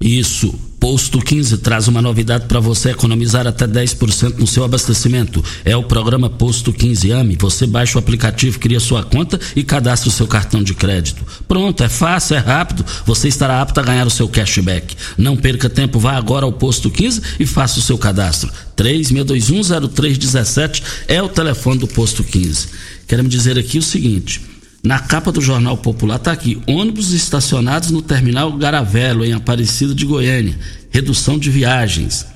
Isso. 0.00 0.58
Posto 0.80 1.18
15 1.18 1.58
traz 1.58 1.86
uma 1.88 2.00
novidade 2.00 2.46
para 2.46 2.58
você 2.58 2.92
economizar 2.92 3.46
até 3.46 3.66
10% 3.66 4.38
no 4.38 4.46
seu 4.46 4.64
abastecimento. 4.64 5.44
É 5.62 5.76
o 5.76 5.82
programa 5.82 6.30
Posto 6.30 6.72
15 6.72 7.12
AME. 7.12 7.36
Você 7.38 7.66
baixa 7.66 7.98
o 7.98 8.00
aplicativo, 8.00 8.58
cria 8.58 8.80
sua 8.80 9.02
conta 9.02 9.38
e 9.54 9.62
cadastra 9.62 10.08
o 10.08 10.12
seu 10.12 10.26
cartão 10.26 10.62
de 10.62 10.72
crédito. 10.72 11.22
Pronto, 11.46 11.84
é 11.84 11.88
fácil, 11.90 12.36
é 12.36 12.38
rápido. 12.38 12.82
Você 13.04 13.28
estará 13.28 13.60
apto 13.60 13.78
a 13.78 13.82
ganhar 13.82 14.06
o 14.06 14.10
seu 14.10 14.26
cashback. 14.26 14.96
Não 15.18 15.36
perca 15.36 15.68
tempo, 15.68 15.98
vá 15.98 16.14
agora 16.14 16.46
ao 16.46 16.52
Posto 16.52 16.90
15 16.90 17.20
e 17.38 17.44
faça 17.44 17.78
o 17.78 17.82
seu 17.82 17.98
cadastro. 17.98 18.50
36210317 18.78 20.82
é 21.08 21.22
o 21.22 21.28
telefone 21.28 21.78
do 21.78 21.86
Posto 21.86 22.24
15. 22.24 22.68
Queremos 23.06 23.30
dizer 23.30 23.58
aqui 23.58 23.76
o 23.76 23.82
seguinte: 23.82 24.40
na 24.82 24.98
capa 24.98 25.30
do 25.30 25.40
Jornal 25.40 25.76
Popular 25.76 26.16
está 26.16 26.32
aqui: 26.32 26.60
ônibus 26.66 27.12
estacionados 27.12 27.90
no 27.90 28.00
terminal 28.00 28.52
Garavelo, 28.52 29.24
em 29.24 29.32
Aparecida 29.32 29.94
de 29.94 30.06
Goiânia. 30.06 30.58
Redução 30.90 31.38
de 31.38 31.50
viagens. 31.50 32.26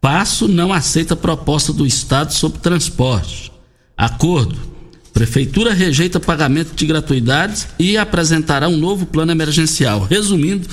Passo 0.00 0.46
não 0.46 0.72
aceita 0.72 1.16
proposta 1.16 1.72
do 1.72 1.86
Estado 1.86 2.32
sobre 2.32 2.60
transporte. 2.60 3.52
Acordo. 3.96 4.56
Prefeitura 5.12 5.72
rejeita 5.72 6.20
pagamento 6.20 6.74
de 6.74 6.86
gratuidades 6.86 7.66
e 7.78 7.96
apresentará 7.96 8.68
um 8.68 8.76
novo 8.76 9.06
plano 9.06 9.32
emergencial. 9.32 10.06
Resumindo, 10.08 10.68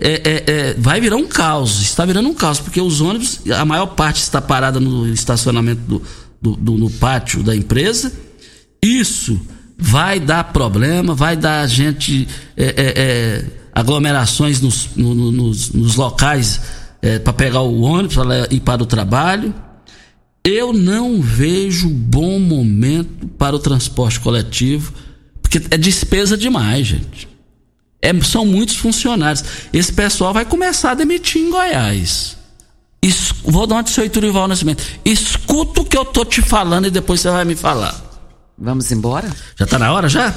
é, 0.00 0.10
é, 0.10 0.44
é, 0.46 0.74
vai 0.74 1.00
virar 1.00 1.16
um 1.16 1.26
caos. 1.28 1.80
Está 1.82 2.04
virando 2.04 2.28
um 2.28 2.34
caos, 2.34 2.58
porque 2.58 2.80
os 2.80 3.00
ônibus, 3.00 3.40
a 3.50 3.64
maior 3.64 3.86
parte 3.86 4.22
está 4.22 4.40
parada 4.40 4.80
no 4.80 5.06
estacionamento 5.08 5.82
do, 5.82 6.02
do, 6.42 6.56
do 6.56 6.72
no 6.72 6.90
pátio 6.90 7.44
da 7.44 7.54
empresa. 7.54 8.12
Isso 8.82 9.40
vai 9.78 10.18
dar 10.18 10.44
problema, 10.44 11.14
vai 11.14 11.36
dar 11.36 11.66
gente 11.66 12.26
é, 12.56 12.64
é, 12.64 12.74
é, 12.76 13.44
aglomerações 13.74 14.60
nos, 14.60 14.88
no, 14.96 15.14
nos, 15.30 15.72
nos 15.72 15.96
locais 15.96 16.60
é, 17.02 17.18
para 17.18 17.32
pegar 17.32 17.60
o 17.60 17.82
ônibus 17.82 18.16
para 18.16 18.48
ir 18.50 18.60
para 18.60 18.82
o 18.82 18.86
trabalho. 18.86 19.54
Eu 20.42 20.72
não 20.72 21.20
vejo 21.20 21.88
bom 21.88 22.38
momento 22.38 23.26
para 23.36 23.56
o 23.56 23.58
transporte 23.58 24.20
coletivo, 24.20 24.92
porque 25.42 25.60
é 25.70 25.76
despesa 25.76 26.36
demais, 26.36 26.86
gente. 26.86 27.28
É, 28.00 28.18
são 28.22 28.46
muitos 28.46 28.76
funcionários. 28.76 29.44
Esse 29.72 29.92
pessoal 29.92 30.32
vai 30.32 30.44
começar 30.44 30.92
a 30.92 30.94
demitir 30.94 31.42
em 31.42 31.50
Goiás. 31.50 32.36
Es, 33.02 33.32
vou 33.42 33.66
dar 33.66 33.76
uma 33.76 33.82
de 33.82 33.90
seu 33.90 34.04
Iturival 34.04 34.48
Nascimento. 34.48 34.82
Escuta 35.04 35.80
o 35.80 35.84
que 35.84 35.96
eu 35.96 36.04
tô 36.04 36.24
te 36.24 36.40
falando 36.40 36.86
e 36.86 36.90
depois 36.90 37.20
você 37.20 37.30
vai 37.30 37.44
me 37.44 37.56
falar. 37.56 38.05
Vamos 38.58 38.90
embora? 38.90 39.28
Já 39.58 39.64
está 39.64 39.78
na 39.78 39.92
hora 39.92 40.08
já? 40.08 40.34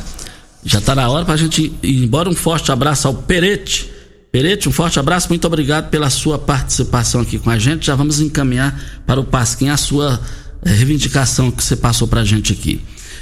Já 0.63 0.79
está 0.79 0.93
na 0.93 1.09
hora 1.09 1.23
para 1.23 1.35
a 1.35 1.37
gente 1.37 1.73
ir 1.81 2.03
embora. 2.03 2.29
Um 2.29 2.35
forte 2.35 2.71
abraço 2.71 3.07
ao 3.07 3.13
Perete. 3.13 3.89
Perete, 4.31 4.67
um 4.67 4.71
forte 4.71 4.99
abraço. 4.99 5.29
Muito 5.29 5.45
obrigado 5.47 5.89
pela 5.89 6.09
sua 6.09 6.37
participação 6.37 7.21
aqui 7.21 7.39
com 7.39 7.49
a 7.49 7.57
gente. 7.57 7.87
Já 7.87 7.95
vamos 7.95 8.19
encaminhar 8.19 9.01
para 9.05 9.19
o 9.19 9.23
Pasquim 9.23 9.69
a 9.69 9.77
sua 9.77 10.19
eh, 10.63 10.69
reivindicação 10.69 11.49
que 11.49 11.63
você 11.63 11.75
passou 11.75 12.07
para 12.07 12.21
a 12.21 12.25
gente 12.25 12.53
aqui. 12.53 12.81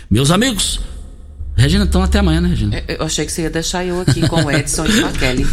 Meus 0.10 0.32
amigos, 0.32 0.80
Regina, 1.58 1.86
então 1.86 2.04
até 2.04 2.20
amanhã, 2.20 2.40
né, 2.40 2.50
Regina? 2.50 2.84
Eu 2.88 3.04
achei 3.04 3.26
que 3.26 3.32
você 3.32 3.42
ia 3.42 3.50
deixar 3.50 3.84
eu 3.84 4.00
aqui 4.00 4.22
com 4.28 4.44
o 4.44 4.52
Edson 4.52 4.86
e 4.86 5.02
com 5.02 5.08
a 5.08 5.12
Kelly. 5.12 5.48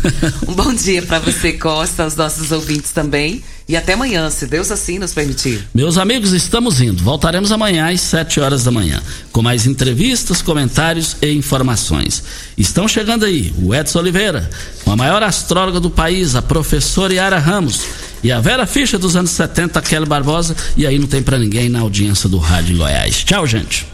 Um 0.46 0.52
bom 0.52 0.74
dia 0.74 1.00
para 1.00 1.18
você, 1.18 1.54
Costa, 1.54 2.04
aos 2.04 2.14
nossos 2.14 2.52
ouvintes 2.52 2.92
também. 2.92 3.42
E 3.66 3.74
até 3.74 3.94
amanhã, 3.94 4.28
se 4.28 4.46
Deus 4.46 4.70
assim 4.70 4.98
nos 4.98 5.14
permitir. 5.14 5.66
Meus 5.74 5.96
amigos, 5.96 6.32
estamos 6.32 6.82
indo. 6.82 7.02
Voltaremos 7.02 7.50
amanhã 7.50 7.90
às 7.90 8.02
7 8.02 8.38
horas 8.38 8.62
da 8.62 8.70
manhã, 8.70 9.02
com 9.32 9.40
mais 9.40 9.66
entrevistas, 9.66 10.42
comentários 10.42 11.16
e 11.22 11.32
informações. 11.32 12.22
Estão 12.58 12.86
chegando 12.86 13.24
aí 13.24 13.54
o 13.56 13.74
Edson 13.74 14.00
Oliveira, 14.00 14.50
com 14.84 14.92
a 14.92 14.96
maior 14.96 15.22
astróloga 15.22 15.80
do 15.80 15.88
país, 15.88 16.36
a 16.36 16.42
professora 16.42 17.14
Yara 17.14 17.38
Ramos. 17.38 17.80
E 18.22 18.30
a 18.30 18.40
Vera 18.40 18.66
Ficha 18.66 18.98
dos 18.98 19.16
anos 19.16 19.30
70, 19.30 19.80
Kelly 19.80 20.06
Barbosa. 20.06 20.54
E 20.76 20.86
aí 20.86 20.98
não 20.98 21.06
tem 21.06 21.22
para 21.22 21.38
ninguém 21.38 21.70
na 21.70 21.80
audiência 21.80 22.28
do 22.28 22.36
Rádio 22.36 22.76
Goiás. 22.76 23.24
Tchau, 23.24 23.46
gente. 23.46 23.93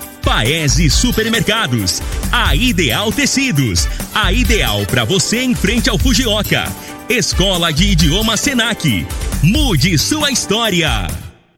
Paese 0.21 0.89
Supermercados. 0.89 2.01
A 2.31 2.55
Ideal 2.55 3.11
Tecidos. 3.11 3.87
A 4.13 4.31
ideal 4.31 4.85
para 4.85 5.03
você 5.03 5.41
em 5.41 5.55
frente 5.55 5.89
ao 5.89 5.97
Fujioka. 5.97 6.71
Escola 7.09 7.71
de 7.73 7.87
Idioma 7.87 8.37
Senac. 8.37 9.05
Mude 9.43 9.97
sua 9.97 10.31
história. 10.31 11.30